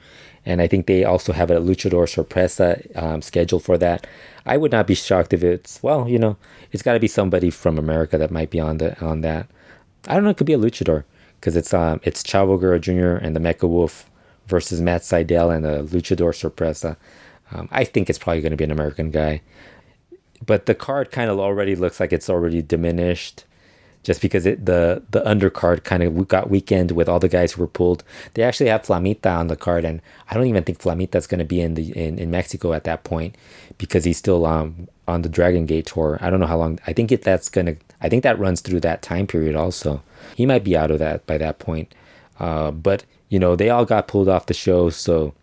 And 0.46 0.62
I 0.62 0.68
think 0.68 0.88
they 0.88 1.04
also 1.04 1.34
have 1.34 1.52
a 1.52 1.60
luchador 1.60 2.08
sorpresa 2.08 2.82
um, 2.96 3.22
scheduled 3.22 3.64
for 3.64 3.78
that. 3.78 4.08
I 4.50 4.58
would 4.58 4.72
not 4.72 4.88
be 4.88 4.96
shocked 4.96 5.32
if 5.32 5.44
it's 5.44 5.82
well, 5.84 6.10
you 6.10 6.18
know, 6.18 6.36
it's 6.72 6.82
got 6.82 6.94
to 6.94 7.00
be 7.00 7.08
somebody 7.08 7.52
from 7.52 7.78
America 7.78 8.18
that 8.18 8.32
might 8.32 8.50
be 8.50 8.60
on 8.60 8.80
the 8.80 9.00
on 9.00 9.22
that. 9.22 9.48
I 10.08 10.16
don't 10.16 10.24
know. 10.24 10.32
It 10.32 10.38
could 10.38 10.48
be 10.48 10.54
a 10.54 10.58
luchador 10.58 11.04
because 11.36 11.56
it's 11.56 11.72
um 11.74 12.02
it's 12.04 12.24
Chavo 12.24 12.60
Guerrero 12.60 12.80
Jr. 12.80 13.24
and 13.24 13.36
the 13.36 13.40
Mecha 13.40 13.70
Wolf 13.70 14.10
versus 14.48 14.82
Matt 14.82 15.02
Sydal 15.02 15.56
and 15.56 15.64
the 15.64 15.84
Luchador 15.84 16.34
Sorpresa. 16.34 16.98
Um, 17.52 17.70
I 17.72 17.84
think 17.84 18.10
it's 18.10 18.18
probably 18.18 18.42
going 18.42 18.52
to 18.52 18.58
be 18.58 18.64
an 18.64 18.72
American 18.72 19.12
guy. 19.12 19.42
But 20.44 20.66
the 20.66 20.76
card 20.76 21.12
kind 21.12 21.30
of 21.30 21.40
already 21.40 21.76
looks 21.76 22.00
like 22.00 22.12
it's 22.12 22.30
already 22.30 22.62
diminished 22.64 23.46
just 24.04 24.22
because 24.22 24.46
it, 24.46 24.66
the 24.66 25.04
the 25.12 25.22
undercard 25.22 25.84
kind 25.84 26.04
of 26.04 26.28
got 26.28 26.50
weakened 26.50 26.92
with 26.92 27.10
all 27.10 27.20
the 27.20 27.28
guys 27.28 27.54
who 27.54 27.62
were 27.62 27.68
pulled. 27.68 28.04
They 28.34 28.44
actually 28.44 28.70
have 28.70 28.84
Flamita 28.84 29.38
on 29.38 29.48
the 29.48 29.56
card, 29.56 29.86
and 29.86 30.02
I 30.30 30.36
don't 30.36 30.48
even 30.48 30.64
think 30.64 30.80
Flamita's 30.80 31.28
going 31.28 31.40
to 31.40 31.46
be 31.46 31.62
in 31.62 31.76
the 31.76 31.92
in, 31.98 32.18
in 32.18 32.32
Mexico 32.32 32.74
at 32.74 32.86
that 32.86 33.04
point 33.04 33.36
because 33.78 34.06
he's 34.06 34.18
still 34.18 34.46
um 34.46 34.88
on 35.08 35.24
the 35.24 35.30
Dragon 35.30 35.66
Gate 35.66 35.88
tour. 35.88 36.18
I 36.22 36.30
don't 36.30 36.40
know 36.40 36.48
how 36.48 36.58
long. 36.58 36.80
I 36.88 36.94
think 36.94 37.12
it, 37.12 37.24
that's 37.24 37.50
gonna. 37.50 37.76
I 38.02 38.10
think 38.10 38.24
that 38.24 38.40
runs 38.40 38.62
through 38.62 38.80
that 38.82 39.02
time 39.02 39.28
period 39.28 39.56
also. 39.56 40.02
He 40.36 40.46
might 40.46 40.64
be 40.64 40.78
out 40.78 40.92
of 40.92 41.00
that 41.00 41.26
by 41.28 41.38
that 41.38 41.60
point. 41.60 41.94
Uh, 42.40 42.72
but 42.72 43.04
you 43.28 43.40
know, 43.40 43.56
they 43.56 43.70
all 43.70 43.86
got 43.86 44.08
pulled 44.08 44.30
off 44.30 44.46
the 44.46 44.54
show, 44.54 44.90
so 44.90 45.34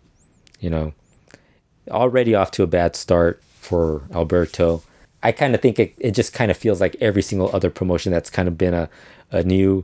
you 0.59 0.69
know, 0.69 0.93
already 1.89 2.33
off 2.33 2.51
to 2.51 2.63
a 2.63 2.67
bad 2.67 2.95
start 2.95 3.41
for 3.59 4.03
Alberto. 4.13 4.81
I 5.27 5.33
kind 5.33 5.53
of 5.53 5.61
think 5.61 5.77
it, 5.77 5.93
it 5.97 6.11
just 6.11 6.31
kind 6.31 6.49
of 6.49 6.55
feels 6.55 6.79
like 6.79 6.95
every 7.01 7.21
single 7.21 7.53
other 7.53 7.69
promotion 7.69 8.13
that's 8.13 8.29
kind 8.29 8.47
of 8.47 8.57
been 8.57 8.73
a, 8.73 8.89
a 9.29 9.43
new 9.43 9.83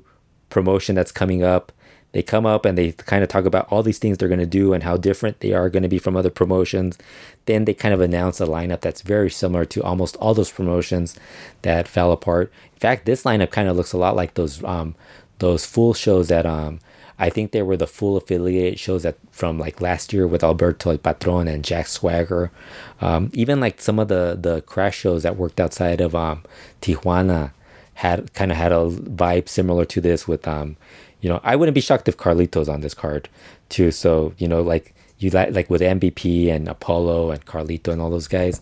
promotion 0.50 0.96
that's 0.96 1.12
coming 1.12 1.44
up. 1.44 1.74
They 2.14 2.24
come 2.24 2.46
up 2.46 2.64
and 2.64 2.78
they 2.78 2.94
kind 2.94 3.24
of 3.24 3.30
talk 3.30 3.44
about 3.44 3.68
all 3.70 3.84
these 3.84 4.00
things 4.00 4.18
they're 4.18 4.30
going 4.30 4.40
to 4.40 4.46
do 4.46 4.72
and 4.72 4.84
how 4.84 4.96
different 4.96 5.42
they 5.42 5.52
are 5.52 5.70
going 5.70 5.84
to 5.84 5.90
be 5.90 5.98
from 5.98 6.16
other 6.16 6.30
promotions. 6.30 6.98
Then 7.46 7.66
they 7.66 7.74
kind 7.74 7.94
of 7.94 8.00
announce 8.00 8.40
a 8.40 8.46
lineup 8.46 8.80
that's 8.80 9.02
very 9.02 9.30
similar 9.30 9.66
to 9.66 9.84
almost 9.84 10.16
all 10.16 10.34
those 10.34 10.50
promotions 10.52 11.20
that 11.64 11.90
fell 11.90 12.14
apart. 12.14 12.50
In 12.72 12.80
fact, 12.80 13.06
this 13.06 13.24
lineup 13.24 13.52
kind 13.52 13.68
of 13.68 13.76
looks 13.76 13.92
a 13.92 13.98
lot 13.98 14.16
like 14.16 14.36
those 14.36 14.64
um, 14.64 14.96
those 15.40 15.66
full 15.66 15.94
shows 15.94 16.30
that 16.30 16.46
um, 16.46 16.80
I 17.24 17.30
think 17.30 17.52
they 17.52 17.62
were 17.62 17.78
the 17.78 17.88
full 17.88 18.18
affiliate 18.18 18.78
shows 18.78 19.04
that 19.04 19.16
from 19.32 19.58
like 19.58 19.80
last 19.80 20.12
year 20.12 20.28
with 20.28 20.44
Alberto 20.44 20.92
El 20.92 20.98
Patron 20.98 21.48
and 21.48 21.64
Jack 21.64 21.88
Swagger. 21.88 22.52
Um, 23.00 23.32
even 23.34 23.62
like 23.62 23.80
some 23.80 23.98
of 23.98 24.10
the 24.10 24.38
the 24.40 24.62
crash 24.64 24.98
shows 24.98 25.24
that 25.24 25.38
worked 25.38 25.62
outside 25.62 26.02
of 26.02 26.14
um, 26.16 26.44
Tijuana 26.82 27.52
had 27.94 28.34
kind 28.34 28.52
of 28.52 28.58
had 28.58 28.74
a 28.74 28.90
vibe 29.24 29.48
similar 29.48 29.86
to 29.86 30.02
this 30.02 30.28
with 30.28 30.46
um, 30.46 30.76
you 31.22 31.30
know, 31.30 31.40
I 31.46 31.56
wouldn't 31.56 31.76
be 31.76 31.80
shocked 31.80 32.10
if 32.10 32.18
Carlitos 32.18 32.68
on 32.68 32.82
this 32.82 32.94
card 32.94 33.30
too. 33.70 33.92
So, 33.92 34.34
you 34.38 34.50
know, 34.50 34.62
like 34.62 34.94
you 35.18 35.30
like 35.30 35.54
like 35.54 35.70
with 35.70 35.80
MVP 35.80 36.52
and 36.54 36.68
Apollo 36.68 37.32
and 37.32 37.46
Carlito 37.46 37.94
and 37.94 38.02
all 38.02 38.10
those 38.10 38.28
guys. 38.28 38.60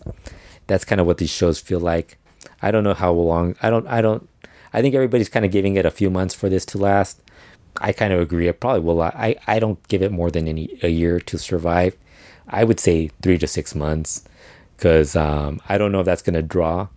That's 0.68 0.84
kind 0.84 1.00
of 1.00 1.08
what 1.08 1.18
these 1.18 1.30
shows 1.30 1.58
feel 1.58 1.80
like. 1.80 2.16
I 2.62 2.70
don't 2.70 2.84
know 2.84 2.94
how 2.94 3.12
long. 3.12 3.56
I 3.60 3.70
don't. 3.70 3.88
I 3.88 4.00
don't. 4.00 4.28
I 4.72 4.80
think 4.82 4.94
everybody's 4.94 5.28
kind 5.28 5.44
of 5.44 5.50
giving 5.50 5.74
it 5.74 5.84
a 5.84 5.90
few 5.90 6.10
months 6.10 6.36
for 6.36 6.48
this 6.48 6.64
to 6.66 6.78
last. 6.78 7.20
I 7.80 7.92
kind 7.92 8.12
of 8.12 8.20
agree. 8.20 8.48
It 8.48 8.60
probably 8.60 8.80
will. 8.80 9.00
I, 9.00 9.36
I 9.46 9.58
don't 9.58 9.86
give 9.88 10.02
it 10.02 10.12
more 10.12 10.30
than 10.30 10.46
any, 10.48 10.78
a 10.82 10.88
year 10.88 11.20
to 11.20 11.38
survive. 11.38 11.96
I 12.48 12.64
would 12.64 12.80
say 12.80 13.10
three 13.22 13.38
to 13.38 13.46
six 13.46 13.74
months 13.74 14.24
because 14.76 15.16
um, 15.16 15.60
I 15.68 15.78
don't 15.78 15.92
know 15.92 16.00
if 16.00 16.06
that's 16.06 16.22
going 16.22 16.34
to 16.34 16.42
draw. 16.42 16.88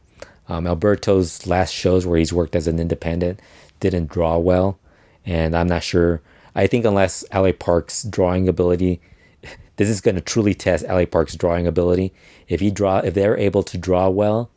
Um, 0.47 0.67
Alberto's 0.67 1.47
last 1.47 1.71
shows 1.71 2.05
where 2.05 2.17
he's 2.17 2.33
worked 2.33 2.55
as 2.55 2.67
an 2.67 2.79
independent 2.79 3.39
didn't 3.79 4.09
draw 4.09 4.37
well, 4.37 4.79
and 5.25 5.55
I'm 5.55 5.67
not 5.67 5.83
sure. 5.83 6.21
I 6.55 6.67
think 6.67 6.85
unless 6.85 7.23
LA 7.33 7.51
Park's 7.51 8.03
drawing 8.03 8.47
ability, 8.47 9.01
this 9.75 9.89
is 9.89 10.01
going 10.01 10.15
to 10.15 10.21
truly 10.21 10.53
test 10.53 10.85
LA 10.87 11.05
Park's 11.05 11.35
drawing 11.35 11.67
ability. 11.67 12.13
If 12.47 12.59
he 12.59 12.71
draw, 12.71 12.99
if 12.99 13.13
they're 13.13 13.37
able 13.37 13.63
to 13.63 13.77
draw 13.77 14.09
well, 14.09 14.49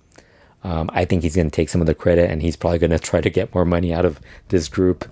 um, 0.64 0.90
I 0.92 1.04
think 1.04 1.22
he's 1.22 1.37
going 1.37 1.50
to 1.50 1.54
take 1.54 1.68
some 1.68 1.81
of 1.81 1.87
the 1.87 1.94
credit, 1.94 2.31
and 2.31 2.42
he's 2.42 2.57
probably 2.57 2.78
going 2.78 2.90
to 2.98 2.98
try 2.98 3.20
to 3.20 3.31
get 3.31 3.54
more 3.54 3.64
money 3.64 3.92
out 3.92 4.04
of 4.04 4.20
this 4.48 4.68
group. 4.68 5.11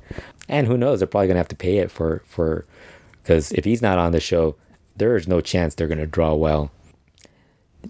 And 0.49 0.67
who 0.67 0.77
knows? 0.77 1.01
They're 1.01 1.07
probably 1.07 1.29
gonna 1.29 1.39
have 1.39 1.49
to 1.49 1.57
pay 1.57 1.79
it 1.79 1.91
for 1.91 2.23
for 2.27 2.67
because 3.23 3.53
if 3.53 3.65
he's 3.65 3.83
not 3.83 3.99
on 3.99 4.13
the 4.13 4.21
show, 4.21 4.57
there 4.97 5.17
is 5.17 5.27
no 5.27 5.41
chance 5.41 5.75
they're 5.75 5.89
gonna 5.89 6.07
draw 6.07 6.35
well. 6.35 6.71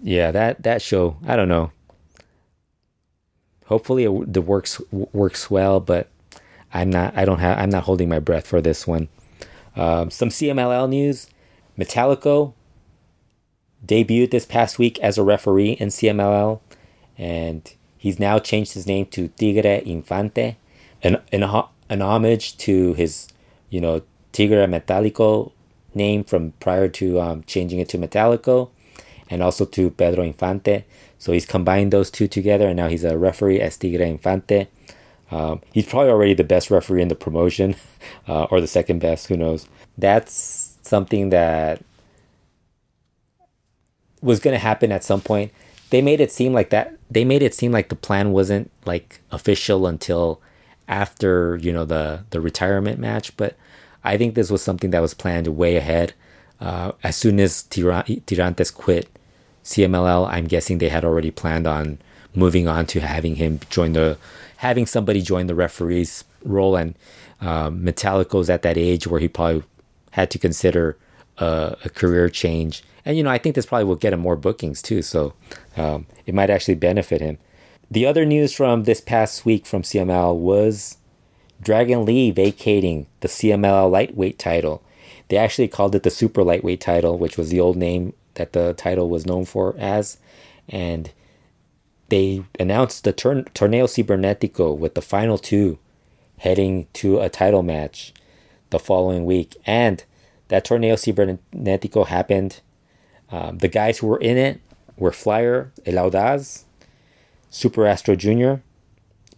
Yeah, 0.01 0.31
that 0.31 0.63
that 0.63 0.81
show. 0.81 1.17
I 1.25 1.35
don't 1.35 1.49
know. 1.49 1.71
Hopefully 3.65 4.05
it 4.05 4.33
the 4.33 4.41
works 4.41 4.81
works 4.91 5.51
well, 5.51 5.79
but 5.79 6.09
I'm 6.73 6.89
not. 6.89 7.15
I 7.17 7.25
don't 7.25 7.39
have. 7.39 7.57
I'm 7.57 7.69
not 7.69 7.83
holding 7.83 8.09
my 8.09 8.19
breath 8.19 8.47
for 8.47 8.61
this 8.61 8.87
one. 8.87 9.09
Um, 9.75 10.09
some 10.09 10.29
CMLL 10.29 10.89
news. 10.89 11.27
Metallico 11.77 12.53
debuted 13.85 14.31
this 14.31 14.45
past 14.45 14.79
week 14.79 14.99
as 14.99 15.17
a 15.17 15.23
referee 15.23 15.71
in 15.71 15.89
CMLL, 15.89 16.59
and 17.17 17.73
he's 17.97 18.19
now 18.19 18.39
changed 18.39 18.73
his 18.73 18.87
name 18.87 19.05
to 19.07 19.27
Tigre 19.29 19.81
Infante. 19.85 20.57
And, 21.03 21.21
and 21.31 21.43
an 21.89 22.01
homage 22.01 22.57
to 22.57 22.93
his, 22.93 23.27
you 23.69 23.81
know, 23.81 24.01
Tigre 24.31 24.67
Metallico 24.67 25.51
name 25.93 26.23
from 26.23 26.51
prior 26.59 26.87
to 26.87 27.19
um, 27.19 27.43
changing 27.47 27.79
it 27.79 27.89
to 27.89 27.97
Metallico, 27.97 28.69
and 29.29 29.41
also 29.41 29.65
to 29.65 29.89
Pedro 29.91 30.23
Infante. 30.23 30.85
So 31.17 31.31
he's 31.31 31.45
combined 31.45 31.91
those 31.91 32.11
two 32.11 32.27
together, 32.27 32.67
and 32.67 32.77
now 32.77 32.87
he's 32.87 33.03
a 33.03 33.17
referee 33.17 33.59
as 33.59 33.77
Tigre 33.77 34.05
Infante. 34.05 34.67
Um, 35.31 35.61
he's 35.73 35.85
probably 35.85 36.11
already 36.11 36.33
the 36.33 36.43
best 36.43 36.71
referee 36.71 37.01
in 37.01 37.07
the 37.09 37.15
promotion, 37.15 37.75
uh, 38.27 38.43
or 38.45 38.61
the 38.61 38.67
second 38.67 38.99
best. 38.99 39.27
Who 39.27 39.37
knows? 39.37 39.67
That's 39.97 40.77
something 40.83 41.31
that 41.31 41.83
was 44.21 44.39
going 44.39 44.53
to 44.53 44.59
happen 44.59 44.91
at 44.91 45.03
some 45.03 45.21
point. 45.21 45.51
They 45.89 46.01
made 46.01 46.21
it 46.21 46.31
seem 46.31 46.53
like 46.53 46.69
that. 46.69 46.95
They 47.09 47.23
made 47.25 47.41
it 47.41 47.53
seem 47.53 47.71
like 47.71 47.89
the 47.89 47.95
plan 47.95 48.31
wasn't 48.31 48.71
like 48.85 49.21
official 49.31 49.87
until 49.87 50.41
after 50.87 51.57
you 51.57 51.71
know 51.71 51.85
the 51.85 52.23
the 52.29 52.41
retirement 52.41 52.99
match, 52.99 53.35
but 53.37 53.55
I 54.03 54.17
think 54.17 54.35
this 54.35 54.49
was 54.49 54.61
something 54.61 54.91
that 54.91 55.01
was 55.01 55.13
planned 55.13 55.47
way 55.47 55.75
ahead. 55.75 56.13
Uh, 56.59 56.93
as 57.03 57.15
soon 57.15 57.39
as 57.39 57.63
Tirantes 57.63 58.73
quit 58.73 59.09
CMLL, 59.63 60.27
I'm 60.27 60.45
guessing 60.45 60.77
they 60.77 60.89
had 60.89 61.05
already 61.05 61.29
planned 61.29 61.67
on 61.67 61.99
moving 62.33 62.67
on 62.67 62.85
to 62.85 62.99
having 62.99 63.35
him 63.35 63.59
join 63.69 63.93
the 63.93 64.17
having 64.57 64.85
somebody 64.85 65.21
join 65.21 65.47
the 65.47 65.55
referee's 65.55 66.23
role. 66.43 66.75
And 66.75 66.95
uh, 67.41 67.69
Metallico's 67.69 68.49
at 68.49 68.61
that 68.61 68.77
age 68.77 69.07
where 69.07 69.19
he 69.19 69.27
probably 69.27 69.63
had 70.11 70.31
to 70.31 70.39
consider 70.39 70.97
uh, 71.37 71.75
a 71.83 71.89
career 71.89 72.29
change. 72.29 72.83
And 73.05 73.17
you 73.17 73.23
know, 73.23 73.29
I 73.29 73.37
think 73.37 73.55
this 73.55 73.65
probably 73.65 73.85
will 73.85 73.95
get 73.95 74.13
him 74.13 74.19
more 74.19 74.35
bookings 74.35 74.81
too. 74.81 75.01
So 75.01 75.33
um, 75.75 76.07
it 76.25 76.33
might 76.33 76.49
actually 76.49 76.75
benefit 76.75 77.21
him 77.21 77.37
The 77.89 78.05
other 78.05 78.25
news 78.25 78.53
from 78.53 78.83
this 78.83 78.99
past 78.99 79.45
week 79.45 79.65
from 79.65 79.81
CML 79.81 80.35
was 80.35 80.97
Dragon 81.61 82.03
Lee 82.03 82.31
vacating 82.31 83.07
the 83.21 83.29
CML 83.29 83.89
lightweight 83.89 84.37
title. 84.37 84.83
They 85.29 85.37
actually 85.37 85.69
called 85.69 85.95
it 85.95 86.03
the 86.03 86.09
super 86.09 86.43
lightweight 86.43 86.81
title, 86.81 87.17
which 87.17 87.37
was 87.37 87.49
the 87.49 87.61
old 87.61 87.77
name 87.77 88.13
that 88.33 88.51
the 88.51 88.73
title 88.73 89.09
was 89.09 89.25
known 89.25 89.45
for 89.45 89.73
as. 89.77 90.17
And 90.67 91.11
they 92.09 92.43
announced 92.59 93.05
the 93.05 93.13
Torneo 93.13 93.45
Cibernetico 93.53 94.77
with 94.77 94.93
the 94.93 95.01
final 95.01 95.37
two 95.37 95.79
heading 96.39 96.87
to 96.93 97.19
a 97.21 97.29
title 97.29 97.63
match 97.63 98.13
the 98.69 98.79
following 98.79 99.25
week. 99.25 99.55
And 99.65 100.03
that 100.49 100.65
Torneo 100.65 100.95
Cibernetico 100.95 102.07
happened. 102.07 102.59
Um, 103.31 103.59
the 103.59 103.69
guys 103.69 103.99
who 103.99 104.07
were 104.07 104.19
in 104.19 104.37
it 104.37 104.59
were 104.97 105.13
Flyer, 105.13 105.71
El 105.85 106.09
Audaz, 106.09 106.65
Super 107.57 107.87
Astro 107.87 108.15
Jr., 108.15 108.61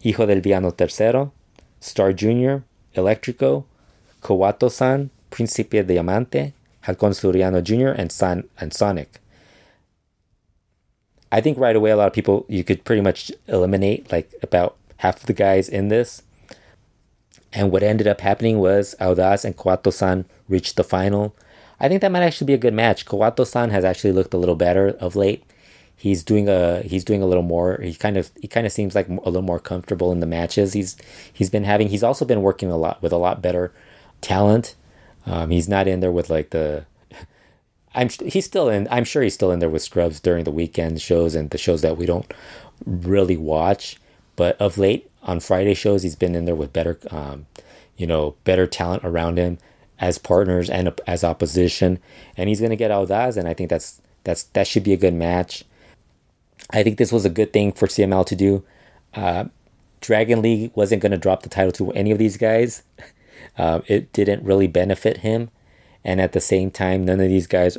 Hijo 0.04 0.26
del 0.26 0.42
Villano 0.42 0.72
Tercero, 0.72 1.32
Star 1.80 2.12
Jr., 2.12 2.58
Electrico, 2.94 3.64
Kawato 4.20 4.70
san, 4.70 5.08
Principe 5.30 5.82
Diamante, 5.82 6.52
Halcon 6.82 7.14
Suriano 7.14 7.62
Jr., 7.62 7.98
and, 7.98 8.12
San- 8.12 8.46
and 8.58 8.74
Sonic. 8.74 9.22
I 11.32 11.40
think 11.40 11.56
right 11.56 11.74
away 11.74 11.92
a 11.92 11.96
lot 11.96 12.08
of 12.08 12.12
people 12.12 12.44
you 12.46 12.62
could 12.62 12.84
pretty 12.84 13.00
much 13.00 13.32
eliminate 13.48 14.12
like 14.12 14.30
about 14.42 14.76
half 14.98 15.20
of 15.20 15.26
the 15.26 15.32
guys 15.32 15.66
in 15.66 15.88
this. 15.88 16.22
And 17.54 17.72
what 17.72 17.82
ended 17.82 18.06
up 18.06 18.20
happening 18.20 18.58
was 18.58 18.94
Audaz 19.00 19.46
and 19.46 19.56
Kawato 19.56 19.90
san 19.90 20.26
reached 20.46 20.76
the 20.76 20.84
final. 20.84 21.34
I 21.80 21.88
think 21.88 22.02
that 22.02 22.12
might 22.12 22.22
actually 22.22 22.48
be 22.48 22.54
a 22.54 22.58
good 22.58 22.74
match. 22.74 23.06
Kawato 23.06 23.46
san 23.46 23.70
has 23.70 23.82
actually 23.82 24.12
looked 24.12 24.34
a 24.34 24.38
little 24.38 24.56
better 24.56 24.88
of 25.00 25.16
late. 25.16 25.42
He's 26.00 26.24
doing 26.24 26.48
a 26.48 26.80
he's 26.80 27.04
doing 27.04 27.20
a 27.20 27.26
little 27.26 27.42
more. 27.42 27.78
He 27.82 27.94
kind 27.94 28.16
of 28.16 28.30
he 28.40 28.48
kind 28.48 28.66
of 28.66 28.72
seems 28.72 28.94
like 28.94 29.06
a 29.06 29.12
little 29.12 29.42
more 29.42 29.58
comfortable 29.58 30.12
in 30.12 30.20
the 30.20 30.26
matches. 30.26 30.72
He's 30.72 30.96
he's 31.30 31.50
been 31.50 31.64
having. 31.64 31.88
He's 31.88 32.02
also 32.02 32.24
been 32.24 32.40
working 32.40 32.70
a 32.70 32.78
lot 32.78 33.02
with 33.02 33.12
a 33.12 33.18
lot 33.18 33.42
better 33.42 33.70
talent. 34.22 34.76
Um, 35.26 35.50
he's 35.50 35.68
not 35.68 35.86
in 35.86 36.00
there 36.00 36.10
with 36.10 36.30
like 36.30 36.50
the 36.50 36.86
I'm 37.94 38.08
he's 38.08 38.46
still 38.46 38.70
in. 38.70 38.88
I'm 38.90 39.04
sure 39.04 39.22
he's 39.22 39.34
still 39.34 39.52
in 39.52 39.58
there 39.58 39.68
with 39.68 39.82
Scrubs 39.82 40.20
during 40.20 40.44
the 40.44 40.50
weekend 40.50 41.02
shows 41.02 41.34
and 41.34 41.50
the 41.50 41.58
shows 41.58 41.82
that 41.82 41.98
we 41.98 42.06
don't 42.06 42.32
really 42.86 43.36
watch. 43.36 43.98
But 44.36 44.58
of 44.58 44.78
late, 44.78 45.10
on 45.22 45.38
Friday 45.40 45.74
shows, 45.74 46.02
he's 46.02 46.16
been 46.16 46.34
in 46.34 46.46
there 46.46 46.54
with 46.54 46.72
better, 46.72 46.98
um, 47.10 47.44
you 47.98 48.06
know, 48.06 48.36
better 48.44 48.66
talent 48.66 49.04
around 49.04 49.36
him 49.36 49.58
as 49.98 50.16
partners 50.16 50.70
and 50.70 50.98
as 51.06 51.22
opposition, 51.22 51.98
and 52.38 52.48
he's 52.48 52.62
gonna 52.62 52.74
get 52.74 52.90
Audaz, 52.90 53.36
and 53.36 53.46
I 53.46 53.52
think 53.52 53.68
that's 53.68 54.00
that's 54.24 54.44
that 54.44 54.66
should 54.66 54.82
be 54.82 54.94
a 54.94 54.96
good 54.96 55.12
match. 55.12 55.64
I 56.70 56.82
think 56.82 56.98
this 56.98 57.12
was 57.12 57.24
a 57.24 57.30
good 57.30 57.52
thing 57.52 57.72
for 57.72 57.86
CML 57.86 58.26
to 58.26 58.36
do. 58.36 58.64
Uh, 59.14 59.46
Dragon 60.00 60.40
Lee 60.40 60.70
wasn't 60.74 61.02
gonna 61.02 61.18
drop 61.18 61.42
the 61.42 61.48
title 61.48 61.72
to 61.72 61.92
any 61.92 62.10
of 62.10 62.18
these 62.18 62.36
guys. 62.36 62.82
Uh, 63.58 63.80
it 63.88 64.12
didn't 64.12 64.44
really 64.44 64.68
benefit 64.68 65.18
him 65.18 65.50
and 66.04 66.20
at 66.20 66.32
the 66.32 66.40
same 66.40 66.70
time, 66.70 67.04
none 67.04 67.20
of 67.20 67.28
these 67.28 67.46
guys, 67.46 67.76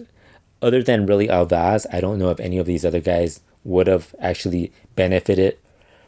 other 0.62 0.84
than 0.84 1.06
really 1.06 1.28
Audaz, 1.28 1.86
I 1.92 2.02
don't 2.02 2.20
know 2.20 2.30
if 2.30 2.40
any 2.40 2.58
of 2.58 2.66
these 2.66 2.86
other 2.86 3.00
guys 3.00 3.42
would 3.64 3.88
have 3.88 4.14
actually 4.20 4.72
benefited 4.96 5.58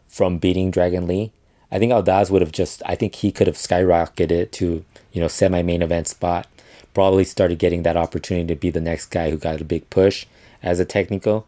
from 0.08 0.38
beating 0.38 0.70
Dragon 0.72 1.08
Lee. 1.08 1.32
I 1.72 1.80
think 1.80 1.92
Audaz 1.92 2.30
would 2.30 2.42
have 2.42 2.52
just, 2.52 2.84
I 2.86 2.96
think 2.96 3.16
he 3.16 3.32
could 3.32 3.48
have 3.48 3.56
skyrocketed 3.56 4.52
to, 4.52 4.86
you 5.12 5.22
know, 5.22 5.28
semi 5.28 5.64
main 5.64 5.82
event 5.82 6.08
spot. 6.08 6.48
Probably 6.94 7.24
started 7.24 7.58
getting 7.58 7.82
that 7.84 7.98
opportunity 7.98 8.48
to 8.54 8.60
be 8.60 8.70
the 8.70 8.80
next 8.80 9.08
guy 9.08 9.32
who 9.32 9.38
got 9.38 9.60
a 9.60 9.66
big 9.66 9.90
push 9.90 10.28
as 10.62 10.80
a 10.80 10.86
technical. 10.86 11.48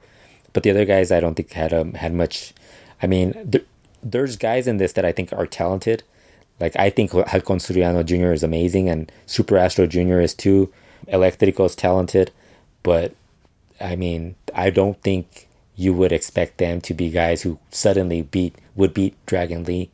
But 0.55 0.63
the 0.63 0.71
other 0.71 0.85
guys, 0.85 1.11
I 1.11 1.19
don't 1.19 1.35
think 1.35 1.51
had 1.51 1.71
um, 1.71 1.93
had 1.93 2.13
much. 2.13 2.53
I 3.03 3.05
mean, 3.05 3.53
there's 4.01 4.37
guys 4.37 4.65
in 4.65 4.77
this 4.77 4.93
that 4.93 5.05
I 5.05 5.11
think 5.11 5.31
are 5.33 5.45
talented 5.45 6.01
like 6.59 6.75
I 6.77 6.89
think 6.89 7.11
Halcon 7.11 7.59
Suriano 7.59 8.05
Jr. 8.05 8.31
is 8.31 8.43
amazing 8.43 8.89
and 8.89 9.11
Super 9.25 9.57
Astro 9.57 9.87
Jr. 9.87 10.19
is 10.21 10.33
too. 10.33 10.71
Electrico 11.07 11.65
is 11.65 11.75
talented, 11.75 12.31
but 12.81 13.13
I 13.79 13.95
mean, 13.95 14.35
I 14.53 14.69
don't 14.69 14.99
think 15.01 15.47
you 15.75 15.93
would 15.93 16.11
expect 16.11 16.57
them 16.57 16.79
to 16.81 16.93
be 16.93 17.09
guys 17.09 17.41
who 17.41 17.59
suddenly 17.69 18.21
beat 18.21 18.55
would 18.75 18.93
beat 18.93 19.13
Dragon 19.25 19.65
Lee. 19.65 19.89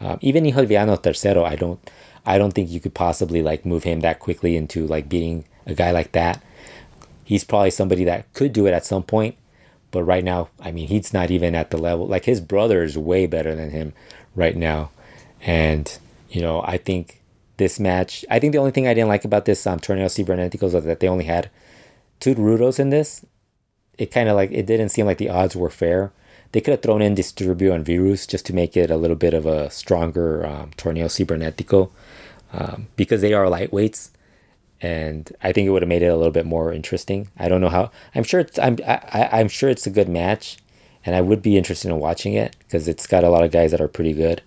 Um, 0.00 0.18
even 0.20 0.44
Hijo 0.44 0.66
del 0.66 0.98
Tercero, 0.98 1.44
I 1.44 1.56
don't 1.56 1.80
I 2.24 2.38
don't 2.38 2.52
think 2.52 2.70
you 2.70 2.80
could 2.80 2.94
possibly 2.94 3.42
like 3.42 3.66
move 3.66 3.82
him 3.82 4.00
that 4.00 4.20
quickly 4.20 4.56
into 4.56 4.86
like 4.86 5.08
beating 5.08 5.44
a 5.66 5.74
guy 5.74 5.90
like 5.90 6.12
that. 6.12 6.42
He's 7.24 7.42
probably 7.42 7.70
somebody 7.70 8.04
that 8.04 8.32
could 8.34 8.52
do 8.52 8.66
it 8.66 8.72
at 8.72 8.86
some 8.86 9.02
point, 9.02 9.34
but 9.96 10.04
right 10.04 10.22
now, 10.22 10.50
I 10.60 10.72
mean, 10.72 10.88
he's 10.88 11.14
not 11.14 11.30
even 11.30 11.54
at 11.54 11.70
the 11.70 11.78
level. 11.78 12.06
Like 12.06 12.26
his 12.26 12.42
brother 12.42 12.82
is 12.82 12.98
way 12.98 13.26
better 13.26 13.54
than 13.54 13.70
him 13.70 13.94
right 14.34 14.54
now. 14.54 14.90
And, 15.40 15.90
you 16.28 16.42
know, 16.42 16.60
I 16.60 16.76
think 16.76 17.22
this 17.56 17.80
match, 17.80 18.22
I 18.28 18.38
think 18.38 18.52
the 18.52 18.58
only 18.58 18.72
thing 18.72 18.86
I 18.86 18.92
didn't 18.92 19.08
like 19.08 19.24
about 19.24 19.46
this 19.46 19.66
um, 19.66 19.80
Torneo 19.80 20.04
Cibernéticos 20.04 20.74
was 20.74 20.84
that 20.84 21.00
they 21.00 21.08
only 21.08 21.24
had 21.24 21.48
two 22.20 22.34
Rudos 22.34 22.78
in 22.78 22.90
this. 22.90 23.24
It 23.96 24.10
kind 24.10 24.28
of 24.28 24.36
like, 24.36 24.52
it 24.52 24.66
didn't 24.66 24.90
seem 24.90 25.06
like 25.06 25.16
the 25.16 25.30
odds 25.30 25.56
were 25.56 25.70
fair. 25.70 26.12
They 26.52 26.60
could 26.60 26.72
have 26.72 26.82
thrown 26.82 27.00
in 27.00 27.14
Disturbio 27.14 27.74
and 27.74 27.86
Virus 27.86 28.26
just 28.26 28.44
to 28.46 28.54
make 28.54 28.76
it 28.76 28.90
a 28.90 28.98
little 28.98 29.16
bit 29.16 29.32
of 29.32 29.46
a 29.46 29.70
stronger 29.70 30.44
um, 30.44 30.72
Torneo 30.76 31.06
Cibernético 31.06 31.88
um, 32.52 32.88
because 32.96 33.22
they 33.22 33.32
are 33.32 33.46
lightweights. 33.46 34.10
And 34.80 35.32
I 35.42 35.52
think 35.52 35.66
it 35.66 35.70
would 35.70 35.82
have 35.82 35.88
made 35.88 36.02
it 36.02 36.08
a 36.08 36.16
little 36.16 36.32
bit 36.32 36.46
more 36.46 36.72
interesting. 36.72 37.28
I 37.38 37.48
don't 37.48 37.60
know 37.60 37.70
how. 37.70 37.90
I'm 38.14 38.24
sure 38.24 38.40
it's. 38.40 38.58
I'm. 38.58 38.76
I, 38.86 39.28
I'm 39.32 39.48
sure 39.48 39.70
it's 39.70 39.86
a 39.86 39.90
good 39.90 40.08
match, 40.08 40.58
and 41.04 41.14
I 41.16 41.22
would 41.22 41.40
be 41.42 41.56
interested 41.56 41.88
in 41.88 41.98
watching 41.98 42.34
it 42.34 42.56
because 42.60 42.86
it's 42.86 43.06
got 43.06 43.24
a 43.24 43.30
lot 43.30 43.42
of 43.42 43.50
guys 43.50 43.70
that 43.70 43.80
are 43.80 43.88
pretty 43.88 44.12
good 44.12 44.42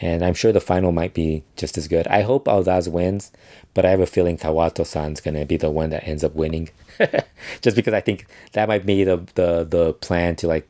and 0.00 0.24
I'm 0.24 0.34
sure 0.34 0.52
the 0.52 0.60
final 0.60 0.92
might 0.92 1.14
be 1.14 1.42
just 1.56 1.76
as 1.76 1.88
good. 1.88 2.06
I 2.06 2.22
hope 2.22 2.44
Audaz 2.44 2.88
wins, 2.88 3.32
but 3.74 3.84
I 3.84 3.90
have 3.90 4.00
a 4.00 4.06
feeling 4.06 4.36
Kawato 4.38 4.86
san's 4.86 5.20
gonna 5.20 5.44
be 5.44 5.56
the 5.56 5.70
one 5.70 5.90
that 5.90 6.06
ends 6.06 6.22
up 6.22 6.34
winning, 6.34 6.70
just 7.60 7.76
because 7.76 7.94
I 7.94 8.00
think 8.00 8.26
that 8.52 8.68
might 8.68 8.86
be 8.86 9.04
the, 9.04 9.26
the 9.34 9.64
the 9.64 9.92
plan 9.94 10.36
to 10.36 10.46
like. 10.46 10.68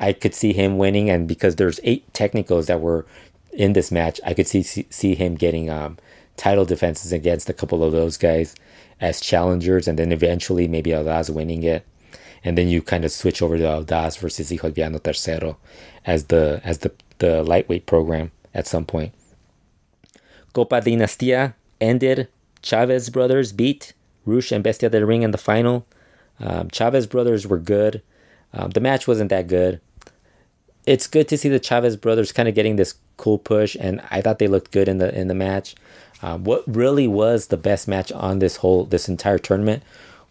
I 0.00 0.12
could 0.12 0.32
see 0.32 0.52
him 0.52 0.78
winning, 0.78 1.10
and 1.10 1.26
because 1.26 1.56
there's 1.56 1.80
eight 1.82 2.12
technicals 2.14 2.66
that 2.68 2.80
were 2.80 3.04
in 3.52 3.72
this 3.72 3.90
match, 3.90 4.20
I 4.24 4.32
could 4.32 4.46
see 4.46 4.62
see, 4.62 4.86
see 4.90 5.16
him 5.16 5.34
getting 5.34 5.68
um, 5.70 5.98
title 6.38 6.64
defenses 6.64 7.12
against 7.12 7.50
a 7.50 7.52
couple 7.52 7.84
of 7.84 7.92
those 7.92 8.16
guys 8.16 8.54
as 9.00 9.20
challengers, 9.20 9.86
and 9.86 9.98
then 9.98 10.12
eventually 10.12 10.66
maybe 10.68 10.90
Audaz 10.90 11.28
winning 11.30 11.62
it, 11.62 11.84
and 12.42 12.56
then 12.56 12.68
you 12.68 12.80
kind 12.82 13.04
of 13.04 13.12
switch 13.12 13.42
over 13.42 13.58
to 13.58 13.64
Audaz 13.64 14.18
versus 14.18 14.50
Hijo 14.50 14.70
Villano 14.70 14.98
Tercero 14.98 15.56
as 16.06 16.24
the 16.24 16.60
as 16.64 16.78
the 16.78 16.92
the 17.18 17.42
lightweight 17.42 17.86
program 17.86 18.30
at 18.54 18.66
some 18.66 18.84
point. 18.84 19.12
Copa 20.52 20.80
Dinastia 20.80 21.54
ended. 21.80 22.28
Chavez 22.62 23.10
brothers 23.10 23.52
beat 23.52 23.92
Rush 24.24 24.50
and 24.50 24.64
Bestia 24.64 24.88
del 24.88 25.02
Ring 25.02 25.22
in 25.22 25.30
the 25.30 25.38
final. 25.38 25.86
Um, 26.40 26.68
Chavez 26.70 27.06
brothers 27.06 27.46
were 27.46 27.58
good. 27.58 28.02
Um, 28.52 28.70
the 28.70 28.80
match 28.80 29.06
wasn't 29.06 29.30
that 29.30 29.46
good. 29.46 29.80
It's 30.86 31.06
good 31.06 31.28
to 31.28 31.38
see 31.38 31.48
the 31.48 31.60
Chavez 31.60 31.96
brothers 31.96 32.32
kind 32.32 32.48
of 32.48 32.54
getting 32.54 32.76
this 32.76 32.94
cool 33.16 33.38
push, 33.38 33.76
and 33.78 34.00
I 34.10 34.20
thought 34.22 34.38
they 34.38 34.48
looked 34.48 34.70
good 34.70 34.88
in 34.88 34.98
the 34.98 35.14
in 35.16 35.28
the 35.28 35.34
match. 35.34 35.74
Um, 36.22 36.44
what 36.44 36.64
really 36.66 37.06
was 37.06 37.46
the 37.46 37.56
best 37.56 37.86
match 37.86 38.10
on 38.12 38.38
this 38.38 38.56
whole 38.56 38.84
this 38.84 39.08
entire 39.08 39.38
tournament 39.38 39.82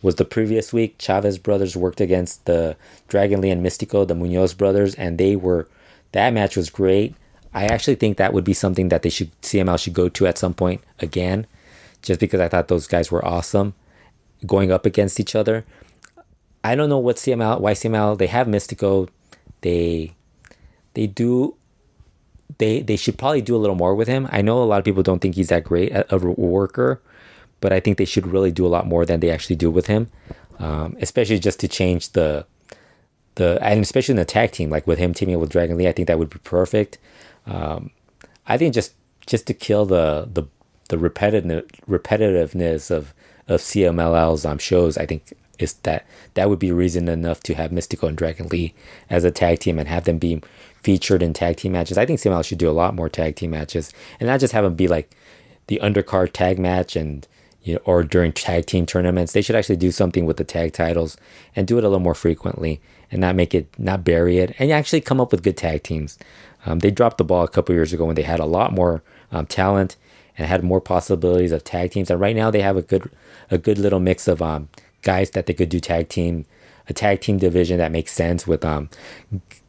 was 0.02 0.16
the 0.16 0.26
previous 0.26 0.74
week. 0.74 0.96
Chavez 0.98 1.38
brothers 1.38 1.76
worked 1.76 2.02
against 2.02 2.46
the 2.46 2.76
Dragon 3.08 3.42
Lee 3.42 3.50
and 3.50 3.66
Mistico, 3.66 4.08
the 4.08 4.16
Munoz 4.16 4.54
brothers, 4.54 4.96
and 4.96 5.18
they 5.18 5.36
were 5.36 5.68
that 6.12 6.34
match 6.34 6.58
was 6.58 6.70
great. 6.70 7.16
I 7.54 7.66
actually 7.66 7.96
think 7.96 8.18
that 8.18 8.34
would 8.34 8.44
be 8.44 8.54
something 8.54 8.90
that 8.90 9.02
they 9.02 9.10
should 9.10 9.32
CML 9.42 9.80
should 9.80 9.94
go 9.94 10.10
to 10.10 10.28
at 10.28 10.38
some 10.38 10.54
point 10.54 10.82
again, 11.00 11.48
just 12.02 12.20
because 12.20 12.40
I 12.40 12.48
thought 12.48 12.68
those 12.68 12.88
guys 12.88 13.12
were 13.12 13.26
awesome 13.26 13.74
going 14.46 14.72
up 14.72 14.86
against 14.86 15.20
each 15.20 15.36
other. 15.36 15.66
I 16.64 16.76
don't 16.76 16.90
know 16.90 16.98
what 16.98 17.16
CML, 17.16 17.60
why 17.60 17.74
CML, 17.74 18.18
they 18.18 18.28
have 18.28 18.48
Mistico, 18.48 19.10
they 19.62 20.16
they 20.94 21.08
do 21.08 21.56
they 22.58 22.82
they 22.82 22.96
should 22.96 23.18
probably 23.18 23.42
do 23.42 23.56
a 23.56 23.58
little 23.58 23.76
more 23.76 23.96
with 23.96 24.08
him. 24.08 24.28
I 24.32 24.42
know 24.42 24.62
a 24.62 24.66
lot 24.66 24.80
of 24.80 24.86
people 24.86 25.04
don't 25.04 25.20
think 25.20 25.36
he's 25.36 25.50
that 25.50 25.64
great 25.64 25.92
of 25.92 26.24
a 26.24 26.32
worker, 26.32 27.02
but 27.62 27.74
I 27.74 27.80
think 27.80 27.98
they 27.98 28.06
should 28.06 28.28
really 28.28 28.52
do 28.52 28.66
a 28.66 28.70
lot 28.70 28.88
more 28.88 29.06
than 29.06 29.20
they 29.20 29.30
actually 29.30 29.56
do 29.56 29.70
with 29.70 29.88
him, 29.88 30.10
um, 30.60 30.98
especially 31.02 31.40
just 31.40 31.60
to 31.62 31.68
change 31.68 32.12
the 32.12 32.46
the 33.36 33.60
and 33.62 33.82
especially 33.82 34.14
in 34.14 34.18
the 34.18 34.26
tag 34.26 34.52
team, 34.52 34.70
like 34.70 34.88
with 34.88 35.00
him 35.00 35.14
teaming 35.14 35.36
up 35.36 35.42
with 35.42 35.52
Dragon 35.52 35.78
Lee. 35.78 35.88
I 35.88 35.92
think 35.92 36.08
that 36.08 36.20
would 36.20 36.30
be 36.30 36.40
perfect. 36.40 36.98
Um, 37.46 37.92
I 38.48 38.58
think 38.58 38.74
just 38.74 38.94
just 39.26 39.48
to 39.48 39.54
kill 39.54 39.86
the 39.86 40.28
the 40.32 40.44
the 40.90 40.98
repetitive 40.98 41.66
repetitiveness 41.88 42.90
of 42.90 43.14
of 43.48 43.62
CMLL's 43.62 44.46
um, 44.46 44.58
shows, 44.58 44.98
I 44.98 45.06
think 45.06 45.34
is 45.60 45.74
that 45.74 46.06
that 46.36 46.50
would 46.50 46.60
be 46.60 46.72
reason 46.72 47.08
enough 47.08 47.40
to 47.42 47.56
have 47.56 47.72
Mistico 47.72 48.08
and 48.08 48.18
Dragon 48.18 48.48
Lee 48.48 48.74
as 49.10 49.24
a 49.24 49.32
tag 49.32 49.60
team 49.60 49.80
and 49.80 49.88
have 49.88 50.04
them 50.04 50.20
be 50.20 50.42
featured 50.84 51.24
in 51.24 51.34
tag 51.34 51.58
team 51.58 51.72
matches. 51.72 51.98
I 51.98 52.06
think 52.06 52.20
CML 52.20 52.46
should 52.46 52.60
do 52.60 52.70
a 52.70 52.72
lot 52.72 52.94
more 52.94 53.10
tag 53.10 53.36
team 53.36 53.52
matches 53.52 53.92
and 54.20 54.28
not 54.28 54.40
just 54.40 54.54
have 54.54 54.64
them 54.64 54.76
be 54.76 54.88
like 54.88 55.16
the 55.68 55.80
undercard 55.82 56.32
tag 56.32 56.60
match 56.60 56.96
and 56.96 57.28
you 57.64 57.74
know, 57.74 57.82
or 57.86 58.04
during 58.04 58.32
tag 58.32 58.66
team 58.66 58.86
tournaments. 58.86 59.34
They 59.34 59.42
should 59.42 59.56
actually 59.56 59.76
do 59.76 59.92
something 59.92 60.26
with 60.26 60.38
the 60.38 60.44
tag 60.44 60.74
titles 60.74 61.18
and 61.56 61.68
do 61.68 61.78
it 61.78 61.84
a 61.84 61.88
little 61.90 62.00
more 62.00 62.16
frequently 62.16 62.80
and 63.12 63.20
not 63.20 63.36
make 63.36 63.54
it, 63.54 63.68
not 63.78 64.04
bury 64.04 64.38
it, 64.38 64.56
and 64.60 64.72
actually 64.72 65.02
come 65.02 65.20
up 65.20 65.32
with 65.32 65.44
good 65.44 65.58
tag 65.58 65.84
teams. 65.84 66.18
Um, 66.66 66.80
they 66.80 66.92
dropped 66.92 67.18
the 67.18 67.24
ball 67.24 67.44
a 67.44 67.50
couple 67.50 67.76
years 67.76 67.94
ago 67.94 68.06
when 68.06 68.16
they 68.16 68.24
had 68.24 68.40
a 68.40 68.46
lot 68.46 68.74
more 68.74 69.04
um, 69.32 69.46
talent 69.46 69.98
and 70.38 70.48
had 70.48 70.64
more 70.64 70.82
possibilities 70.82 71.52
of 71.52 71.64
tag 71.64 71.92
teams. 71.92 72.10
And 72.10 72.20
right 72.20 72.36
now 72.36 72.52
they 72.52 72.62
have 72.62 72.78
a 72.78 72.82
good, 72.82 73.10
a 73.50 73.58
good 73.58 73.78
little 73.78 74.00
mix 74.00 74.28
of 74.28 74.42
um, 74.42 74.70
guys 75.02 75.32
that 75.32 75.46
they 75.46 75.54
could 75.54 75.70
do 75.70 75.80
tag 75.80 76.10
team, 76.10 76.46
a 76.90 76.94
tag 76.94 77.22
team 77.22 77.38
division 77.38 77.78
that 77.78 77.92
makes 77.92 78.12
sense 78.12 78.46
with 78.46 78.64
um, 78.64 78.90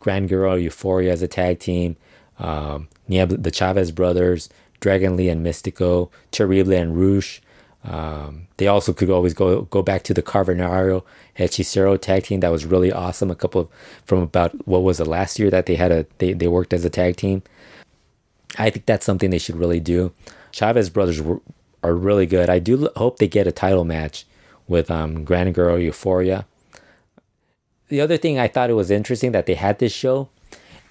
Gran 0.00 0.26
Guerrero 0.26 0.56
Euforia 0.56 1.10
as 1.10 1.22
a 1.22 1.28
tag 1.28 1.58
team, 1.58 1.96
um, 2.38 2.88
the 3.08 3.52
Chavez 3.52 3.92
brothers, 3.92 4.48
Dragon 4.80 5.16
Lee 5.16 5.28
and 5.28 5.44
Mistico, 5.44 6.10
Terrible 6.30 6.72
and 6.72 6.96
Rouge. 6.96 7.40
Um, 7.84 8.48
they 8.56 8.66
also 8.66 8.92
could 8.92 9.08
always 9.08 9.34
go 9.34 9.62
go 9.62 9.82
back 9.82 10.02
to 10.04 10.14
the 10.14 10.22
Cavernario 10.22 11.04
Hechicero 11.38 11.98
tag 12.00 12.24
team 12.24 12.40
that 12.40 12.52
was 12.52 12.64
really 12.64 12.92
awesome. 12.92 13.30
A 13.30 13.36
couple 13.36 13.62
of, 13.62 13.68
from 14.04 14.20
about 14.20 14.66
what 14.66 14.82
was 14.82 15.00
it 15.00 15.06
last 15.06 15.38
year 15.38 15.48
that 15.50 15.66
they 15.66 15.76
had 15.76 15.92
a 15.92 16.06
they, 16.18 16.32
they 16.32 16.48
worked 16.48 16.72
as 16.72 16.84
a 16.84 16.90
tag 16.90 17.16
team. 17.16 17.42
I 18.58 18.70
think 18.70 18.86
that's 18.86 19.06
something 19.06 19.30
they 19.30 19.38
should 19.38 19.56
really 19.56 19.80
do. 19.80 20.12
Chavez 20.52 20.90
brothers 20.90 21.20
were, 21.20 21.40
are 21.82 21.94
really 21.94 22.26
good. 22.26 22.48
I 22.50 22.58
do 22.58 22.88
hope 22.96 23.18
they 23.18 23.28
get 23.28 23.46
a 23.46 23.52
title 23.52 23.84
match 23.84 24.26
with 24.66 24.90
um, 24.90 25.24
Gran 25.24 25.52
Guerrero 25.52 25.78
Euforia. 25.78 26.44
The 27.88 28.00
other 28.00 28.16
thing 28.16 28.38
I 28.38 28.48
thought 28.48 28.70
it 28.70 28.74
was 28.74 28.90
interesting 28.90 29.32
that 29.32 29.46
they 29.46 29.54
had 29.54 29.78
this 29.78 29.92
show 29.92 30.28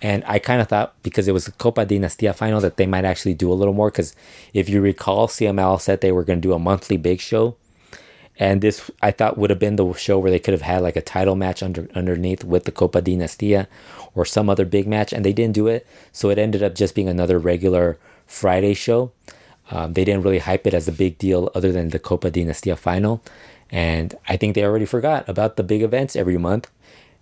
and 0.01 0.23
I 0.27 0.39
kind 0.39 0.61
of 0.61 0.67
thought 0.67 0.93
because 1.01 1.27
it 1.27 1.31
was 1.31 1.47
a 1.47 1.51
Copa 1.53 1.85
Dinastia 1.85 2.35
final 2.35 2.61
that 2.61 2.77
they 2.77 2.85
might 2.85 3.05
actually 3.05 3.33
do 3.33 3.51
a 3.51 3.55
little 3.55 3.73
more. 3.73 3.89
Because 3.89 4.15
if 4.53 4.69
you 4.69 4.81
recall, 4.81 5.27
CML 5.27 5.81
said 5.81 6.01
they 6.01 6.11
were 6.11 6.23
going 6.23 6.39
to 6.39 6.47
do 6.47 6.53
a 6.53 6.59
monthly 6.59 6.97
big 6.97 7.19
show. 7.19 7.55
And 8.39 8.61
this 8.61 8.91
I 9.01 9.09
thought 9.09 9.37
would 9.37 9.49
have 9.49 9.57
been 9.57 9.77
the 9.77 9.91
show 9.93 10.19
where 10.19 10.29
they 10.29 10.37
could 10.37 10.53
have 10.53 10.61
had 10.61 10.83
like 10.83 10.95
a 10.95 11.01
title 11.01 11.35
match 11.35 11.63
under 11.63 11.87
underneath 11.95 12.43
with 12.43 12.65
the 12.65 12.71
Copa 12.71 13.01
Dinastia 13.01 13.65
or 14.13 14.25
some 14.25 14.49
other 14.49 14.65
big 14.65 14.87
match. 14.87 15.11
And 15.11 15.25
they 15.25 15.33
didn't 15.33 15.55
do 15.55 15.65
it. 15.65 15.87
So 16.11 16.29
it 16.29 16.37
ended 16.37 16.61
up 16.61 16.75
just 16.75 16.93
being 16.93 17.09
another 17.09 17.39
regular 17.39 17.97
Friday 18.27 18.75
show. 18.75 19.11
Um, 19.71 19.93
they 19.93 20.05
didn't 20.05 20.23
really 20.23 20.39
hype 20.39 20.65
it 20.65 20.73
as 20.73 20.87
a 20.87 20.91
big 20.91 21.17
deal 21.17 21.51
other 21.53 21.71
than 21.71 21.89
the 21.89 21.99
Copa 21.99 22.31
Dinastia 22.31 22.77
final. 22.77 23.21
And 23.69 24.15
I 24.27 24.37
think 24.37 24.55
they 24.55 24.63
already 24.63 24.85
forgot 24.85 25.27
about 25.27 25.57
the 25.57 25.63
big 25.63 25.81
events 25.81 26.15
every 26.15 26.37
month. 26.37 26.71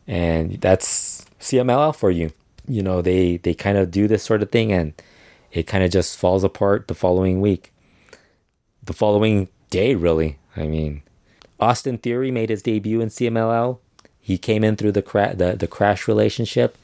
And 0.07 0.61
that's 0.61 1.25
CMLL 1.39 1.95
for 1.95 2.11
you. 2.11 2.31
You 2.67 2.81
know 2.81 3.01
they 3.01 3.37
they 3.37 3.53
kind 3.53 3.77
of 3.77 3.91
do 3.91 4.07
this 4.07 4.23
sort 4.23 4.41
of 4.41 4.49
thing 4.51 4.71
and 4.71 4.93
it 5.51 5.67
kind 5.67 5.83
of 5.83 5.91
just 5.91 6.17
falls 6.17 6.43
apart 6.43 6.87
the 6.87 6.95
following 6.95 7.41
week. 7.41 7.71
The 8.83 8.93
following 8.93 9.49
day 9.69 9.95
really. 9.95 10.39
I 10.55 10.67
mean 10.67 11.01
austin 11.59 11.97
theory 11.97 12.31
made 12.31 12.49
his 12.49 12.61
debut 12.61 13.01
in 13.01 13.09
cmll 13.09 13.79
he 14.19 14.37
came 14.37 14.63
in 14.63 14.75
through 14.75 14.91
the, 14.91 15.03
cra- 15.03 15.35
the, 15.35 15.55
the 15.55 15.67
crash 15.67 16.07
relationship 16.07 16.77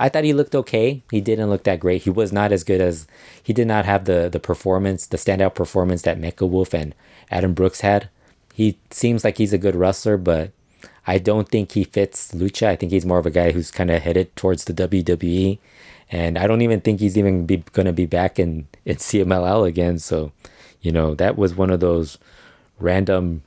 i 0.00 0.08
thought 0.08 0.24
he 0.24 0.32
looked 0.32 0.54
okay 0.54 1.02
he 1.10 1.20
didn't 1.20 1.50
look 1.50 1.62
that 1.64 1.80
great 1.80 2.02
he 2.02 2.10
was 2.10 2.32
not 2.32 2.50
as 2.50 2.64
good 2.64 2.80
as 2.80 3.06
he 3.42 3.52
did 3.52 3.68
not 3.68 3.84
have 3.84 4.04
the 4.04 4.28
the 4.28 4.40
performance 4.40 5.06
the 5.06 5.16
standout 5.16 5.54
performance 5.54 6.02
that 6.02 6.20
Mecha 6.20 6.48
Wolf 6.48 6.74
and 6.74 6.94
adam 7.30 7.54
brooks 7.54 7.80
had 7.82 8.08
he 8.52 8.78
seems 8.90 9.22
like 9.22 9.38
he's 9.38 9.52
a 9.52 9.58
good 9.58 9.76
wrestler 9.76 10.16
but 10.16 10.50
I 11.06 11.18
don't 11.18 11.48
think 11.48 11.72
he 11.72 11.84
fits 11.84 12.32
Lucha. 12.32 12.66
I 12.66 12.76
think 12.76 12.92
he's 12.92 13.06
more 13.06 13.18
of 13.18 13.26
a 13.26 13.30
guy 13.30 13.52
who's 13.52 13.70
kind 13.70 13.90
of 13.90 14.02
headed 14.02 14.34
towards 14.36 14.64
the 14.64 14.74
WWE. 14.74 15.58
And 16.10 16.38
I 16.38 16.46
don't 16.46 16.62
even 16.62 16.80
think 16.80 17.00
he's 17.00 17.16
even 17.16 17.46
be, 17.46 17.58
to 17.58 17.92
be 17.92 18.06
back 18.06 18.38
in, 18.38 18.68
in 18.84 18.96
CMLL 18.96 19.66
again. 19.66 19.98
So, 19.98 20.32
you 20.82 20.92
know, 20.92 21.14
that 21.14 21.36
was 21.36 21.54
one 21.54 21.70
of 21.70 21.80
those 21.80 22.18
random 22.78 23.42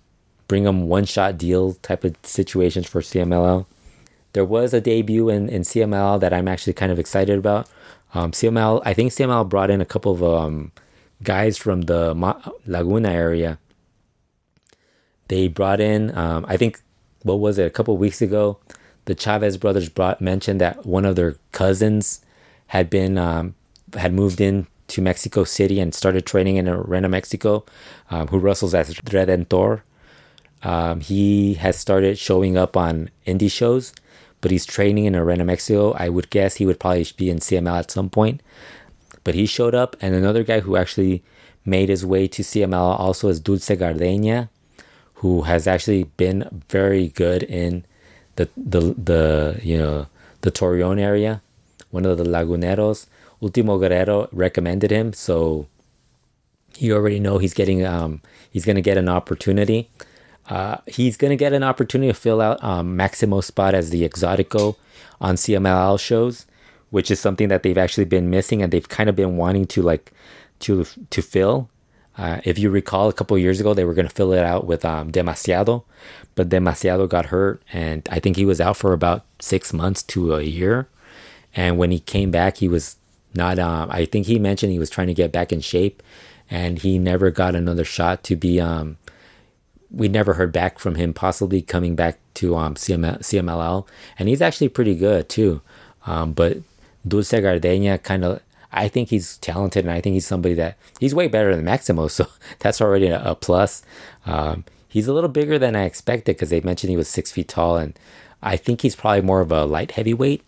bring 0.47 0.63
them 0.65 0.87
one 0.87 1.05
shot 1.05 1.37
deal 1.37 1.73
type 1.75 2.03
of 2.03 2.15
situations 2.23 2.87
for 2.87 3.01
CMLL. 3.01 3.65
There 4.33 4.45
was 4.45 4.73
a 4.73 4.81
debut 4.81 5.29
in, 5.29 5.49
in 5.49 5.61
CML 5.61 6.19
that 6.19 6.33
I'm 6.33 6.47
actually 6.47 6.73
kind 6.73 6.91
of 6.91 6.99
excited 6.99 7.37
about. 7.37 7.69
Um, 8.13 8.31
CML, 8.31 8.81
I 8.85 8.93
think 8.93 9.11
CML 9.11 9.47
brought 9.49 9.71
in 9.71 9.81
a 9.81 9.85
couple 9.85 10.11
of 10.11 10.23
um, 10.23 10.71
guys 11.23 11.57
from 11.57 11.83
the 11.83 12.13
Ma- 12.13 12.41
Laguna 12.65 13.09
area. 13.11 13.59
They 15.29 15.47
brought 15.47 15.79
in, 15.79 16.15
um, 16.17 16.45
I 16.47 16.57
think 16.57 16.81
what 17.23 17.39
was 17.39 17.57
it 17.57 17.65
a 17.65 17.69
couple 17.69 17.97
weeks 17.97 18.21
ago 18.21 18.59
the 19.05 19.15
chavez 19.15 19.57
brothers 19.57 19.89
brought 19.89 20.21
mentioned 20.21 20.61
that 20.61 20.85
one 20.85 21.05
of 21.05 21.15
their 21.15 21.35
cousins 21.51 22.23
had 22.67 22.89
been 22.89 23.17
um, 23.17 23.55
had 23.95 24.13
moved 24.13 24.39
in 24.39 24.67
to 24.87 25.01
mexico 25.01 25.43
city 25.43 25.79
and 25.79 25.93
started 25.93 26.25
training 26.25 26.57
in 26.57 26.67
arena 26.67 27.09
mexico 27.09 27.65
um, 28.11 28.27
who 28.27 28.37
wrestles 28.37 28.73
as 28.73 28.93
redentor 28.95 29.81
um, 30.61 31.01
he 31.01 31.55
has 31.55 31.77
started 31.77 32.17
showing 32.17 32.57
up 32.57 32.77
on 32.77 33.09
indie 33.25 33.51
shows 33.51 33.93
but 34.43 34.51
he's 34.51 34.65
training 34.65 35.05
in 35.05 35.15
arena 35.15 35.43
mexico 35.43 35.93
i 35.93 36.07
would 36.07 36.29
guess 36.29 36.57
he 36.57 36.65
would 36.67 36.79
probably 36.79 37.07
be 37.17 37.31
in 37.31 37.39
cml 37.39 37.79
at 37.79 37.89
some 37.89 38.09
point 38.09 38.41
but 39.23 39.33
he 39.33 39.47
showed 39.47 39.73
up 39.73 39.95
and 40.01 40.13
another 40.13 40.43
guy 40.43 40.59
who 40.59 40.75
actually 40.75 41.23
made 41.65 41.89
his 41.89 42.05
way 42.05 42.27
to 42.27 42.43
cml 42.43 42.99
also 42.99 43.27
is 43.29 43.39
dulce 43.39 43.75
gardenia 43.75 44.49
who 45.23 45.43
has 45.43 45.65
actually 45.65 46.03
been 46.17 46.63
very 46.69 47.07
good 47.07 47.43
in 47.43 47.85
the 48.35 48.49
the 48.57 48.93
the 48.97 49.59
you 49.63 49.77
know 49.77 50.05
the 50.43 50.51
Torreon 50.51 50.99
area, 50.99 51.41
one 51.89 52.05
of 52.05 52.17
the 52.17 52.25
Laguneros. 52.25 53.07
Ultimo 53.41 53.77
Guerrero 53.77 54.29
recommended 54.31 54.91
him, 54.91 55.13
so 55.13 55.67
you 56.77 56.93
already 56.95 57.19
know 57.19 57.37
he's 57.37 57.53
getting 57.53 57.85
um 57.85 58.21
he's 58.51 58.65
gonna 58.65 58.81
get 58.81 58.97
an 58.97 59.09
opportunity. 59.09 59.89
Uh, 60.49 60.77
he's 60.87 61.17
gonna 61.17 61.35
get 61.35 61.53
an 61.53 61.63
opportunity 61.63 62.11
to 62.11 62.17
fill 62.17 62.41
out 62.41 62.61
um, 62.63 62.97
Maximo's 62.97 63.45
spot 63.45 63.73
as 63.73 63.89
the 63.89 64.07
Exotico 64.07 64.75
on 65.21 65.35
CMLL 65.35 65.99
shows, 65.99 66.45
which 66.89 67.09
is 67.09 67.19
something 67.19 67.47
that 67.47 67.63
they've 67.63 67.77
actually 67.77 68.05
been 68.05 68.29
missing 68.29 68.61
and 68.61 68.71
they've 68.71 68.89
kind 68.89 69.09
of 69.09 69.15
been 69.15 69.37
wanting 69.37 69.65
to 69.67 69.81
like 69.81 70.11
to 70.59 70.85
to 71.09 71.21
fill. 71.21 71.69
Uh, 72.17 72.39
if 72.43 72.59
you 72.59 72.69
recall, 72.69 73.09
a 73.09 73.13
couple 73.13 73.37
years 73.37 73.59
ago, 73.59 73.73
they 73.73 73.85
were 73.85 73.93
going 73.93 74.07
to 74.07 74.13
fill 74.13 74.33
it 74.33 74.43
out 74.43 74.67
with 74.67 74.85
um, 74.85 75.11
Demasiado, 75.11 75.83
but 76.35 76.49
Demasiado 76.49 77.09
got 77.09 77.27
hurt, 77.27 77.63
and 77.73 78.07
I 78.11 78.19
think 78.19 78.35
he 78.35 78.45
was 78.45 78.61
out 78.61 78.77
for 78.77 78.93
about 78.93 79.25
six 79.39 79.73
months 79.73 80.03
to 80.03 80.35
a 80.35 80.43
year. 80.43 80.87
And 81.55 81.77
when 81.77 81.89
he 81.89 81.99
came 81.99 82.29
back, 82.29 82.57
he 82.57 82.67
was 82.67 82.97
not. 83.33 83.59
Um, 83.59 83.89
I 83.91 84.05
think 84.05 84.27
he 84.27 84.39
mentioned 84.39 84.71
he 84.71 84.79
was 84.79 84.89
trying 84.89 85.07
to 85.07 85.13
get 85.13 85.31
back 85.31 85.51
in 85.51 85.61
shape, 85.61 86.03
and 86.49 86.79
he 86.79 86.99
never 86.99 87.31
got 87.31 87.55
another 87.55 87.83
shot 87.83 88.23
to 88.25 88.35
be. 88.35 88.59
Um, 88.61 88.97
we 89.93 90.07
never 90.07 90.33
heard 90.33 90.51
back 90.51 90.79
from 90.79 90.95
him, 90.95 91.13
possibly 91.13 91.61
coming 91.61 91.95
back 91.95 92.17
to 92.35 92.55
um, 92.55 92.75
CML, 92.75 93.19
CMLL, 93.19 93.87
and 94.17 94.27
he's 94.27 94.41
actually 94.41 94.69
pretty 94.69 94.95
good 94.95 95.29
too. 95.29 95.61
Um, 96.05 96.33
but 96.33 96.57
Dulce 97.07 97.31
Gardenia 97.31 97.97
kind 97.99 98.25
of 98.25 98.41
I 98.73 98.87
think 98.87 99.09
he's 99.09 99.37
talented, 99.37 99.85
and 99.85 99.93
I 99.93 100.01
think 100.01 100.15
he's 100.15 100.25
somebody 100.25 100.55
that 100.55 100.77
he's 100.99 101.13
way 101.13 101.27
better 101.27 101.55
than 101.55 101.63
Maximo. 101.63 102.07
So 102.13 102.27
that's 102.59 102.81
already 102.81 103.07
a, 103.07 103.23
a 103.23 103.35
plus. 103.35 103.83
Um, 104.25 104.65
he's 104.87 105.07
a 105.07 105.13
little 105.13 105.29
bigger 105.29 105.59
than 105.59 105.75
I 105.75 105.83
expected 105.83 106.35
because 106.35 106.49
they 106.49 106.61
mentioned 106.61 106.89
he 106.89 106.97
was 106.97 107.07
six 107.07 107.31
feet 107.31 107.47
tall, 107.47 107.77
and 107.77 107.97
I 108.41 108.57
think 108.57 108.81
he's 108.81 108.95
probably 108.95 109.21
more 109.21 109.41
of 109.41 109.51
a 109.51 109.65
light 109.65 109.91
heavyweight, 109.91 110.43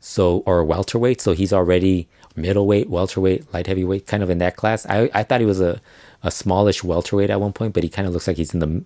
so 0.00 0.38
or 0.46 0.64
welterweight. 0.64 1.20
So 1.20 1.32
he's 1.32 1.52
already 1.52 2.08
middleweight, 2.34 2.88
welterweight, 2.88 3.52
light 3.52 3.66
heavyweight, 3.66 4.06
kind 4.06 4.22
of 4.22 4.30
in 4.30 4.38
that 4.38 4.56
class. 4.56 4.86
I 4.86 5.10
I 5.12 5.22
thought 5.22 5.40
he 5.40 5.46
was 5.46 5.60
a 5.60 5.80
a 6.22 6.30
smallish 6.30 6.82
welterweight 6.82 7.30
at 7.30 7.40
one 7.40 7.52
point, 7.52 7.74
but 7.74 7.82
he 7.82 7.88
kind 7.88 8.06
of 8.06 8.14
looks 8.14 8.26
like 8.26 8.36
he's 8.36 8.54
in 8.54 8.60
the 8.60 8.84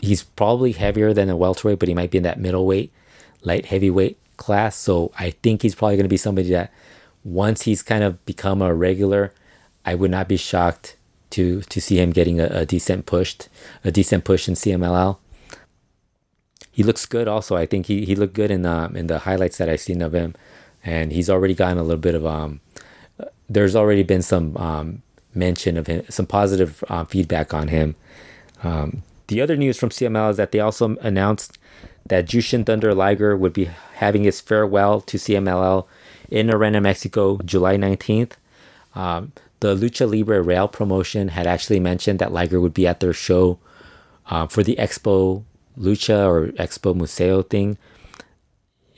he's 0.00 0.24
probably 0.24 0.72
heavier 0.72 1.14
than 1.14 1.30
a 1.30 1.36
welterweight, 1.36 1.78
but 1.78 1.88
he 1.88 1.94
might 1.94 2.10
be 2.10 2.18
in 2.18 2.24
that 2.24 2.40
middleweight, 2.40 2.92
light 3.42 3.66
heavyweight 3.66 4.18
class. 4.36 4.76
So 4.76 5.12
I 5.18 5.30
think 5.30 5.62
he's 5.62 5.74
probably 5.74 5.96
going 5.96 6.04
to 6.04 6.08
be 6.08 6.16
somebody 6.16 6.50
that 6.50 6.72
once 7.24 7.62
he's 7.62 7.82
kind 7.82 8.02
of 8.02 8.24
become 8.26 8.60
a 8.60 8.74
regular, 8.74 9.32
I 9.84 9.94
would 9.94 10.10
not 10.10 10.28
be 10.28 10.36
shocked 10.36 10.96
to 11.30 11.62
to 11.62 11.80
see 11.80 11.98
him 11.98 12.10
getting 12.10 12.40
a, 12.40 12.46
a 12.46 12.66
decent 12.66 13.06
pushed 13.06 13.48
a 13.84 13.90
decent 13.90 14.24
push 14.24 14.48
in 14.48 14.54
CMLL. 14.54 15.18
He 16.70 16.82
looks 16.82 17.04
good. 17.06 17.28
Also, 17.28 17.54
I 17.54 17.66
think 17.66 17.86
he, 17.86 18.04
he 18.04 18.14
looked 18.14 18.34
good 18.34 18.50
in 18.50 18.64
um, 18.66 18.96
in 18.96 19.06
the 19.06 19.20
highlights 19.20 19.58
that 19.58 19.68
I've 19.68 19.80
seen 19.80 20.02
of 20.02 20.14
him, 20.14 20.34
and 20.84 21.12
he's 21.12 21.30
already 21.30 21.54
gotten 21.54 21.78
a 21.78 21.82
little 21.82 22.00
bit 22.00 22.14
of 22.14 22.26
um. 22.26 22.60
There's 23.48 23.76
already 23.76 24.02
been 24.02 24.22
some 24.22 24.56
um, 24.56 25.02
mention 25.34 25.76
of 25.76 25.86
him, 25.86 26.04
some 26.08 26.26
positive 26.26 26.84
uh, 26.88 27.04
feedback 27.04 27.54
on 27.54 27.68
him. 27.68 27.94
Um, 28.62 29.02
the 29.28 29.40
other 29.40 29.56
news 29.56 29.78
from 29.78 29.90
CML 29.90 30.30
is 30.30 30.36
that 30.36 30.52
they 30.52 30.60
also 30.60 30.96
announced 30.96 31.58
that 32.06 32.26
Jushin 32.26 32.66
Thunder 32.66 32.94
Liger 32.94 33.36
would 33.36 33.52
be 33.52 33.70
having 33.94 34.24
his 34.24 34.40
farewell 34.40 35.00
to 35.02 35.16
CMLL 35.16 35.86
in 36.30 36.52
Arena, 36.52 36.80
Mexico, 36.80 37.38
July 37.44 37.76
19th. 37.76 38.32
Um, 38.94 39.32
the 39.60 39.76
Lucha 39.76 40.10
Libre 40.10 40.42
Real 40.42 40.68
promotion 40.68 41.28
had 41.28 41.46
actually 41.46 41.80
mentioned 41.80 42.18
that 42.18 42.32
Liger 42.32 42.60
would 42.60 42.74
be 42.74 42.86
at 42.86 43.00
their 43.00 43.12
show 43.12 43.58
uh, 44.26 44.46
for 44.46 44.62
the 44.62 44.76
Expo 44.76 45.44
Lucha 45.78 46.26
or 46.26 46.48
Expo 46.52 46.94
Museo 46.94 47.42
thing 47.42 47.78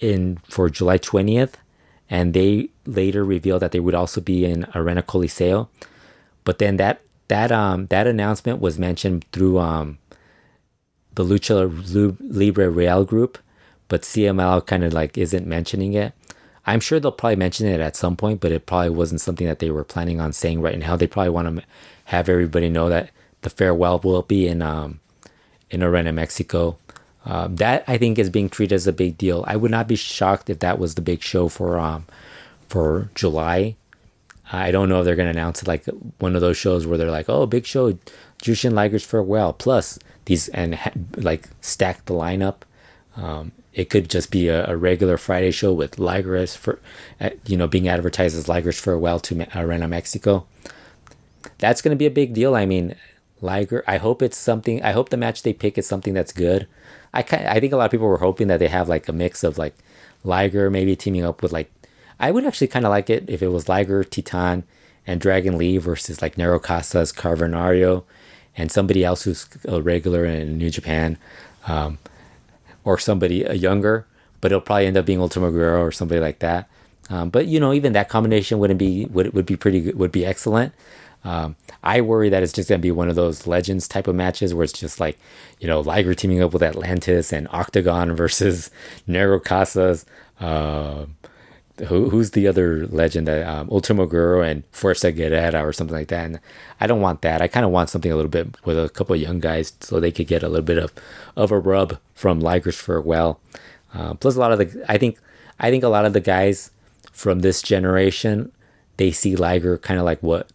in 0.00 0.38
for 0.44 0.68
July 0.68 0.98
20th, 0.98 1.54
and 2.10 2.34
they 2.34 2.70
later 2.86 3.24
revealed 3.24 3.62
that 3.62 3.72
they 3.72 3.80
would 3.80 3.94
also 3.94 4.20
be 4.20 4.44
in 4.44 4.66
Arena 4.74 5.02
Coliseo. 5.02 5.68
But 6.44 6.58
then 6.58 6.76
that 6.76 7.00
that 7.28 7.50
um 7.50 7.86
that 7.86 8.06
announcement 8.06 8.60
was 8.60 8.78
mentioned 8.78 9.24
through 9.32 9.58
um 9.58 9.98
the 11.14 11.24
Lucha 11.24 12.18
Libre 12.20 12.70
Real 12.70 13.04
group, 13.04 13.38
but 13.88 14.02
CML 14.02 14.66
kind 14.66 14.84
of 14.84 14.92
like 14.92 15.16
isn't 15.16 15.46
mentioning 15.46 15.94
it. 15.94 16.12
I'm 16.66 16.80
sure 16.80 16.98
they'll 16.98 17.12
probably 17.12 17.36
mention 17.36 17.66
it 17.66 17.80
at 17.80 17.94
some 17.96 18.16
point, 18.16 18.40
but 18.40 18.50
it 18.52 18.66
probably 18.66 18.90
wasn't 18.90 19.20
something 19.20 19.46
that 19.46 19.58
they 19.58 19.70
were 19.70 19.84
planning 19.84 20.20
on 20.20 20.32
saying 20.32 20.60
right 20.60 20.78
now. 20.78 20.96
They 20.96 21.06
probably 21.06 21.30
want 21.30 21.56
to 21.58 21.64
have 22.06 22.28
everybody 22.28 22.68
know 22.68 22.88
that 22.88 23.10
the 23.42 23.50
farewell 23.50 24.00
will 24.02 24.22
be 24.22 24.48
in 24.48 24.62
um 24.62 25.00
in 25.70 25.82
Arena 25.82 26.12
Mexico. 26.12 26.78
Um, 27.26 27.56
that 27.56 27.84
I 27.88 27.96
think 27.96 28.18
is 28.18 28.28
being 28.28 28.50
treated 28.50 28.74
as 28.74 28.86
a 28.86 28.92
big 28.92 29.16
deal. 29.16 29.44
I 29.46 29.56
would 29.56 29.70
not 29.70 29.88
be 29.88 29.96
shocked 29.96 30.50
if 30.50 30.58
that 30.58 30.78
was 30.78 30.94
the 30.94 31.00
big 31.00 31.22
show 31.22 31.48
for 31.48 31.78
um 31.78 32.06
for 32.68 33.10
July. 33.14 33.76
I 34.52 34.70
don't 34.70 34.88
know 34.88 35.00
if 35.00 35.04
they're 35.04 35.16
gonna 35.16 35.30
announce 35.30 35.62
it 35.62 35.68
like 35.68 35.86
one 36.18 36.34
of 36.34 36.40
those 36.40 36.56
shows 36.56 36.86
where 36.86 36.98
they're 36.98 37.10
like, 37.10 37.28
oh, 37.28 37.46
big 37.46 37.66
show, 37.66 37.98
Jushin 38.42 38.72
Liger's 38.72 39.04
farewell 39.04 39.52
plus 39.52 39.98
these 40.26 40.48
and 40.48 40.74
ha- 40.74 40.92
like 41.16 41.48
stack 41.60 42.04
the 42.06 42.14
lineup. 42.14 42.56
Um, 43.16 43.52
it 43.72 43.90
could 43.90 44.10
just 44.10 44.30
be 44.30 44.48
a, 44.48 44.66
a, 44.68 44.76
regular 44.76 45.16
Friday 45.16 45.50
show 45.50 45.72
with 45.72 45.98
Liger 45.98 46.46
for, 46.48 46.80
uh, 47.20 47.30
you 47.46 47.56
know, 47.56 47.68
being 47.68 47.88
advertised 47.88 48.36
as 48.36 48.48
Liger's 48.48 48.78
farewell 48.78 49.20
to 49.20 49.46
Arena 49.56 49.86
Mexico. 49.86 50.46
That's 51.58 51.80
going 51.80 51.94
to 51.94 51.98
be 51.98 52.06
a 52.06 52.10
big 52.10 52.34
deal. 52.34 52.56
I 52.56 52.66
mean, 52.66 52.96
Liger. 53.40 53.84
I 53.86 53.98
hope 53.98 54.22
it's 54.22 54.36
something. 54.36 54.82
I 54.82 54.92
hope 54.92 55.10
the 55.10 55.16
match 55.16 55.42
they 55.42 55.52
pick 55.52 55.78
is 55.78 55.86
something 55.86 56.14
that's 56.14 56.32
good. 56.32 56.66
I 57.12 57.22
kind. 57.22 57.46
I 57.46 57.60
think 57.60 57.72
a 57.72 57.76
lot 57.76 57.86
of 57.86 57.90
people 57.90 58.06
were 58.06 58.18
hoping 58.18 58.48
that 58.48 58.58
they 58.58 58.68
have 58.68 58.88
like 58.88 59.08
a 59.08 59.12
mix 59.12 59.44
of 59.44 59.58
like 59.58 59.74
Liger 60.24 60.70
maybe 60.70 60.96
teaming 60.96 61.24
up 61.24 61.42
with 61.42 61.52
like. 61.52 61.70
I 62.18 62.30
would 62.30 62.46
actually 62.46 62.68
kind 62.68 62.84
of 62.84 62.90
like 62.90 63.10
it 63.10 63.28
if 63.28 63.42
it 63.42 63.48
was 63.48 63.68
Liger, 63.68 64.04
Titan, 64.04 64.64
and 65.06 65.20
Dragon 65.20 65.58
Lee 65.58 65.78
versus 65.78 66.22
like 66.22 66.36
Negro 66.36 66.62
Casas, 66.62 67.12
and 68.56 68.70
somebody 68.70 69.04
else 69.04 69.24
who's 69.24 69.48
a 69.66 69.82
regular 69.82 70.24
in 70.24 70.58
New 70.58 70.70
Japan. 70.70 71.18
Um, 71.66 71.98
or 72.84 72.98
somebody 72.98 73.46
uh, 73.46 73.52
younger, 73.52 74.06
but 74.40 74.52
it'll 74.52 74.60
probably 74.60 74.86
end 74.86 74.96
up 74.96 75.06
being 75.06 75.20
Ultimo 75.20 75.50
Guerrero 75.50 75.82
or 75.82 75.90
somebody 75.90 76.20
like 76.20 76.38
that. 76.40 76.68
Um, 77.10 77.30
but 77.30 77.46
you 77.46 77.60
know, 77.60 77.72
even 77.72 77.92
that 77.94 78.08
combination 78.08 78.58
wouldn't 78.58 78.78
be 78.78 79.06
would 79.06 79.34
would 79.34 79.46
be 79.46 79.56
pretty 79.56 79.80
good, 79.80 79.98
would 79.98 80.12
be 80.12 80.24
excellent. 80.24 80.72
Um, 81.24 81.56
I 81.82 82.02
worry 82.02 82.28
that 82.28 82.42
it's 82.42 82.52
just 82.52 82.68
gonna 82.68 82.78
be 82.78 82.90
one 82.90 83.08
of 83.08 83.16
those 83.16 83.46
legends 83.46 83.88
type 83.88 84.06
of 84.06 84.14
matches 84.14 84.54
where 84.54 84.64
it's 84.64 84.78
just 84.78 85.00
like, 85.00 85.18
you 85.58 85.66
know, 85.66 85.80
Liger 85.80 86.14
teaming 86.14 86.42
up 86.42 86.52
with 86.52 86.62
Atlantis 86.62 87.32
and 87.32 87.48
Octagon 87.50 88.14
versus 88.16 88.70
Negro 89.08 89.42
Casas. 89.42 90.06
Uh, 90.40 91.06
who, 91.88 92.08
who's 92.08 92.32
the 92.32 92.46
other 92.46 92.86
legend 92.86 93.26
that 93.26 93.46
um, 93.46 93.68
Ultimo 93.70 94.06
Guerrero 94.06 94.42
and 94.42 94.70
Fuerza 94.72 95.12
Guerrera 95.12 95.62
or 95.62 95.72
something 95.72 95.96
like 95.96 96.08
that. 96.08 96.26
And 96.26 96.40
I 96.80 96.86
don't 96.86 97.00
want 97.00 97.22
that. 97.22 97.42
I 97.42 97.48
kind 97.48 97.66
of 97.66 97.72
want 97.72 97.90
something 97.90 98.12
a 98.12 98.16
little 98.16 98.30
bit 98.30 98.56
with 98.64 98.78
a 98.78 98.88
couple 98.88 99.14
of 99.14 99.20
young 99.20 99.40
guys 99.40 99.72
so 99.80 99.98
they 99.98 100.12
could 100.12 100.28
get 100.28 100.42
a 100.42 100.48
little 100.48 100.64
bit 100.64 100.78
of, 100.78 100.92
of 101.36 101.50
a 101.50 101.58
rub 101.58 101.98
from 102.14 102.40
Liger's 102.40 102.80
farewell. 102.80 103.40
Uh, 103.92 104.14
plus, 104.14 104.36
a 104.36 104.40
lot 104.40 104.52
of 104.52 104.58
the 104.58 104.84
I 104.88 104.98
think 104.98 105.18
I 105.58 105.70
think 105.70 105.84
a 105.84 105.88
lot 105.88 106.04
of 106.04 106.12
the 106.12 106.20
guys 106.20 106.70
from 107.12 107.40
this 107.40 107.62
generation 107.62 108.50
they 108.96 109.10
see 109.10 109.36
Liger 109.36 109.78
kind 109.78 109.98
of 109.98 110.04
like 110.04 110.22
what 110.22 110.50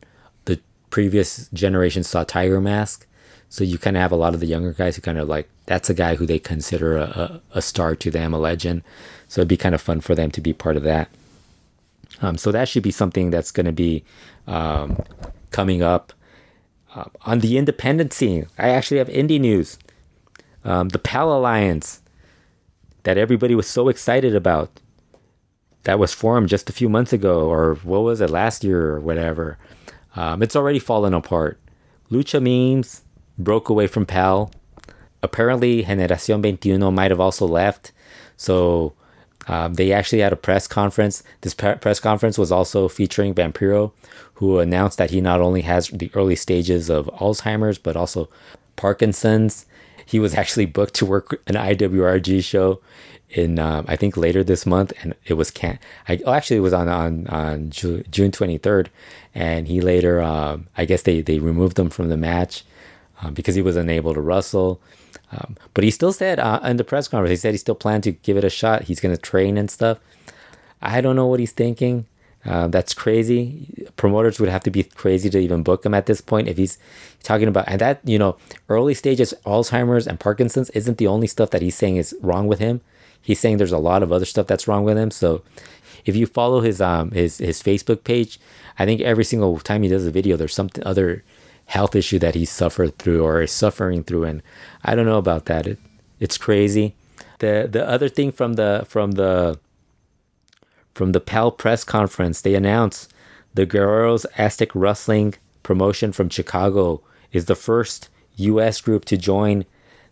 the 0.45 0.59
previous 0.89 1.47
generation 1.49 2.03
saw 2.03 2.24
Tiger 2.24 2.61
Mask. 2.61 3.05
So 3.50 3.64
you 3.64 3.78
kind 3.78 3.97
of 3.97 4.02
have 4.02 4.12
a 4.12 4.16
lot 4.16 4.34
of 4.34 4.39
the 4.39 4.45
younger 4.45 4.74
guys 4.74 4.95
who 4.95 5.02
kind 5.02 5.18
of 5.18 5.28
like 5.28 5.50
that's 5.66 5.89
a 5.89 5.93
guy 5.93 6.16
who 6.16 6.26
they 6.26 6.39
consider 6.39 6.97
a, 6.97 7.04
a, 7.04 7.41
a 7.56 7.62
star 7.62 7.95
to 7.95 8.12
them, 8.12 8.34
a 8.34 8.39
legend. 8.39 8.84
So 9.28 9.41
it'd 9.41 9.50
be 9.50 9.58
kind 9.58 9.76
of 9.76 9.82
fun 9.82 10.02
for 10.02 10.16
them 10.16 10.32
to 10.32 10.41
be 10.41 10.54
part 10.54 10.78
of 10.78 10.84
that. 10.84 11.10
Um, 12.22 12.38
so 12.38 12.52
that 12.52 12.68
should 12.68 12.84
be 12.84 12.91
something 12.91 13.30
that's 13.30 13.52
going 13.52 13.66
to 13.66 13.72
be 13.72 14.04
um, 14.47 15.04
coming 15.52 15.82
up. 15.82 16.14
Uh, 16.93 17.06
on 17.22 17.39
the 17.39 17.58
independent 17.58 18.14
scene, 18.14 18.47
I 18.58 18.70
actually 18.70 18.97
have 18.97 19.10
indie 19.10 19.39
news. 19.39 19.78
Um, 20.64 20.89
the 20.89 21.00
PAL 21.00 21.32
Alliance 21.32 22.02
that 23.04 23.18
everybody 23.18 23.56
was 23.56 23.68
so 23.68 23.89
excited 23.89 24.36
about 24.36 24.82
that 25.84 26.00
was 26.00 26.14
formed 26.14 26.50
just 26.50 26.70
a 26.70 26.74
few 26.74 26.89
months 26.89 27.14
ago, 27.14 27.47
or 27.47 27.76
what 27.76 28.02
was 28.02 28.22
it, 28.22 28.30
last 28.30 28.64
year 28.64 28.91
or 28.91 29.00
whatever. 29.00 29.58
Um, 30.16 30.43
it's 30.43 30.56
already 30.56 30.80
fallen 30.80 31.14
apart. 31.14 31.60
Lucha 32.12 32.41
Memes 32.41 33.04
broke 33.39 33.69
away 33.69 33.87
from 33.87 34.05
PAL. 34.05 34.51
Apparently, 35.23 35.83
Generacion 35.83 36.41
21 36.41 36.93
might 36.93 37.11
have 37.11 37.19
also 37.19 37.47
left. 37.47 37.91
So 38.37 38.93
um, 39.47 39.73
they 39.73 39.91
actually 39.91 40.19
had 40.19 40.33
a 40.33 40.37
press 40.37 40.67
conference. 40.67 41.23
This 41.41 41.53
press 41.53 41.99
conference 41.99 42.37
was 42.37 42.51
also 42.51 42.87
featuring 42.87 43.33
Vampiro, 43.33 43.91
who 44.35 44.59
announced 44.59 44.97
that 44.97 45.09
he 45.09 45.21
not 45.21 45.41
only 45.41 45.61
has 45.61 45.87
the 45.89 46.11
early 46.13 46.35
stages 46.35 46.89
of 46.89 47.07
Alzheimer's, 47.07 47.77
but 47.77 47.95
also 47.95 48.29
Parkinson's. 48.75 49.65
He 50.05 50.19
was 50.19 50.35
actually 50.35 50.65
booked 50.65 50.93
to 50.95 51.05
work 51.05 51.41
an 51.47 51.55
IWRG 51.55 52.43
show 52.43 52.81
in, 53.29 53.59
um, 53.59 53.85
I 53.87 53.95
think, 53.95 54.17
later 54.17 54.43
this 54.43 54.65
month, 54.65 54.93
and 55.01 55.13
it 55.25 55.33
was 55.35 55.51
can't. 55.51 55.79
I 56.07 56.19
oh, 56.25 56.33
actually 56.33 56.57
it 56.57 56.61
was 56.61 56.73
on 56.73 56.87
on 56.87 57.27
on 57.27 57.69
June 57.69 58.31
twenty 58.31 58.57
third, 58.57 58.89
and 59.35 59.67
he 59.67 59.81
later, 59.81 60.21
um, 60.21 60.67
I 60.77 60.85
guess 60.85 61.03
they 61.03 61.21
they 61.21 61.39
removed 61.39 61.77
him 61.77 61.89
from 61.89 62.09
the 62.09 62.17
match 62.17 62.63
um, 63.22 63.34
because 63.34 63.55
he 63.55 63.61
was 63.61 63.76
unable 63.76 64.13
to 64.13 64.22
wrestle. 64.22 64.82
Um, 65.32 65.57
but 65.74 65.84
he 65.84 65.91
still 65.91 66.13
said 66.13 66.39
uh, 66.39 66.59
in 66.63 66.78
the 66.78 66.84
press 66.84 67.07
conference, 67.07 67.32
he 67.32 67.36
said 67.36 67.53
he 67.53 67.57
still 67.57 67.76
planned 67.76 68.03
to 68.03 68.11
give 68.11 68.38
it 68.38 68.43
a 68.43 68.49
shot. 68.49 68.84
He's 68.84 68.99
going 68.99 69.15
to 69.15 69.22
train 69.22 69.57
and 69.57 69.70
stuff. 69.70 69.99
I 70.82 71.01
don't 71.01 71.15
know 71.15 71.28
what 71.28 71.39
he's 71.39 71.51
thinking. 71.51 72.05
Uh, 72.45 72.67
that's 72.70 72.93
crazy. 72.93 73.86
Promoters 73.97 74.39
would 74.39 74.49
have 74.49 74.63
to 74.63 74.72
be 74.72 74.84
crazy 74.84 75.30
to 75.30 75.39
even 75.39 75.61
book 75.61 75.86
him 75.86 75.93
at 75.93 76.05
this 76.05 76.22
point 76.22 76.47
if 76.47 76.57
he's 76.57 76.78
talking 77.22 77.49
about 77.49 77.65
and 77.67 77.82
that 77.82 77.99
you 78.05 78.17
know 78.17 78.38
early 78.70 78.93
stages 78.93 79.34
Alzheimer's 79.45 80.07
and 80.07 80.20
Parkinson's 80.20 80.70
isn't 80.70 80.97
the 80.97 81.07
only 81.07 81.28
stuff 81.28 81.49
that 81.49 81.61
he's 81.61 81.76
saying 81.76 81.97
is 81.97 82.15
wrong 82.22 82.47
with 82.47 82.59
him. 82.59 82.80
He's 83.22 83.41
saying 83.41 83.57
there's 83.57 83.74
a 83.74 83.78
lot 83.78 84.03
of 84.03 84.13
other 84.13 84.24
stuff 84.24 84.47
that's 84.47 84.70
wrong 84.70 84.86
with 84.86 84.97
him. 84.97 85.11
So 85.11 85.41
if 86.05 86.15
you 86.15 86.26
follow 86.26 86.61
his 86.61 86.80
um 86.80 87.11
his 87.11 87.39
his 87.39 87.61
Facebook 87.61 88.05
page, 88.05 88.39
I 88.78 88.86
think 88.86 89.01
every 89.01 89.26
single 89.26 89.59
time 89.59 89.84
he 89.84 89.89
does 89.89 90.05
a 90.05 90.11
video, 90.11 90.38
there's 90.38 90.55
something 90.55 90.84
other 90.86 91.26
health 91.70 91.95
issue 91.95 92.17
that 92.17 92.34
he 92.34 92.45
suffered 92.45 92.97
through 92.97 93.24
or 93.24 93.43
is 93.43 93.51
suffering 93.51 94.03
through 94.03 94.24
and 94.24 94.41
I 94.84 94.95
don't 94.95 95.05
know 95.05 95.20
about 95.20 95.45
that. 95.45 95.67
It, 95.67 95.78
it's 96.20 96.38
crazy. 96.38 96.95
The 97.38 97.70
the 97.72 97.88
other 97.88 98.09
thing 98.09 98.32
from 98.32 98.53
the 98.53 98.86
from 98.88 99.11
the 99.11 99.59
from 100.95 101.11
the 101.11 101.20
PAL 101.22 101.51
press 101.51 101.84
conference 101.84 102.41
they 102.41 102.55
announced 102.55 103.13
the 103.53 103.67
Guerreros 103.67 104.26
Aztec 104.38 104.74
Wrestling 104.74 105.36
promotion 105.61 106.11
from 106.11 106.30
Chicago 106.30 107.01
is 107.32 107.45
the 107.45 107.55
first 107.55 108.09
US 108.38 108.82
group 108.82 109.05
to 109.05 109.15
join 109.15 109.65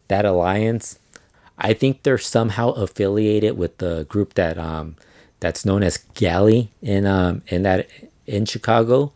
that 0.10 0.26
alliance. 0.26 1.00
I 1.58 1.74
think 1.74 2.04
they're 2.04 2.20
somehow 2.20 2.70
affiliated 2.74 3.58
with 3.58 3.80
the 3.80 4.06
group 4.08 4.36
that 4.36 4.60
um 4.60 4.96
that's 5.40 5.66
known 5.66 5.82
as 5.82 5.98
Galley 6.14 6.70
in 6.84 7.08
um 7.08 7.42
in 7.48 7.64
that 7.64 7.90
in 8.28 8.46
Chicago 8.46 9.12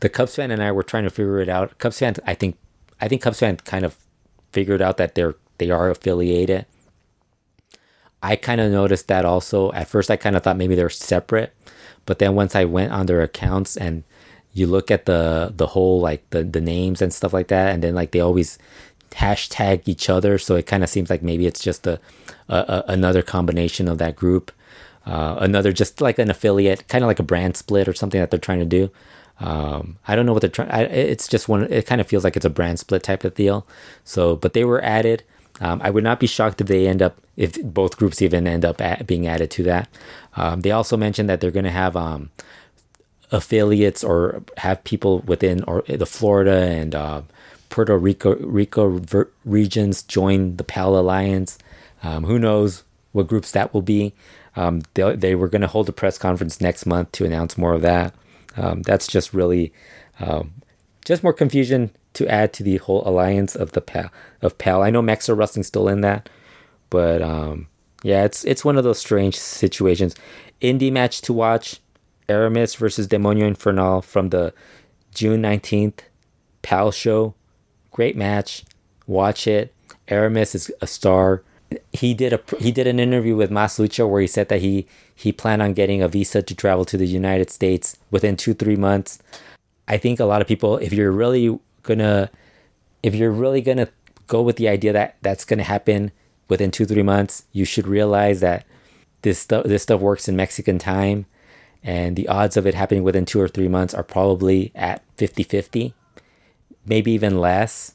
the 0.00 0.08
Cubs 0.08 0.36
fan 0.36 0.50
and 0.50 0.62
I 0.62 0.72
were 0.72 0.82
trying 0.82 1.04
to 1.04 1.10
figure 1.10 1.40
it 1.40 1.48
out. 1.48 1.78
Cubs 1.78 1.98
fan, 1.98 2.14
I 2.26 2.34
think, 2.34 2.56
I 3.00 3.08
think 3.08 3.22
Cubs 3.22 3.40
fan 3.40 3.56
kind 3.58 3.84
of 3.84 3.96
figured 4.52 4.82
out 4.82 4.96
that 4.96 5.14
they're 5.14 5.34
they 5.58 5.70
are 5.70 5.90
affiliated. 5.90 6.66
I 8.22 8.36
kind 8.36 8.60
of 8.60 8.72
noticed 8.72 9.08
that 9.08 9.24
also. 9.24 9.70
At 9.72 9.88
first, 9.88 10.10
I 10.10 10.16
kind 10.16 10.34
of 10.34 10.42
thought 10.42 10.56
maybe 10.56 10.74
they're 10.74 10.90
separate, 10.90 11.54
but 12.06 12.18
then 12.18 12.34
once 12.34 12.56
I 12.56 12.64
went 12.64 12.92
on 12.92 13.06
their 13.06 13.22
accounts 13.22 13.76
and 13.76 14.02
you 14.52 14.66
look 14.66 14.90
at 14.90 15.04
the 15.04 15.52
the 15.54 15.68
whole 15.68 16.00
like 16.00 16.28
the 16.30 16.42
the 16.42 16.60
names 16.60 17.02
and 17.02 17.12
stuff 17.12 17.32
like 17.32 17.48
that, 17.48 17.74
and 17.74 17.82
then 17.82 17.94
like 17.94 18.12
they 18.12 18.20
always 18.20 18.58
hashtag 19.12 19.82
each 19.86 20.08
other, 20.08 20.38
so 20.38 20.56
it 20.56 20.66
kind 20.66 20.82
of 20.82 20.88
seems 20.88 21.10
like 21.10 21.22
maybe 21.22 21.46
it's 21.46 21.62
just 21.62 21.86
a, 21.86 22.00
a, 22.48 22.56
a 22.56 22.84
another 22.88 23.22
combination 23.22 23.88
of 23.88 23.98
that 23.98 24.16
group, 24.16 24.50
uh, 25.06 25.36
another 25.40 25.72
just 25.72 26.00
like 26.00 26.18
an 26.18 26.30
affiliate, 26.30 26.88
kind 26.88 27.04
of 27.04 27.08
like 27.08 27.20
a 27.20 27.24
brand 27.24 27.56
split 27.56 27.86
or 27.88 27.94
something 27.94 28.20
that 28.20 28.30
they're 28.30 28.40
trying 28.40 28.60
to 28.60 28.64
do. 28.64 28.90
Um, 29.40 29.98
I 30.06 30.14
don't 30.14 30.26
know 30.26 30.32
what 30.32 30.42
they're 30.42 30.50
trying. 30.50 30.70
It's 30.90 31.26
just 31.28 31.48
one. 31.48 31.64
It 31.72 31.86
kind 31.86 32.00
of 32.00 32.06
feels 32.06 32.24
like 32.24 32.36
it's 32.36 32.44
a 32.44 32.50
brand 32.50 32.78
split 32.78 33.02
type 33.02 33.24
of 33.24 33.34
deal. 33.34 33.66
So, 34.04 34.36
but 34.36 34.52
they 34.52 34.64
were 34.64 34.82
added. 34.82 35.22
Um, 35.60 35.80
I 35.84 35.90
would 35.90 36.04
not 36.04 36.20
be 36.20 36.26
shocked 36.26 36.60
if 36.60 36.66
they 36.66 36.86
end 36.86 37.00
up, 37.02 37.20
if 37.36 37.60
both 37.62 37.96
groups 37.96 38.20
even 38.20 38.46
end 38.46 38.64
up 38.64 38.80
at, 38.80 39.06
being 39.06 39.26
added 39.26 39.50
to 39.52 39.62
that. 39.64 39.88
Um, 40.36 40.62
they 40.62 40.72
also 40.72 40.96
mentioned 40.96 41.28
that 41.28 41.40
they're 41.40 41.52
going 41.52 41.64
to 41.64 41.70
have 41.70 41.96
um, 41.96 42.30
affiliates 43.30 44.02
or 44.02 44.42
have 44.58 44.82
people 44.84 45.20
within 45.20 45.62
or 45.64 45.82
the 45.88 46.06
Florida 46.06 46.56
and 46.56 46.94
uh, 46.94 47.22
Puerto 47.70 47.96
Rico 47.96 48.36
Rico 48.36 49.00
regions 49.44 50.02
join 50.02 50.56
the 50.56 50.64
PAL 50.64 50.96
Alliance. 50.96 51.58
Um, 52.02 52.24
who 52.24 52.38
knows 52.38 52.84
what 53.12 53.28
groups 53.28 53.52
that 53.52 53.72
will 53.72 53.82
be? 53.82 54.12
Um, 54.56 54.82
they, 54.94 55.16
they 55.16 55.34
were 55.34 55.48
going 55.48 55.62
to 55.62 55.68
hold 55.68 55.88
a 55.88 55.92
press 55.92 56.18
conference 56.18 56.60
next 56.60 56.86
month 56.86 57.12
to 57.12 57.24
announce 57.24 57.58
more 57.58 57.74
of 57.74 57.82
that. 57.82 58.14
Um, 58.56 58.82
that's 58.82 59.06
just 59.06 59.34
really 59.34 59.72
um, 60.20 60.54
just 61.04 61.22
more 61.22 61.32
confusion 61.32 61.90
to 62.14 62.28
add 62.28 62.52
to 62.54 62.62
the 62.62 62.76
whole 62.78 63.06
alliance 63.06 63.54
of 63.56 63.72
the 63.72 63.80
PAL 63.80 64.10
of 64.40 64.58
PAL. 64.58 64.82
I 64.82 64.90
know 64.90 65.02
Mexa 65.02 65.36
Wrestling's 65.36 65.66
still 65.66 65.88
in 65.88 66.00
that, 66.02 66.28
but 66.90 67.22
um, 67.22 67.68
yeah, 68.02 68.24
it's 68.24 68.44
it's 68.44 68.64
one 68.64 68.76
of 68.76 68.84
those 68.84 68.98
strange 68.98 69.36
situations. 69.36 70.14
Indie 70.60 70.92
match 70.92 71.20
to 71.22 71.32
watch: 71.32 71.80
Aramis 72.28 72.74
versus 72.76 73.08
Demonio 73.08 73.46
Infernal 73.46 74.02
from 74.02 74.30
the 74.30 74.54
June 75.14 75.40
nineteenth 75.40 76.02
Pal 76.62 76.90
show, 76.92 77.34
great 77.90 78.16
match. 78.16 78.64
Watch 79.06 79.46
it. 79.46 79.74
Aramis 80.08 80.54
is 80.54 80.72
a 80.80 80.86
star. 80.86 81.42
He 81.92 82.14
did 82.14 82.32
a 82.32 82.40
he 82.58 82.72
did 82.72 82.86
an 82.86 83.00
interview 83.00 83.36
with 83.36 83.50
Mas 83.50 83.78
Lucha 83.78 84.08
where 84.08 84.20
he 84.20 84.26
said 84.26 84.48
that 84.48 84.60
he 84.60 84.86
he 85.14 85.32
planned 85.32 85.62
on 85.62 85.74
getting 85.74 86.02
a 86.02 86.08
visa 86.08 86.42
to 86.42 86.54
travel 86.54 86.84
to 86.86 86.96
the 86.96 87.06
United 87.06 87.50
States 87.50 87.96
within 88.10 88.36
two 88.36 88.54
three 88.54 88.76
months. 88.76 89.18
I 89.86 89.98
think 89.98 90.18
a 90.18 90.24
lot 90.24 90.40
of 90.40 90.48
people, 90.48 90.78
if 90.78 90.92
you're 90.92 91.12
really 91.12 91.58
gonna, 91.82 92.30
if 93.02 93.14
you're 93.14 93.30
really 93.30 93.60
gonna 93.60 93.88
go 94.26 94.42
with 94.42 94.56
the 94.56 94.68
idea 94.68 94.92
that 94.92 95.16
that's 95.22 95.44
gonna 95.44 95.62
happen 95.62 96.10
within 96.48 96.70
two 96.70 96.86
three 96.86 97.02
months, 97.02 97.44
you 97.52 97.64
should 97.64 97.86
realize 97.86 98.40
that 98.40 98.66
this 99.22 99.38
stuff 99.38 99.64
this 99.64 99.82
stuff 99.82 100.00
works 100.00 100.28
in 100.28 100.36
Mexican 100.36 100.78
time, 100.78 101.26
and 101.82 102.16
the 102.16 102.28
odds 102.28 102.56
of 102.56 102.66
it 102.66 102.74
happening 102.74 103.02
within 103.02 103.24
two 103.24 103.40
or 103.40 103.48
three 103.48 103.68
months 103.68 103.94
are 103.94 104.02
probably 104.02 104.72
at 104.74 105.02
50-50, 105.18 105.92
maybe 106.86 107.12
even 107.12 107.40
less. 107.40 107.94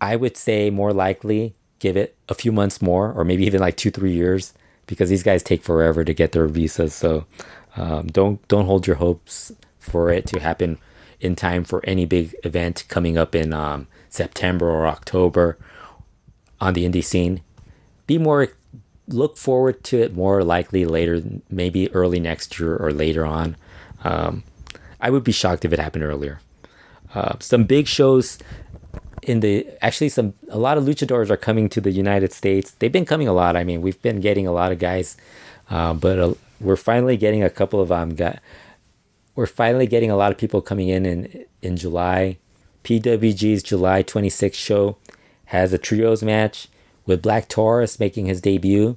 I 0.00 0.16
would 0.16 0.36
say 0.36 0.70
more 0.70 0.92
likely 0.92 1.54
give 1.78 1.96
it 1.96 2.16
a 2.28 2.34
few 2.34 2.52
months 2.52 2.82
more, 2.82 3.12
or 3.12 3.24
maybe 3.24 3.44
even 3.44 3.60
like 3.60 3.76
two 3.76 3.90
three 3.90 4.12
years, 4.12 4.52
because 4.90 5.08
these 5.08 5.22
guys 5.22 5.42
take 5.42 5.62
forever 5.62 6.04
to 6.04 6.12
get 6.12 6.32
their 6.32 6.48
visas. 6.48 6.92
So 6.92 7.24
um, 7.76 8.08
don't 8.08 8.46
don't 8.48 8.66
hold 8.66 8.86
your 8.86 8.96
hopes 8.96 9.52
for 9.78 10.10
it 10.10 10.26
to 10.26 10.40
happen 10.40 10.78
in 11.20 11.36
time 11.36 11.64
for 11.64 11.80
any 11.84 12.04
big 12.04 12.34
event 12.44 12.84
coming 12.88 13.16
up 13.16 13.34
in 13.34 13.54
um, 13.54 13.86
September 14.10 14.68
or 14.68 14.86
October 14.86 15.56
on 16.60 16.74
the 16.74 16.86
indie 16.86 17.04
scene. 17.04 17.40
Be 18.06 18.18
more 18.18 18.48
look 19.06 19.36
forward 19.36 19.82
to 19.84 20.00
it 20.02 20.14
more 20.14 20.42
likely 20.42 20.84
later, 20.84 21.22
maybe 21.48 21.90
early 21.92 22.20
next 22.20 22.58
year 22.58 22.76
or 22.76 22.92
later 22.92 23.24
on. 23.24 23.56
Um, 24.04 24.42
I 25.00 25.10
would 25.10 25.24
be 25.24 25.32
shocked 25.32 25.64
if 25.64 25.72
it 25.72 25.78
happened 25.78 26.04
earlier. 26.04 26.40
Uh, 27.14 27.36
some 27.38 27.64
big 27.64 27.86
shows 27.86 28.38
in 29.30 29.40
the 29.40 29.66
actually 29.80 30.08
some 30.08 30.34
a 30.48 30.58
lot 30.58 30.76
of 30.76 30.84
luchadors 30.84 31.30
are 31.30 31.36
coming 31.36 31.68
to 31.70 31.80
the 31.80 31.92
United 31.92 32.32
States. 32.32 32.72
They've 32.72 32.92
been 32.92 33.06
coming 33.06 33.28
a 33.28 33.32
lot. 33.32 33.56
I 33.56 33.64
mean, 33.64 33.80
we've 33.80 34.00
been 34.02 34.20
getting 34.20 34.46
a 34.46 34.52
lot 34.52 34.72
of 34.72 34.78
guys, 34.78 35.16
uh, 35.70 35.94
but 35.94 36.18
uh, 36.18 36.34
we're 36.60 36.76
finally 36.76 37.16
getting 37.16 37.42
a 37.42 37.50
couple 37.50 37.80
of 37.80 37.92
um 37.92 38.14
got, 38.14 38.40
we're 39.36 39.46
finally 39.46 39.86
getting 39.86 40.10
a 40.10 40.16
lot 40.16 40.32
of 40.32 40.38
people 40.38 40.60
coming 40.60 40.88
in 40.88 41.06
in 41.06 41.46
in 41.62 41.76
July. 41.76 42.38
PWG's 42.82 43.62
July 43.62 44.02
26th 44.02 44.54
show 44.54 44.96
has 45.46 45.72
a 45.72 45.78
trios 45.78 46.22
match 46.22 46.68
with 47.06 47.22
Black 47.22 47.48
Taurus 47.48 48.00
making 48.00 48.26
his 48.26 48.40
debut 48.40 48.96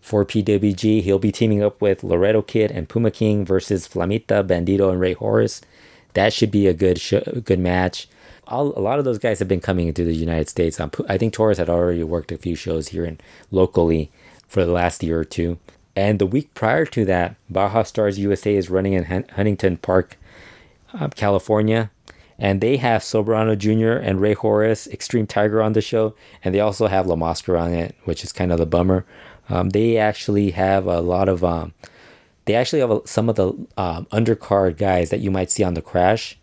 for 0.00 0.24
PWG. 0.24 1.02
He'll 1.02 1.18
be 1.20 1.32
teaming 1.32 1.62
up 1.62 1.80
with 1.80 2.02
Laredo 2.02 2.42
Kid 2.42 2.70
and 2.72 2.88
Puma 2.88 3.10
King 3.10 3.44
versus 3.44 3.88
Flamita, 3.88 4.44
Bandito, 4.44 4.90
and 4.90 5.00
Rey 5.00 5.12
Horus. 5.12 5.62
That 6.14 6.32
should 6.32 6.50
be 6.50 6.66
a 6.66 6.74
good 6.74 7.00
show, 7.00 7.22
good 7.44 7.60
match. 7.60 8.08
All, 8.52 8.78
a 8.78 8.80
lot 8.80 8.98
of 8.98 9.04
those 9.04 9.18
guys 9.18 9.38
have 9.38 9.48
been 9.48 9.60
coming 9.60 9.88
into 9.88 10.04
the 10.04 10.14
United 10.14 10.48
States. 10.48 10.78
Um, 10.78 10.90
I 11.08 11.16
think 11.16 11.32
Taurus 11.32 11.58
had 11.58 11.70
already 11.70 12.04
worked 12.04 12.30
a 12.30 12.38
few 12.38 12.54
shows 12.54 12.88
here 12.88 13.04
in 13.04 13.18
locally 13.50 14.10
for 14.46 14.64
the 14.64 14.72
last 14.72 15.02
year 15.02 15.18
or 15.18 15.24
two. 15.24 15.58
And 15.96 16.18
the 16.18 16.26
week 16.26 16.52
prior 16.54 16.84
to 16.86 17.04
that, 17.06 17.36
Baja 17.50 17.82
Stars 17.82 18.18
USA 18.18 18.54
is 18.54 18.70
running 18.70 18.92
in 18.92 19.04
Huntington 19.04 19.78
Park, 19.78 20.18
uh, 20.92 21.08
California. 21.08 21.90
And 22.38 22.60
they 22.60 22.76
have 22.76 23.02
Soberano 23.02 23.56
Jr. 23.56 24.02
and 24.04 24.20
Rey 24.20 24.34
Horus, 24.34 24.86
Extreme 24.88 25.28
Tiger 25.28 25.62
on 25.62 25.72
the 25.72 25.80
show. 25.80 26.14
And 26.44 26.54
they 26.54 26.60
also 26.60 26.86
have 26.86 27.06
La 27.06 27.16
Mosca 27.16 27.56
on 27.56 27.72
it, 27.72 27.94
which 28.04 28.24
is 28.24 28.32
kind 28.32 28.52
of 28.52 28.58
the 28.58 28.66
bummer. 28.66 29.04
Um, 29.48 29.70
they 29.70 29.96
actually 29.96 30.50
have 30.52 30.86
a 30.86 31.00
lot 31.00 31.28
of, 31.28 31.44
um, 31.44 31.72
they 32.46 32.54
actually 32.54 32.80
have 32.80 32.90
a, 32.90 33.06
some 33.06 33.28
of 33.28 33.36
the 33.36 33.48
um, 33.76 34.06
undercard 34.06 34.76
guys 34.76 35.10
that 35.10 35.20
you 35.20 35.30
might 35.30 35.50
see 35.50 35.62
on 35.62 35.74
the 35.74 35.82
Crash. 35.82 36.38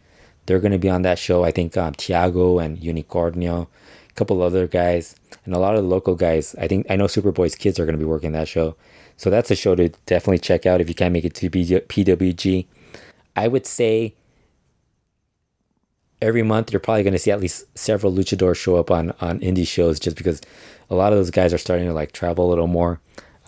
They're 0.50 0.60
going 0.60 0.72
to 0.72 0.80
be 0.80 0.90
on 0.90 1.04
that 1.04 1.20
show. 1.20 1.44
I 1.44 1.52
think 1.52 1.78
um, 1.78 1.94
Tiago 1.94 2.58
and 2.58 2.80
Unicornio, 2.80 3.68
a 4.10 4.14
couple 4.16 4.42
other 4.42 4.66
guys, 4.66 5.16
and 5.46 5.54
a 5.54 5.60
lot 5.60 5.76
of 5.76 5.86
local 5.86 6.16
guys. 6.16 6.56
I 6.58 6.68
think 6.68 6.88
I 6.90 6.96
know 6.96 7.06
Superboy's 7.06 7.54
kids 7.54 7.80
are 7.80 7.86
going 7.86 7.94
to 7.94 8.00
be 8.00 8.04
working 8.04 8.32
that 8.32 8.48
show. 8.48 8.76
So 9.16 9.30
that's 9.30 9.52
a 9.52 9.56
show 9.56 9.76
to 9.76 9.90
definitely 10.08 10.40
check 10.40 10.66
out 10.66 10.82
if 10.82 10.90
you 10.90 10.96
can't 10.96 11.14
make 11.14 11.24
it 11.24 11.36
to 11.36 11.52
PWG. 11.52 12.66
I 13.36 13.48
would 13.48 13.68
say 13.68 14.16
every 16.20 16.42
month 16.42 16.74
you're 16.74 16.80
probably 16.80 17.04
going 17.04 17.14
to 17.14 17.20
see 17.20 17.30
at 17.30 17.40
least 17.40 17.66
several 17.78 18.12
luchadors 18.12 18.56
show 18.56 18.78
up 18.78 18.90
on 18.90 19.14
on 19.22 19.40
indie 19.42 19.68
shows 19.68 20.00
just 20.00 20.18
because 20.18 20.42
a 20.90 20.96
lot 20.96 21.14
of 21.14 21.20
those 21.20 21.30
guys 21.30 21.54
are 21.54 21.60
starting 21.60 21.86
to 21.86 21.94
like 21.94 22.12
travel 22.12 22.48
a 22.48 22.50
little 22.50 22.66
more 22.66 23.00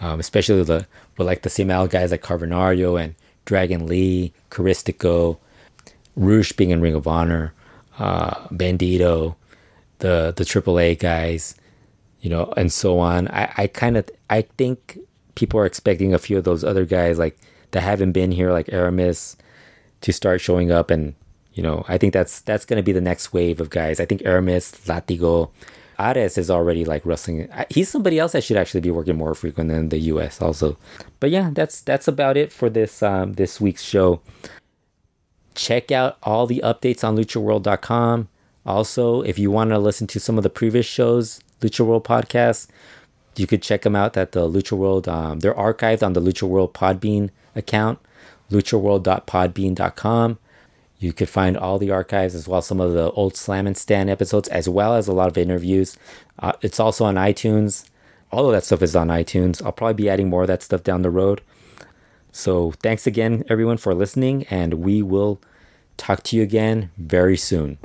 um, 0.02 0.20
especially 0.20 0.64
the 0.64 0.86
with 1.18 1.28
like 1.28 1.42
the 1.42 1.50
CML 1.50 1.90
guys 1.90 2.12
like 2.12 2.22
Cavernario 2.22 3.02
and 3.02 3.16
Dragon 3.46 3.88
Lee, 3.88 4.34
Caristico, 4.50 5.38
Rush 6.16 6.52
being 6.54 6.72
in 6.72 6.82
Ring 6.82 6.96
of 6.96 7.08
Honor, 7.08 7.54
uh, 8.00 8.48
Bandito, 8.48 9.36
the 10.00 10.34
the 10.36 10.44
AAA 10.44 11.00
guys, 11.00 11.56
you 12.22 12.30
know, 12.30 12.54
and 12.58 12.72
so 12.72 13.00
on. 13.00 13.28
I, 13.30 13.52
I 13.58 13.68
kind 13.68 13.98
of 13.98 14.10
I 14.30 14.44
think 14.58 15.00
people 15.36 15.60
are 15.60 15.66
expecting 15.66 16.14
a 16.14 16.20
few 16.20 16.38
of 16.38 16.44
those 16.44 16.64
other 16.64 16.86
guys 16.86 17.18
like 17.18 17.38
that 17.72 17.82
haven't 17.82 18.12
been 18.12 18.32
here, 18.32 18.52
like 18.52 18.72
Aramis, 18.72 19.38
to 20.02 20.12
start 20.12 20.42
showing 20.42 20.72
up 20.72 20.92
and 20.92 21.16
you 21.54 21.62
know, 21.64 21.84
I 21.88 21.98
think 21.98 22.14
that's 22.14 22.42
that's 22.42 22.66
gonna 22.66 22.84
be 22.84 22.94
the 22.94 23.02
next 23.02 23.34
wave 23.34 23.60
of 23.60 23.70
guys. 23.70 24.00
I 24.00 24.06
think 24.06 24.24
Aramis, 24.26 24.72
Latigo, 24.86 25.52
Ares 26.00 26.38
is 26.38 26.50
already 26.50 26.86
like 26.86 27.06
wrestling. 27.06 27.50
He's 27.70 27.90
somebody 27.90 28.20
else 28.20 28.32
that 28.32 28.44
should 28.44 28.58
actually 28.58 28.82
be 28.82 28.92
working 28.92 29.18
more 29.18 29.36
frequent 29.36 29.70
than 29.70 29.90
the 29.90 30.00
U.S. 30.00 30.42
also. 30.42 30.78
But 31.20 31.30
yeah, 31.30 31.52
that's 31.54 31.82
that's 31.82 32.08
about 32.08 32.38
it 32.38 32.52
for 32.52 32.70
this 32.70 33.04
um, 33.04 33.34
this 33.34 33.62
week's 33.62 33.84
show. 33.84 34.22
Check 35.56 35.92
out 35.92 36.18
all 36.24 36.48
the 36.48 36.62
updates 36.64 37.04
on 37.04 37.18
LuchaWorld.com. 37.18 38.30
Also, 38.66 39.22
if 39.22 39.40
you 39.40 39.52
want 39.52 39.72
to 39.72 39.80
listen 39.80 40.08
to 40.08 40.20
some 40.20 40.38
of 40.38 40.44
the 40.44 40.50
previous 40.50 40.86
shows, 40.86 41.42
Lucha 41.62 41.86
World 41.86 42.04
podcast, 42.04 42.68
you 43.36 43.48
could 43.48 43.62
check 43.62 43.82
them 43.82 43.96
out 43.96 44.18
at 44.18 44.34
the 44.34 44.48
Lucha 44.48 44.74
World. 44.74 45.08
Um, 45.08 45.40
they're 45.40 45.54
archived 45.54 46.04
on 46.04 46.14
the 46.14 46.22
Lucha 46.22 46.48
World 46.48 46.74
Podbean 46.74 47.30
account, 47.56 48.00
luchaworld.podbean.com. 48.52 50.38
You 51.00 51.14
could 51.14 51.30
find 51.30 51.58
all 51.58 51.80
the 51.80 51.90
archives 51.90 52.36
as 52.36 52.48
well 52.48 52.60
as 52.60 52.68
some 52.68 52.80
of 52.80 52.94
the 52.94 53.10
old 53.12 53.36
Slam 53.36 53.66
and 53.66 53.76
Stan 53.76 54.08
episodes, 54.10 54.48
as 54.50 54.70
well 54.70 54.96
as 54.96 55.08
a 55.08 55.14
lot 55.14 55.30
of 55.30 55.38
interviews. 55.38 55.98
Uh, 56.38 56.54
it's 56.62 56.80
also 56.80 57.06
on 57.06 57.16
iTunes. 57.16 57.86
All 58.32 58.46
of 58.46 58.52
that 58.54 58.64
stuff 58.64 58.84
is 58.84 58.96
on 58.96 59.08
iTunes. 59.08 59.64
I'll 59.66 59.72
probably 59.72 59.96
be 59.96 60.10
adding 60.10 60.30
more 60.30 60.44
of 60.44 60.48
that 60.48 60.62
stuff 60.62 60.84
down 60.84 61.02
the 61.02 61.10
road. 61.10 61.42
So 62.32 62.72
thanks 62.72 63.06
again, 63.06 63.44
everyone, 63.50 63.78
for 63.78 63.94
listening, 63.94 64.46
and 64.50 64.76
we 64.76 65.02
will 65.02 65.42
talk 65.98 66.24
to 66.24 66.38
you 66.38 66.44
again 66.44 66.92
very 66.98 67.38
soon. 67.38 67.78